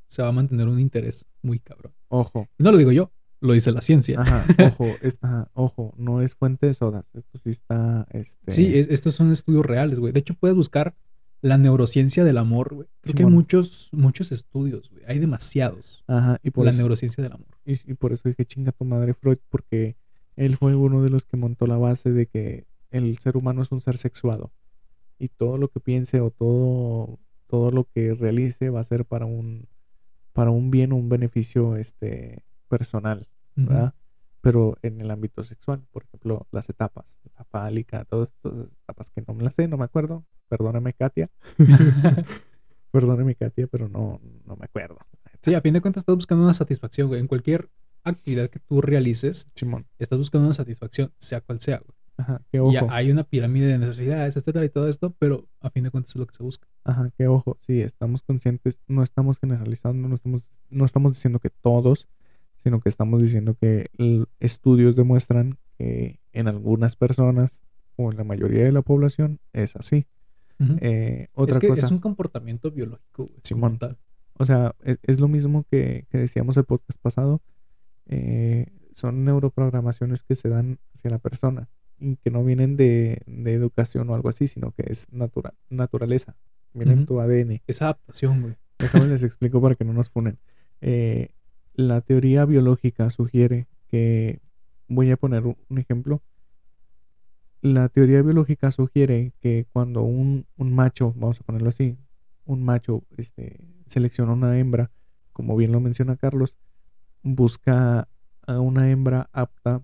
se 0.08 0.22
va 0.24 0.30
a 0.30 0.32
mantener 0.34 0.68
un 0.68 0.80
interés 0.80 1.26
muy 1.42 1.60
cabrón. 1.60 1.94
Ojo. 2.08 2.48
No 2.58 2.72
lo 2.72 2.78
digo 2.78 2.92
yo, 2.92 3.12
lo 3.42 3.54
dice 3.54 3.72
la 3.72 3.82
ciencia. 3.82 4.22
Ajá. 4.22 4.46
Ojo. 4.74 4.86
es- 5.02 5.20
ajá, 5.22 5.50
Ojo. 5.54 5.94
No 5.98 6.22
es 6.22 6.34
fuente 6.36 6.66
de 6.66 6.74
sodas. 6.74 7.06
Esto 7.14 7.38
sí 7.38 7.50
está. 7.52 8.08
Este... 8.12 8.52
Sí, 8.52 8.78
es- 8.78 8.88
estos 8.90 9.14
son 9.16 9.32
estudios 9.32 9.66
reales, 9.66 10.00
güey. 10.00 10.12
De 10.14 10.20
hecho, 10.20 10.34
puedes 10.34 10.56
buscar 10.58 10.96
la 11.42 11.58
neurociencia 11.58 12.24
del 12.24 12.38
amor, 12.38 12.74
güey. 12.76 12.88
Creo 13.02 13.16
que 13.16 13.24
hay 13.24 13.30
muchos, 13.30 13.90
muchos 13.92 14.32
estudios, 14.32 14.90
güey. 14.92 15.04
Hay 15.08 15.20
demasiados. 15.20 16.04
Ajá. 16.08 16.40
Y 16.44 16.52
por, 16.52 16.66
la 16.66 16.72
eso, 16.72 16.80
neurociencia 16.80 17.24
del 17.24 17.34
amor. 17.34 17.48
y, 17.66 17.92
y 17.92 17.94
por 17.96 18.14
eso 18.14 18.30
dije 18.30 18.46
chinga 18.46 18.72
tu 18.72 18.86
madre 18.86 19.14
Freud, 19.14 19.40
porque 19.50 19.96
él 20.36 20.58
fue 20.58 20.76
uno 20.76 21.04
de 21.04 21.10
los 21.10 21.26
que 21.26 21.38
montó 21.38 21.68
la 21.68 21.78
base 21.78 22.12
de 22.12 22.28
que 22.28 22.66
el 22.92 23.18
ser 23.20 23.38
humano 23.38 23.62
es 23.62 23.72
un 23.72 23.82
ser 23.82 23.98
sexuado. 23.98 24.52
Y 25.18 25.30
todo 25.30 25.58
lo 25.58 25.70
que 25.70 25.80
piense 25.80 26.20
o 26.20 26.32
todo, 26.32 27.20
todo 27.48 27.72
lo 27.72 27.86
que 27.86 28.14
realice 28.14 28.70
va 28.70 28.80
a 28.80 28.84
ser 28.84 29.06
para 29.06 29.26
un, 29.26 29.68
para 30.34 30.52
un 30.52 30.72
bien 30.72 30.92
o 30.92 30.96
un 30.96 31.10
beneficio 31.10 31.76
este, 31.76 32.44
personal. 32.68 33.28
¿verdad? 33.56 33.94
Pero 34.42 34.76
en 34.82 35.00
el 35.02 35.12
ámbito 35.12 35.44
sexual, 35.44 35.84
por 35.92 36.04
ejemplo, 36.04 36.48
las 36.52 36.68
etapas, 36.70 37.16
la 37.38 37.44
fálica, 37.46 38.06
todas 38.06 38.30
estas 38.30 38.74
etapas 38.84 39.12
que 39.12 39.24
no 39.28 39.34
me 39.36 39.44
las 39.44 39.54
sé, 39.54 39.68
no 39.68 39.78
me 39.78 39.86
acuerdo. 39.86 40.26
Perdóname, 40.50 40.94
Katia. 40.94 41.30
Perdóname, 42.92 43.36
Katia, 43.36 43.68
pero 43.68 43.88
no, 43.88 44.20
no 44.46 44.56
me 44.56 44.66
acuerdo. 44.66 44.98
sí, 45.42 45.54
a 45.54 45.62
fin 45.62 45.74
de 45.74 45.82
cuentas 45.82 46.02
estás 46.02 46.16
buscando 46.16 46.44
una 46.44 46.54
satisfacción, 46.54 47.08
güey. 47.08 47.22
En 47.22 47.28
cualquier 47.28 47.70
actividad 48.04 48.50
que 48.50 48.60
tú 48.60 48.82
realices, 48.82 49.48
Simón. 49.56 49.86
estás 50.00 50.18
buscando 50.18 50.48
una 50.48 50.54
satisfacción, 50.54 51.12
sea 51.20 51.42
cual 51.42 51.60
sea, 51.62 51.78
güey. 51.78 51.92
Ajá, 52.18 52.42
qué 52.52 52.58
Y 52.58 52.60
ojo. 52.60 52.88
hay 52.92 53.10
una 53.12 53.24
pirámide 53.24 53.68
de 53.68 53.78
necesidades, 53.80 54.36
etcétera, 54.38 54.66
y 54.66 54.70
todo 54.70 54.88
esto, 54.88 55.16
pero 55.18 55.48
a 55.60 55.70
fin 55.72 55.84
de 55.86 55.92
cuentas 55.92 56.12
es 56.12 56.18
lo 56.18 56.28
que 56.28 56.36
se 56.36 56.44
busca. 56.44 56.68
Ajá, 56.84 57.10
qué 57.18 57.28
ojo. 57.28 57.58
Sí, 57.66 57.82
estamos 57.82 58.22
conscientes, 58.24 58.80
no 58.88 59.02
estamos 59.04 59.40
generalizando, 59.40 60.08
no 60.08 60.16
estamos, 60.16 60.44
no 60.70 60.86
estamos 60.86 61.14
diciendo 61.14 61.40
que 61.40 61.50
todos, 61.50 62.08
sino 62.64 62.80
que 62.82 62.90
estamos 62.90 63.22
diciendo 63.22 63.56
que 63.60 63.88
estudios 64.40 64.96
demuestran 64.96 65.58
que 65.78 66.20
en 66.34 66.48
algunas 66.48 66.96
personas 66.96 67.60
o 67.96 68.12
en 68.12 68.18
la 68.18 68.24
mayoría 68.24 68.64
de 68.64 68.72
la 68.72 68.82
población 68.82 69.40
es 69.54 69.76
así. 69.76 70.06
Eh, 70.80 71.28
otra 71.34 71.56
es 71.56 71.60
que 71.60 71.68
cosa. 71.70 71.86
es 71.88 71.92
un 71.92 71.98
comportamiento 72.00 72.70
biológico, 72.70 73.26
güey. 73.26 73.40
Simón. 73.44 73.80
O 74.38 74.46
sea, 74.46 74.76
es, 74.84 75.00
es 75.02 75.20
lo 75.20 75.28
mismo 75.28 75.66
que, 75.72 76.06
que 76.10 76.20
decíamos 76.20 76.56
el 76.58 76.66
podcast 76.66 77.00
pasado. 77.02 77.42
eh, 78.08 78.68
son 78.94 79.24
neuroprogramaciones 79.24 80.22
que 80.22 80.36
se 80.36 80.50
dan 80.50 80.78
hacia 80.94 81.10
la 81.10 81.18
persona 81.18 81.70
y 81.98 82.18
que 82.18 82.30
no 82.30 82.44
vienen 82.44 82.76
de, 82.78 83.22
de 83.26 83.54
educación 83.54 84.10
o 84.10 84.16
algo 84.16 84.28
así, 84.30 84.48
sino 84.48 84.72
que 84.72 84.84
es 84.88 85.12
natural, 85.14 85.54
naturaleza. 85.70 86.36
Viene 86.74 86.94
en 86.94 87.00
Ujú. 87.00 87.08
tu 87.08 87.22
ADN. 87.22 87.62
Es 87.68 87.82
adaptación, 87.82 88.42
güey. 88.42 88.56
Déjame 88.80 89.08
les 89.08 89.24
explico 89.24 89.62
para 89.62 89.76
que 89.76 89.86
no 89.86 89.94
nos 89.94 90.10
funen. 90.10 90.38
Eh, 90.82 91.30
la 91.74 92.02
teoría 92.02 92.46
biológica 92.46 93.10
sugiere 93.10 93.68
que, 93.88 94.42
voy 94.88 95.12
a 95.12 95.18
poner 95.18 95.46
un 95.46 95.78
ejemplo, 95.78 96.22
la 97.62 97.90
teoría 97.90 98.22
biológica 98.22 98.72
sugiere 98.72 99.34
que 99.40 99.68
cuando 99.72 100.02
un, 100.02 100.46
un 100.58 100.74
macho, 100.74 101.14
vamos 101.16 101.40
a 101.40 101.44
ponerlo 101.44 101.70
así, 101.70 101.98
un 102.46 102.64
macho 102.64 103.04
este, 103.18 103.60
selecciona 103.86 104.34
una 104.34 104.58
hembra, 104.58 104.92
como 105.32 105.56
bien 105.56 105.72
lo 105.72 105.80
menciona 105.80 106.18
Carlos, 106.18 106.56
busca 107.24 108.08
a 108.48 108.60
una 108.60 108.90
hembra 108.90 109.30
apta 109.32 109.84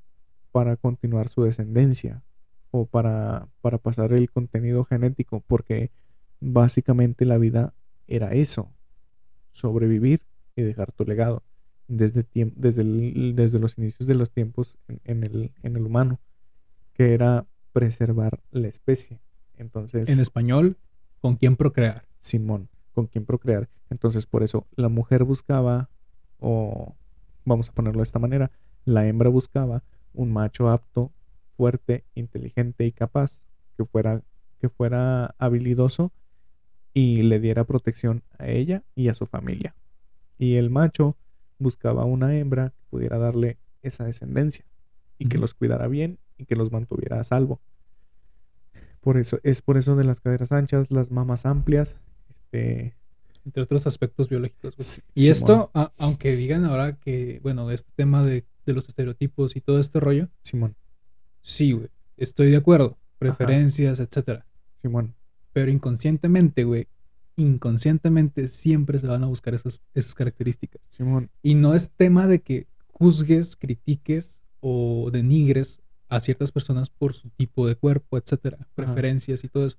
para 0.52 0.76
continuar 0.76 1.28
su 1.30 1.44
descendencia 1.44 2.24
o 2.72 2.86
para, 2.86 3.48
para 3.62 3.78
pasar 3.78 4.12
el 4.14 4.30
contenido 4.32 4.84
genético, 4.84 5.42
porque 5.48 5.92
básicamente 6.40 7.26
la 7.26 7.38
vida 7.38 7.74
era 8.08 8.34
eso, 8.34 8.72
sobrevivir 9.52 10.22
y 10.56 10.64
dejar 10.64 10.92
tu 10.92 11.06
legado 11.06 11.44
desde, 11.88 12.26
desde, 12.56 12.82
el- 12.82 13.34
desde 13.36 13.60
los 13.60 13.78
inicios 13.78 14.08
de 14.08 14.16
los 14.16 14.32
tiempos 14.32 14.78
en, 14.88 15.00
en 15.06 15.24
el, 15.24 15.52
en 15.64 15.76
el 15.76 15.84
humano, 15.86 16.20
que 16.94 17.14
era 17.14 17.46
preservar 17.72 18.40
la 18.52 18.68
especie. 18.68 19.20
Entonces, 19.58 20.10
En 20.10 20.20
español, 20.20 20.78
¿con 21.22 21.36
quién 21.36 21.56
procrear? 21.56 22.06
Simón, 22.22 22.70
con 22.94 23.08
quién 23.08 23.26
procrear. 23.26 23.70
Entonces, 23.90 24.26
por 24.26 24.44
eso 24.44 24.68
la 24.76 24.90
mujer 24.90 25.24
buscaba, 25.24 25.90
o 26.40 26.96
vamos 27.46 27.70
a 27.70 27.74
ponerlo 27.74 28.00
de 28.00 28.04
esta 28.08 28.20
manera, 28.20 28.52
la 28.86 29.08
hembra 29.08 29.30
buscaba 29.30 29.84
un 30.14 30.32
macho 30.32 30.70
apto, 30.70 31.12
fuerte, 31.56 32.04
inteligente 32.16 32.86
y 32.86 32.92
capaz, 32.92 33.42
que 33.78 33.86
fuera, 33.86 34.22
que 34.60 34.70
fuera 34.70 35.36
habilidoso 35.38 36.12
y 36.94 37.22
le 37.24 37.40
diera 37.40 37.64
protección 37.64 38.24
a 38.40 38.48
ella 38.48 38.84
y 38.96 39.08
a 39.10 39.14
su 39.14 39.26
familia. 39.26 39.76
Y 40.38 40.56
el 40.56 40.70
macho 40.70 41.16
buscaba 41.60 42.06
una 42.06 42.36
hembra 42.36 42.70
que 42.70 42.84
pudiera 42.90 43.18
darle 43.18 43.58
esa 43.82 44.06
descendencia 44.06 44.66
y 45.18 45.28
que 45.28 45.38
los 45.38 45.54
cuidara 45.54 45.88
bien 45.88 46.20
y 46.38 46.46
que 46.46 46.56
los 46.56 46.72
mantuviera 46.72 47.20
a 47.20 47.24
salvo. 47.24 47.60
Por 49.02 49.18
eso, 49.18 49.40
es 49.44 49.62
por 49.62 49.78
eso 49.78 49.96
de 49.96 50.04
las 50.04 50.20
caderas 50.20 50.52
anchas, 50.52 50.92
las 50.92 51.12
mamas 51.12 51.46
amplias, 51.46 51.96
este, 52.30 52.96
Entre 53.46 53.64
otros 53.64 53.88
aspectos 53.88 54.28
biológicos. 54.28 54.76
Sí, 54.80 55.02
Y 55.14 55.30
esto, 55.30 55.72
a- 55.74 55.94
aunque 55.98 56.36
digan 56.36 56.66
ahora 56.66 56.98
que, 56.98 57.40
bueno, 57.44 57.72
este 57.72 57.90
tema 57.96 58.24
de, 58.24 58.44
de 58.66 58.74
los 58.74 58.90
estereotipos 58.90 59.56
y 59.56 59.62
todo 59.62 59.80
este 59.80 60.00
rollo, 60.02 60.28
Simón, 60.42 60.76
sí, 61.42 61.72
güey, 61.72 61.88
estoy 62.18 62.52
de 62.52 62.58
acuerdo. 62.58 62.98
Preferencias, 63.20 64.00
etcétera. 64.00 64.46
Simón, 64.82 65.16
Pero 65.54 65.72
inconscientemente, 65.72 66.66
güey, 66.66 66.88
inconscientemente 67.38 68.48
siempre 68.48 69.00
se 69.00 69.08
van 69.08 69.24
a 69.24 69.28
buscar 69.28 69.54
esas, 69.54 69.80
esas 69.94 70.14
características. 70.16 70.82
Simón, 70.90 71.30
Y 71.42 71.56
no 71.56 71.74
es 71.74 71.92
tema 71.92 72.28
de 72.28 72.40
que 72.40 72.68
juzgues, 72.88 73.56
critiques 73.56 74.40
o 74.60 75.10
denigres 75.12 75.80
a 76.10 76.20
ciertas 76.20 76.52
personas 76.52 76.90
por 76.90 77.14
su 77.14 77.30
tipo 77.30 77.68
de 77.68 77.76
cuerpo, 77.76 78.18
etcétera, 78.18 78.68
preferencias 78.76 79.44
y 79.44 79.48
todo 79.48 79.68
eso. 79.68 79.78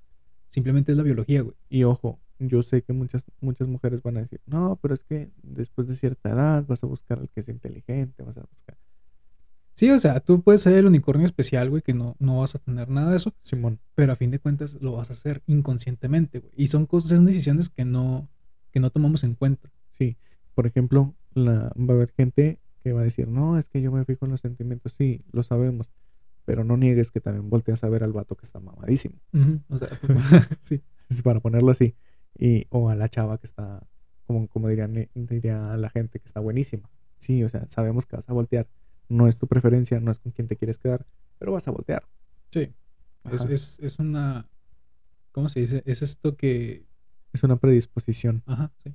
Simplemente 0.51 0.93
es 0.93 0.99
la 0.99 1.05
biología, 1.05 1.43
güey. 1.43 1.57
y 1.69 1.85
ojo, 1.85 2.19
yo 2.39 2.63
sé 2.63 2.83
que 2.83 2.93
muchas, 2.93 3.25
muchas 3.41 3.69
mujeres 3.69 4.03
van 4.03 4.17
a 4.19 4.21
decir, 4.21 4.41
no, 4.47 4.79
pero 4.81 4.95
es 4.95 5.03
que 5.03 5.31
después 5.43 5.89
de 5.89 5.97
cierta 5.97 6.31
edad 6.31 6.65
vas 6.67 6.85
a 6.85 6.87
buscar 6.87 7.19
al 7.19 7.29
que 7.29 7.41
es 7.41 7.49
inteligente, 7.49 8.23
vas 8.23 8.39
a 8.39 8.43
buscar. 8.43 8.77
Sí, 9.79 9.89
o 9.93 9.99
sea, 10.01 10.19
tú 10.19 10.43
puedes 10.43 10.61
ser 10.61 10.73
el 10.73 10.87
unicornio 10.87 11.25
especial, 11.25 11.71
güey, 11.71 11.83
que 11.83 11.95
no, 11.95 12.17
no 12.19 12.41
vas 12.41 12.53
a 12.57 12.59
tener 12.59 12.89
nada 12.89 13.13
de 13.13 13.17
eso, 13.17 13.33
Simón, 13.45 13.79
pero 13.95 14.13
a 14.13 14.17
fin 14.17 14.33
de 14.33 14.41
cuentas 14.41 14.75
lo 14.81 14.95
vas 14.95 15.11
a 15.11 15.13
hacer 15.13 15.41
inconscientemente, 15.47 16.41
güey. 16.41 16.53
Y 16.57 16.67
son 16.67 16.85
cosas, 16.85 17.11
son 17.11 17.25
decisiones 17.25 17.69
que 17.69 17.85
no, 17.85 18.29
que 18.73 18.81
no 18.81 18.91
tomamos 18.91 19.23
en 19.23 19.37
cuenta. 19.37 19.71
sí. 19.93 20.17
Por 20.57 20.67
ejemplo, 20.67 21.15
la, 21.33 21.73
va 21.77 21.93
a 21.95 21.97
haber 21.97 22.11
gente 22.11 22.59
que 22.83 22.93
va 22.93 23.03
a 23.03 23.05
decir, 23.05 23.29
no, 23.29 23.57
es 23.57 23.69
que 23.69 23.81
yo 23.81 23.93
me 23.93 24.05
fijo 24.05 24.25
en 24.25 24.33
los 24.33 24.41
sentimientos, 24.41 24.95
sí, 24.95 25.23
lo 25.31 25.45
sabemos, 25.45 25.93
pero 26.45 26.65
no 26.65 26.77
niegues 26.77 27.13
que 27.13 27.21
también 27.21 27.49
volteas 27.49 27.85
a 27.85 27.89
ver 27.89 28.03
al 28.03 28.13
vato 28.13 28.35
que 28.35 28.47
está 28.47 28.59
mamadísimo, 28.59 29.15
O 29.69 29.79
sea, 29.79 29.91
sí. 30.61 30.83
es 31.09 31.23
para 31.23 31.39
ponerlo 31.39 31.71
así, 31.71 31.95
y, 32.37 32.67
o 32.71 32.91
a 32.91 32.97
la 32.97 33.09
chava 33.11 33.39
que 33.39 33.47
está, 33.47 33.87
como, 34.27 34.49
como 34.49 34.67
dirían, 34.67 35.09
diría 35.15 35.77
la 35.77 35.89
gente, 35.89 36.19
que 36.19 36.27
está 36.27 36.41
buenísima. 36.41 36.91
Sí, 37.21 37.45
o 37.45 37.49
sea, 37.49 37.65
sabemos 37.71 38.07
que 38.07 38.17
vas 38.17 38.29
a 38.29 38.33
voltear. 38.33 38.67
No 39.09 39.27
es 39.27 39.39
tu 39.39 39.47
preferencia, 39.47 40.01
no 40.01 40.11
es 40.11 40.19
con 40.19 40.33
quien 40.33 40.49
te 40.49 40.57
quieres 40.57 40.79
quedar, 40.79 41.07
pero 41.39 41.53
vas 41.53 41.67
a 41.69 41.71
voltear. 41.71 42.05
Sí. 42.51 42.73
Es, 43.31 43.45
es, 43.45 43.79
es 43.81 43.99
una. 43.99 44.47
¿Cómo 45.33 45.49
se 45.49 45.61
dice? 45.61 45.83
Es 45.87 46.03
esto 46.03 46.37
que. 46.37 46.85
Es 47.33 47.43
una 47.43 47.57
predisposición. 47.57 48.43
Ajá, 48.47 48.71
sí. 48.83 48.95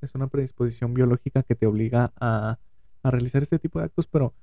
Es 0.00 0.14
una 0.14 0.28
predisposición 0.28 0.94
biológica 0.94 1.42
que 1.42 1.54
te 1.54 1.66
obliga 1.66 2.12
a, 2.18 2.58
a 3.02 3.10
realizar 3.10 3.42
este 3.42 3.58
tipo 3.58 3.78
de 3.78 3.86
actos, 3.86 4.06
pero 4.06 4.34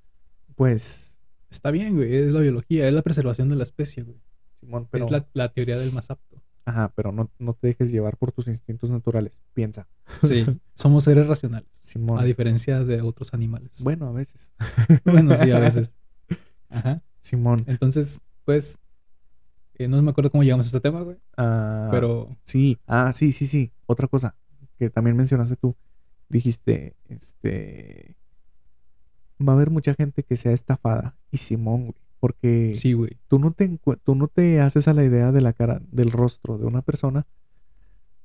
pues, 0.56 1.18
Está 1.50 1.72
bien, 1.72 1.96
güey. 1.96 2.14
Es 2.16 2.32
la 2.32 2.42
biología, 2.42 2.88
es 2.88 2.94
la 2.94 3.02
preservación 3.02 3.50
de 3.50 3.56
la 3.56 3.64
especie, 3.64 4.04
güey. 4.04 4.18
Simón, 4.60 4.88
pero, 4.92 5.06
Es 5.06 5.12
la, 5.12 5.28
la 5.34 5.50
teoría 5.50 5.78
del 5.78 5.94
más 5.94 6.10
apto. 6.10 6.37
Ajá, 6.68 6.92
pero 6.96 7.12
no, 7.12 7.30
no 7.40 7.54
te 7.54 7.68
dejes 7.68 7.92
llevar 7.92 8.18
por 8.18 8.32
tus 8.32 8.48
instintos 8.48 8.90
naturales. 8.90 9.40
Piensa, 9.54 9.88
Sí. 10.22 10.46
Somos 10.76 11.04
seres 11.06 11.26
racionales. 11.28 11.70
Simón. 11.82 12.20
A 12.20 12.24
diferencia 12.24 12.84
de 12.84 13.02
otros 13.02 13.34
animales. 13.34 13.82
Bueno, 13.84 14.08
a 14.08 14.12
veces. 14.12 14.52
Bueno, 15.06 15.36
sí, 15.38 15.52
a 15.52 15.60
veces. 15.60 15.96
Ajá. 16.70 17.02
Simón. 17.22 17.64
Entonces, 17.68 18.22
pues. 18.46 18.80
eh, 19.76 19.88
no 19.88 20.02
me 20.02 20.12
acuerdo 20.12 20.30
cómo 20.32 20.44
llegamos 20.44 20.66
a 20.66 20.70
este 20.70 20.80
tema, 20.82 21.02
güey. 21.02 21.18
ah, 21.38 21.88
Pero. 21.92 22.36
Sí, 22.44 22.78
ah, 22.88 23.12
sí, 23.14 23.32
sí, 23.32 23.48
sí. 23.48 23.72
Otra 23.86 24.08
cosa 24.08 24.36
que 24.78 24.90
también 24.90 25.16
mencionaste 25.18 25.56
tú. 25.56 25.76
Dijiste, 26.30 26.96
este. 27.10 28.16
Va 29.40 29.54
a 29.54 29.56
haber 29.56 29.70
mucha 29.70 29.94
gente 29.94 30.24
que 30.24 30.36
sea 30.36 30.52
estafada. 30.52 31.16
Y 31.32 31.38
Simón, 31.38 31.82
güey. 31.88 32.02
Porque 32.20 32.72
Sí, 32.74 32.94
güey. 32.94 33.12
tú 33.28 33.40
no 33.40 33.52
te 33.52 33.68
tú 34.04 34.16
no 34.16 34.28
te 34.28 34.60
haces 34.62 34.88
a 34.88 34.94
la 34.94 35.04
idea 35.04 35.32
de 35.32 35.42
la 35.42 35.54
cara, 35.54 35.82
del 35.92 36.12
rostro 36.12 36.58
de 36.58 36.66
una 36.66 36.82
persona 36.82 37.26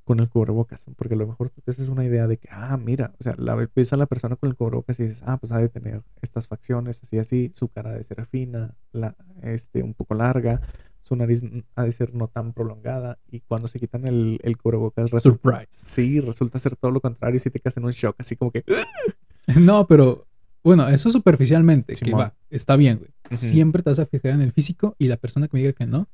con 0.05 0.19
el 0.21 0.29
cubrebocas. 0.29 0.87
Porque 0.97 1.15
a 1.15 1.17
lo 1.19 1.27
mejor 1.27 1.51
tú 1.51 1.61
te 1.61 1.71
haces 1.71 1.89
una 1.89 2.05
idea 2.05 2.27
de 2.27 2.37
que, 2.39 2.49
ah, 2.51 2.77
mira, 2.77 3.15
o 3.21 3.23
sea, 3.23 3.35
la 3.39 3.55
ves 3.75 3.93
a 3.93 3.97
la 3.97 4.07
persona 4.07 4.37
con 4.37 4.49
el 4.51 4.57
cubrebocas 4.57 4.99
y 4.99 5.05
dices, 5.05 5.23
ah, 5.27 5.37
pues 5.39 5.53
ha 5.53 5.59
de 5.59 5.69
tener 5.69 6.03
estas 6.23 6.47
facciones, 6.49 7.01
así, 7.03 7.19
así, 7.19 7.53
su 7.55 7.69
cara 7.69 7.91
ha 7.91 7.95
de 7.95 8.03
ser 8.05 8.25
fina, 8.27 8.75
la, 8.93 9.15
este, 9.43 9.83
un 9.83 9.95
poco 9.95 10.15
larga, 10.15 10.61
su 11.03 11.15
nariz 11.17 11.43
ha 11.77 11.85
de 11.85 11.93
ser 11.93 12.15
no 12.15 12.29
tan 12.29 12.53
prolongada. 12.53 13.19
Y 13.31 13.41
cuando 13.41 13.69
se 13.69 13.79
quitan 13.79 14.07
el, 14.07 14.41
el 14.43 14.57
cubrebocas, 14.57 15.11
resulta, 15.11 15.39
Surprise. 15.39 15.69
sí, 15.71 16.21
resulta 16.21 16.59
ser 16.59 16.77
todo 16.77 16.91
lo 16.91 17.01
contrario 17.01 17.37
y 17.37 17.41
si 17.41 17.51
te 17.51 17.61
quedas 17.61 17.77
en 17.77 17.85
un 17.85 17.93
shock, 17.93 18.17
así 18.19 18.37
como 18.37 18.51
que, 18.51 18.65
No, 19.61 19.87
pero. 19.87 20.27
Bueno, 20.65 20.89
eso 20.89 21.11
superficialmente, 21.11 21.95
que 21.95 22.05
Simón. 22.05 22.21
va, 22.21 22.35
está 22.51 22.77
bien, 22.77 22.99
güey. 22.99 23.11
Ujú. 23.27 23.37
Siempre 23.37 23.83
te 23.83 23.91
vas 23.91 23.99
a 23.99 24.07
fijar 24.07 24.33
en 24.33 24.43
el 24.43 24.53
físico 24.53 24.95
y 24.99 25.09
la 25.09 25.17
persona 25.17 25.49
que 25.49 25.57
me 25.57 25.61
diga 25.61 25.73
que 25.73 25.87
no, 25.87 26.09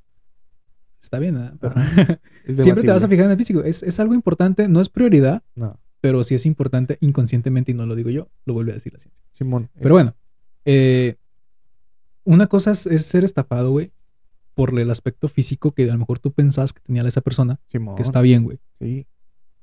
está 1.03 1.19
bien, 1.19 1.35
¿verdad? 1.35 1.55
Pero 1.61 1.75
siempre 2.63 2.83
te 2.85 2.91
vas 2.91 3.03
a 3.05 3.09
fijar 3.09 3.27
en 3.27 3.33
el 3.33 3.37
físico. 3.37 3.63
Es, 3.63 3.83
es 3.83 4.01
algo 4.01 4.15
importante, 4.15 4.69
no 4.69 4.81
es 4.81 4.89
prioridad, 4.89 5.43
No, 5.55 5.79
pero 6.01 6.23
sí 6.25 6.35
es 6.35 6.47
importante 6.47 6.97
inconscientemente 7.01 7.73
y 7.73 7.75
no 7.75 7.85
lo 7.87 7.95
digo 7.95 8.11
yo, 8.11 8.29
lo 8.47 8.55
vuelve 8.55 8.71
a 8.73 8.75
decir 8.75 8.93
la 8.93 8.99
ciencia. 9.01 9.23
Simón. 9.33 9.69
Pero 9.75 9.89
es- 9.89 9.93
bueno, 9.93 10.15
eh, 10.65 11.17
una 12.25 12.47
cosa 12.47 12.71
es, 12.73 12.87
es 12.87 13.05
ser 13.07 13.25
estafado, 13.25 13.71
güey, 13.71 13.93
por 14.55 14.79
el 14.79 14.91
aspecto 14.91 15.29
físico 15.29 15.73
que 15.73 15.85
a 15.85 15.93
lo 15.93 15.99
mejor 15.99 16.19
tú 16.19 16.33
pensabas 16.33 16.73
que 16.73 16.81
tenía 16.81 17.03
esa 17.03 17.21
persona, 17.21 17.61
Simón, 17.69 17.97
que 17.97 18.03
está 18.03 18.21
bien, 18.21 18.45
güey. 18.45 18.59
sí, 18.81 19.07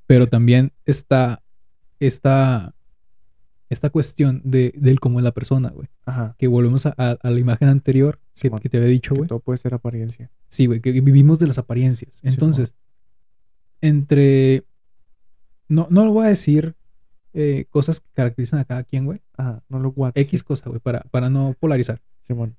Pero 0.07 0.27
también 0.27 0.71
está 0.85 1.41
esta, 1.99 2.73
esta 3.75 3.89
cuestión 3.91 4.41
de, 4.43 4.73
del 4.75 4.99
cómo 4.99 5.19
es 5.19 5.23
la 5.23 5.31
persona, 5.33 5.69
güey. 5.69 5.87
ajá. 6.05 6.35
Que 6.39 6.47
volvemos 6.47 6.85
a, 6.85 6.93
a- 6.97 7.17
a 7.21 7.29
la 7.29 7.39
imagen 7.39 7.67
anterior 7.69 8.19
que, 8.39 8.49
te 8.69 8.77
había 8.77 8.89
dicho, 8.89 9.13
güey. 9.15 9.27
todo 9.27 9.39
puede 9.39 9.57
ser 9.57 9.73
apariencia. 9.73 10.31
Sí, 10.47 10.65
güey, 10.65 10.81
que 10.81 10.91
vivimos 10.91 11.39
de 11.39 11.47
las 11.47 11.57
apariencias. 11.57 12.19
Entonces, 12.23 12.73
entre... 13.81 14.63
No, 15.67 15.87
no 15.89 16.05
lo 16.05 16.11
voy 16.13 16.25
a 16.25 16.29
decir 16.29 16.75
eh, 17.33 17.65
cosas 17.69 17.99
que 17.99 18.07
caracterizan 18.13 18.59
a 18.59 18.65
cada 18.65 18.83
quien, 18.83 19.05
güey. 19.05 19.21
Ajá, 19.35 19.63
no 19.67 19.79
lo 19.79 19.89
WhatsApp. 19.89 20.17
X 20.17 20.43
cosa, 20.43 20.69
güey, 20.69 20.79
para, 20.79 21.01
para 21.11 21.29
no 21.29 21.55
polarizar. 21.59 22.01
Simón. 22.21 22.55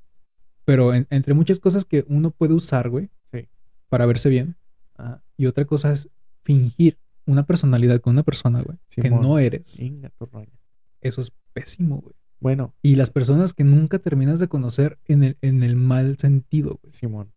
Pero 0.64 0.92
en- 0.94 1.06
entre 1.10 1.34
muchas 1.34 1.60
cosas 1.60 1.84
que 1.84 2.04
uno 2.08 2.30
puede 2.30 2.54
usar, 2.54 2.88
güey, 2.90 3.10
Sí. 3.32 3.48
para 3.88 4.06
verse 4.06 4.28
bien. 4.28 4.56
Ajá. 4.96 5.22
Y 5.36 5.46
otra 5.46 5.64
cosa 5.64 5.92
es 5.92 6.08
fingir 6.42 6.98
una 7.26 7.44
personalidad 7.46 8.00
con 8.00 8.12
una 8.14 8.22
persona, 8.22 8.62
güey, 8.62 8.78
que 8.88 9.10
no 9.10 9.38
eres. 9.38 9.78
Inga 9.80 10.10
tu 10.10 10.26
roña. 10.26 10.52
Eso 11.00 11.20
es 11.20 11.32
pésimo, 11.52 11.98
güey. 11.98 12.14
Bueno, 12.38 12.74
Y 12.82 12.96
las 12.96 13.10
personas 13.10 13.54
que 13.54 13.64
nunca 13.64 13.98
terminas 13.98 14.38
de 14.38 14.48
conocer 14.48 14.98
en 15.06 15.22
el, 15.24 15.38
en 15.40 15.62
el 15.62 15.74
mal 15.76 16.18
sentido, 16.18 16.78
güey, 16.82 16.92
Simón. 16.92 17.32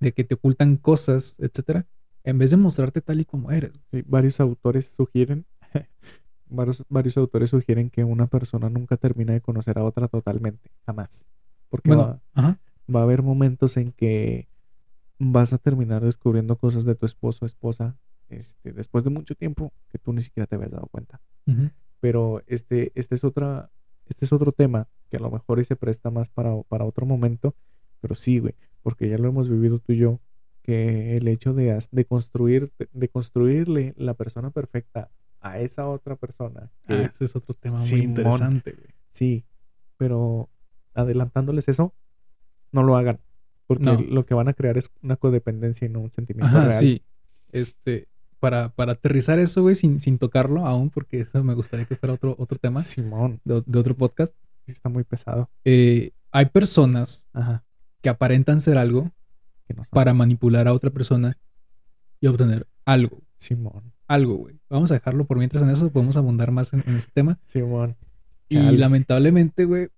de 0.00 0.12
que 0.12 0.24
te 0.24 0.34
ocultan 0.34 0.76
cosas, 0.76 1.36
etcétera, 1.38 1.86
en 2.24 2.38
vez 2.38 2.50
de 2.50 2.56
mostrarte 2.56 3.00
tal 3.00 3.20
y 3.20 3.24
como 3.24 3.52
eres. 3.52 3.72
sí, 3.92 4.02
varios 4.06 4.40
autores 4.40 4.86
sugieren, 4.86 5.46
varios, 6.48 6.84
varios 6.88 7.16
autores 7.16 7.50
sugieren 7.50 7.88
que 7.88 8.02
una 8.04 8.26
persona 8.26 8.68
nunca 8.68 8.96
termina 8.96 9.32
de 9.32 9.40
conocer 9.40 9.78
a 9.78 9.84
otra 9.84 10.08
totalmente, 10.08 10.70
jamás. 10.84 11.26
Porque 11.68 11.88
Bueno, 11.90 12.02
va, 12.02 12.20
ajá. 12.34 12.58
va 12.94 13.00
a 13.00 13.02
haber 13.04 13.22
momentos 13.22 13.76
en 13.76 13.92
que 13.92 14.48
vas 15.18 15.52
a 15.52 15.58
terminar 15.58 16.04
descubriendo 16.04 16.56
cosas 16.56 16.84
de 16.84 16.94
tu 16.94 17.06
esposo 17.06 17.44
o 17.44 17.46
esposa 17.46 17.96
este, 18.28 18.72
después 18.72 19.04
de 19.04 19.10
mucho 19.10 19.34
tiempo 19.36 19.72
que 19.88 19.98
tú 19.98 20.12
ni 20.12 20.20
siquiera 20.20 20.46
te 20.48 20.56
habías 20.56 20.72
dado 20.72 20.88
cuenta. 20.88 21.20
Pero 22.00 22.42
este, 22.46 22.92
este 22.94 23.14
es 23.14 23.24
otra, 23.24 23.70
este 24.08 24.24
es 24.24 24.32
otro 24.32 24.52
tema 24.52 24.88
que 25.10 25.16
a 25.16 25.20
lo 25.20 25.30
mejor 25.30 25.60
y 25.60 25.64
se 25.64 25.76
presta 25.76 26.10
más 26.10 26.28
para, 26.28 26.54
para 26.62 26.84
otro 26.84 27.06
momento. 27.06 27.54
Pero 28.00 28.14
sí, 28.14 28.38
güey, 28.38 28.54
porque 28.82 29.08
ya 29.08 29.18
lo 29.18 29.28
hemos 29.28 29.48
vivido 29.48 29.78
tú 29.78 29.92
y 29.92 29.98
yo, 29.98 30.20
que 30.62 31.16
el 31.16 31.28
hecho 31.28 31.54
de, 31.54 31.78
de 31.90 32.04
construir, 32.04 32.72
de, 32.92 33.08
construirle 33.08 33.94
la 33.96 34.14
persona 34.14 34.50
perfecta 34.50 35.10
a 35.40 35.60
esa 35.60 35.88
otra 35.88 36.16
persona. 36.16 36.70
Ah, 36.86 37.08
ese 37.12 37.24
es 37.24 37.36
otro 37.36 37.54
tema 37.54 37.78
muy 37.78 38.00
interesante, 38.00 38.72
güey. 38.72 38.88
Sí, 39.12 39.44
pero 39.96 40.48
adelantándoles 40.94 41.68
eso, 41.68 41.94
no 42.72 42.82
lo 42.82 42.96
hagan. 42.96 43.20
Porque 43.66 44.06
lo 44.08 44.26
que 44.26 44.34
van 44.34 44.48
a 44.48 44.54
crear 44.54 44.78
es 44.78 44.92
una 45.02 45.16
codependencia 45.16 45.86
y 45.86 45.88
no 45.88 46.00
un 46.00 46.12
sentimiento 46.12 46.60
real. 46.60 46.72
Sí, 46.72 47.02
este, 47.50 48.06
para, 48.40 48.70
para 48.70 48.92
aterrizar 48.92 49.38
eso, 49.38 49.62
güey, 49.62 49.74
sin, 49.74 50.00
sin 50.00 50.18
tocarlo 50.18 50.66
aún, 50.66 50.90
porque 50.90 51.20
eso 51.20 51.42
me 51.42 51.54
gustaría 51.54 51.86
que 51.86 51.96
fuera 51.96 52.14
otro, 52.14 52.34
otro 52.38 52.58
tema. 52.58 52.80
Simón. 52.80 53.40
De, 53.44 53.78
otro 53.78 53.94
podcast. 53.96 54.34
está 54.66 54.88
muy 54.88 55.04
pesado. 55.04 55.48
Eh, 55.64 56.12
hay 56.30 56.46
personas 56.46 57.28
que 58.02 58.08
aparentan 58.08 58.60
ser 58.60 58.78
algo 58.78 59.10
para 59.90 60.14
manipular 60.14 60.68
a 60.68 60.72
otra 60.72 60.90
persona 60.90 61.34
y 62.20 62.26
obtener 62.26 62.66
algo. 62.84 63.22
Simón. 63.36 63.92
Algo, 64.06 64.36
güey. 64.36 64.60
Vamos 64.68 64.90
a 64.90 64.94
dejarlo 64.94 65.24
por 65.26 65.38
mientras 65.38 65.62
en 65.62 65.70
eso, 65.70 65.90
podemos 65.90 66.16
abundar 66.16 66.52
más 66.52 66.72
en, 66.72 66.80
ese 66.94 67.08
tema. 67.12 67.38
Simón. 67.46 67.96
Y 68.48 68.58
lamentablemente, 68.76 69.64
güey, 69.64 69.88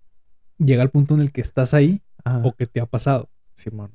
llega 0.58 0.82
el 0.82 0.90
punto 0.90 1.14
en 1.14 1.20
el 1.20 1.32
que 1.32 1.40
estás 1.40 1.74
ahí 1.74 2.02
o 2.24 2.52
que 2.52 2.66
te 2.66 2.80
ha 2.80 2.86
pasado. 2.86 3.28
Simón. 3.54 3.92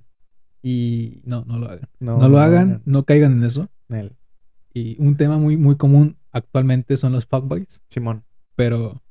Y 0.62 1.22
no, 1.26 1.44
no 1.46 1.58
lo 1.58 1.70
hagan. 1.70 1.90
No, 2.00 2.30
lo 2.30 2.40
hagan, 2.40 2.82
no 2.86 3.04
caigan 3.04 3.34
en 3.34 3.44
eso. 3.44 3.70
Y 4.74 4.96
un 5.00 5.16
tema 5.18 5.38
muy, 5.38 5.58
muy 5.58 5.76
común 5.76 6.18
actualmente 6.32 6.98
son 6.98 7.14
los 7.14 7.26
fuckboys. 7.26 7.82
Simón. 7.90 8.24
Pero 8.56 9.02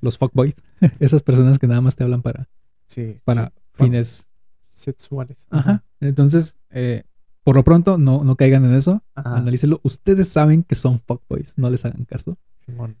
los 0.00 0.18
fuckboys, 0.18 0.54
esas 1.00 1.22
personas 1.22 1.58
que 1.58 1.66
nada 1.66 1.80
más 1.80 1.96
te 1.96 2.04
hablan 2.04 2.22
para, 2.22 2.48
sí, 2.86 3.20
para 3.24 3.52
fines 3.72 4.28
sexuales. 4.64 5.38
Ajá. 5.50 5.84
Entonces, 6.00 6.56
eh, 6.70 7.04
por 7.42 7.56
lo 7.56 7.64
pronto, 7.64 7.98
no, 7.98 8.24
no 8.24 8.36
caigan 8.36 8.64
en 8.64 8.74
eso. 8.74 9.02
Analícenlo. 9.14 9.80
Ustedes 9.82 10.28
saben 10.28 10.62
que 10.62 10.74
son 10.74 11.00
fuckboys. 11.00 11.56
No 11.56 11.70
les 11.70 11.84
hagan 11.84 12.04
caso. 12.04 12.36
Simón. 12.58 12.96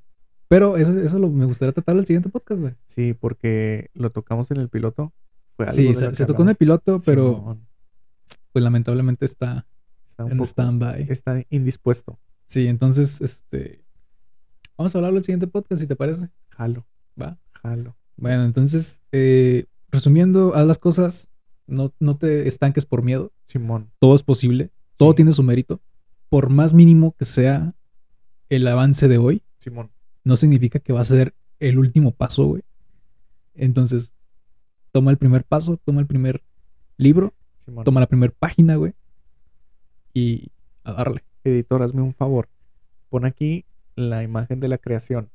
Pero 0.48 0.78
eso, 0.78 0.98
eso 0.98 1.18
lo, 1.18 1.28
me 1.28 1.44
gustaría 1.44 1.72
tratar 1.72 1.94
en 1.94 2.00
el 2.00 2.06
siguiente 2.06 2.30
podcast, 2.30 2.60
güey. 2.60 2.74
Sí, 2.86 3.12
porque 3.12 3.90
lo 3.92 4.10
tocamos 4.10 4.50
en 4.50 4.56
el 4.56 4.68
piloto. 4.70 5.12
sí, 5.68 5.92
se, 5.92 6.26
tocó 6.26 6.42
en 6.42 6.48
el 6.48 6.56
piloto, 6.56 6.96
pero 7.04 7.58
pues 8.52 8.62
lamentablemente 8.62 9.26
está, 9.26 9.66
está 10.24 10.34
en 10.34 10.40
stand-by. 10.44 11.06
Está 11.10 11.44
indispuesto. 11.50 12.18
Sí, 12.46 12.66
entonces, 12.66 13.20
este... 13.20 13.84
Vamos 14.76 14.94
a 14.94 14.98
hablarlo 14.98 15.16
en 15.16 15.18
el 15.18 15.24
siguiente 15.24 15.46
podcast, 15.46 15.80
si 15.80 15.88
te 15.88 15.96
parece. 15.96 16.28
Jalo. 16.50 16.86
Va. 17.20 17.38
Jalo. 17.62 17.96
Bueno, 18.16 18.44
entonces, 18.44 19.02
eh, 19.12 19.66
resumiendo, 19.90 20.54
haz 20.54 20.66
las 20.66 20.78
cosas, 20.78 21.30
no, 21.66 21.92
no 21.98 22.14
te 22.14 22.46
estanques 22.48 22.86
por 22.86 23.02
miedo. 23.02 23.32
Simón. 23.46 23.90
Todo 23.98 24.14
es 24.14 24.22
posible, 24.22 24.70
todo 24.96 25.14
tiene 25.14 25.32
su 25.32 25.42
mérito. 25.42 25.80
Por 26.28 26.50
más 26.50 26.74
mínimo 26.74 27.14
que 27.18 27.24
sea 27.24 27.74
el 28.48 28.66
avance 28.66 29.08
de 29.08 29.18
hoy, 29.18 29.42
Simón 29.58 29.90
no 30.28 30.36
significa 30.36 30.78
que 30.78 30.92
va 30.92 31.00
a 31.00 31.06
ser 31.06 31.34
el 31.58 31.78
último 31.78 32.12
paso, 32.12 32.44
güey. 32.44 32.62
Entonces, 33.54 34.12
toma 34.92 35.10
el 35.10 35.16
primer 35.16 35.42
paso, 35.42 35.78
toma 35.82 36.02
el 36.02 36.06
primer 36.06 36.42
libro, 36.98 37.32
toma 37.82 38.00
la 38.00 38.06
primera 38.06 38.32
página, 38.38 38.76
güey. 38.76 38.92
Y 40.18 40.50
a 40.82 40.94
darle. 40.94 41.22
Editor, 41.44 41.80
hazme 41.80 42.02
un 42.02 42.12
favor. 42.12 42.48
Pon 43.08 43.24
aquí 43.24 43.66
la 43.94 44.24
imagen 44.24 44.58
de 44.58 44.66
la 44.66 44.78
creación. 44.78 45.30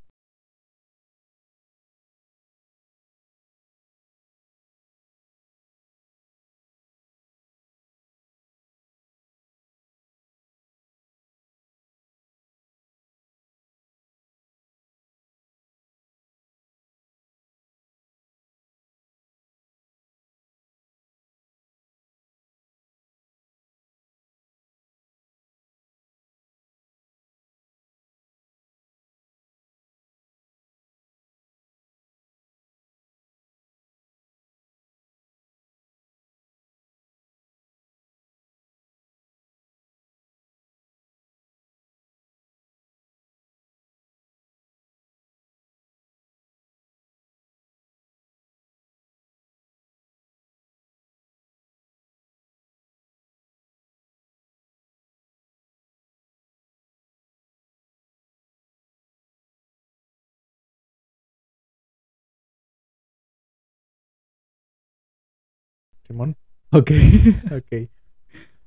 Simón. 66.04 66.36
Ok. 66.72 66.91
ok. 67.51 67.89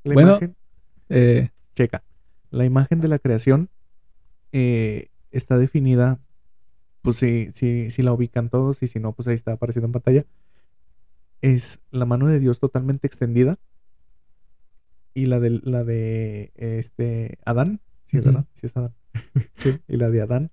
bueno, 0.05 0.39
eh, 1.09 1.51
checa. 1.75 2.03
La 2.51 2.65
imagen 2.65 3.01
de 3.01 3.09
la 3.09 3.19
creación 3.19 3.69
eh, 4.53 5.11
está 5.31 5.59
definida, 5.59 6.21
pues 7.03 7.17
si, 7.19 7.51
si, 7.53 7.91
si 7.91 8.03
la 8.03 8.13
ubican 8.13 8.49
todos 8.49 8.83
y 8.83 8.87
si 8.87 9.01
no, 9.01 9.13
pues 9.13 9.29
ahí 9.29 9.35
está 9.35 9.53
apareciendo 9.53 9.87
en 9.87 9.93
pantalla. 9.93 10.25
Es 11.43 11.81
la 11.91 12.07
mano 12.07 12.27
de 12.27 12.41
Dios 12.41 12.59
totalmente 12.59 13.07
extendida 13.07 13.59
y 15.13 15.27
la 15.27 15.39
de, 15.39 15.61
la 15.63 15.85
de 15.85 16.53
este 16.57 17.39
Adán, 17.45 17.81
sí, 18.05 18.19
¿verdad? 18.19 18.47
Sí 18.53 18.67
es 18.67 18.77
Adán. 18.77 18.95
sí. 19.57 19.79
Y 19.89 19.97
la 19.97 20.11
de 20.11 20.23
Adán, 20.23 20.51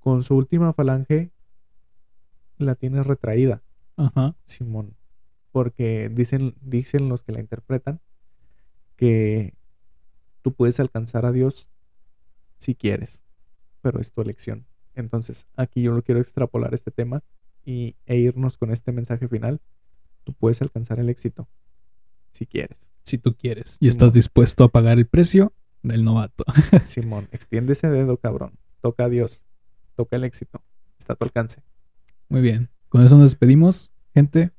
con 0.00 0.22
su 0.22 0.36
última 0.36 0.72
falange, 0.72 1.30
la 2.58 2.74
tiene 2.74 3.02
retraída. 3.02 3.62
Ajá. 3.96 4.34
Simón 4.44 4.95
porque 5.56 6.10
dicen, 6.10 6.54
dicen 6.60 7.08
los 7.08 7.22
que 7.22 7.32
la 7.32 7.40
interpretan 7.40 8.02
que 8.94 9.54
tú 10.42 10.52
puedes 10.52 10.78
alcanzar 10.80 11.24
a 11.24 11.32
Dios 11.32 11.66
si 12.58 12.74
quieres, 12.74 13.22
pero 13.80 13.98
es 13.98 14.12
tu 14.12 14.20
elección. 14.20 14.66
Entonces, 14.94 15.46
aquí 15.56 15.80
yo 15.80 15.92
lo 15.92 16.02
quiero 16.02 16.20
extrapolar 16.20 16.74
este 16.74 16.90
tema 16.90 17.24
y, 17.64 17.96
e 18.04 18.18
irnos 18.18 18.58
con 18.58 18.70
este 18.70 18.92
mensaje 18.92 19.28
final. 19.28 19.62
Tú 20.24 20.34
puedes 20.34 20.60
alcanzar 20.60 21.00
el 21.00 21.08
éxito 21.08 21.48
si 22.32 22.44
quieres. 22.44 22.92
Si 23.02 23.16
tú 23.16 23.34
quieres. 23.34 23.78
Y 23.80 23.88
estás 23.88 24.12
dispuesto 24.12 24.62
a 24.62 24.68
pagar 24.68 24.98
el 24.98 25.06
precio 25.06 25.54
del 25.82 26.04
novato. 26.04 26.44
Simón, 26.82 27.30
extiende 27.32 27.72
ese 27.72 27.88
dedo, 27.88 28.18
cabrón. 28.18 28.58
Toca 28.82 29.04
a 29.04 29.08
Dios. 29.08 29.42
Toca 29.94 30.16
el 30.16 30.24
éxito. 30.24 30.62
Está 30.98 31.14
a 31.14 31.16
tu 31.16 31.24
alcance. 31.24 31.62
Muy 32.28 32.42
bien. 32.42 32.68
Con 32.90 33.02
eso 33.02 33.16
nos 33.16 33.30
despedimos, 33.30 33.90
gente. 34.12 34.52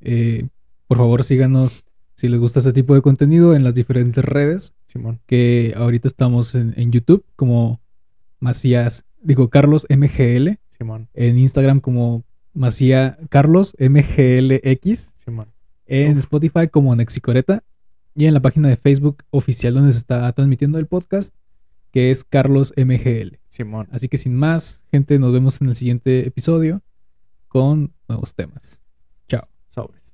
Eh, 0.00 0.48
por 0.86 0.98
favor, 0.98 1.22
síganos 1.22 1.84
si 2.18 2.28
les 2.28 2.40
gusta 2.40 2.58
este 2.58 2.72
tipo 2.72 2.94
de 2.94 3.02
contenido 3.02 3.54
en 3.54 3.62
las 3.62 3.74
diferentes 3.74 4.24
redes. 4.24 4.74
Simón. 4.86 5.20
Que 5.26 5.72
ahorita 5.76 6.08
estamos 6.08 6.54
en, 6.56 6.90
YouTube 6.90 7.24
como 7.36 7.80
Macías, 8.40 9.04
digo 9.20 9.50
Carlos 9.50 9.86
MGL. 9.88 10.58
Simón. 10.68 11.08
En 11.14 11.38
Instagram 11.38 11.80
como 11.80 12.24
Macías 12.54 13.16
Carlos 13.28 13.76
MGLX. 13.78 15.12
Simón. 15.24 15.48
En 15.86 16.18
Spotify 16.18 16.66
como 16.68 16.96
Nexicoreta. 16.96 17.62
Y 18.16 18.26
en 18.26 18.34
la 18.34 18.40
página 18.40 18.68
de 18.68 18.76
Facebook 18.76 19.22
oficial 19.30 19.74
donde 19.74 19.92
se 19.92 19.98
está 19.98 20.32
transmitiendo 20.32 20.78
el 20.78 20.86
podcast, 20.86 21.32
que 21.92 22.10
es 22.10 22.24
Carlos 22.24 22.74
MGL. 22.76 23.38
Simón. 23.48 23.86
Así 23.92 24.08
que 24.08 24.16
sin 24.16 24.34
más, 24.34 24.82
gente, 24.90 25.20
nos 25.20 25.32
vemos 25.32 25.60
en 25.60 25.68
el 25.68 25.76
siguiente 25.76 26.26
episodio 26.26 26.82
con 27.46 27.92
nuevos 28.08 28.34
temas. 28.34 28.80
Sobres. 29.78 30.07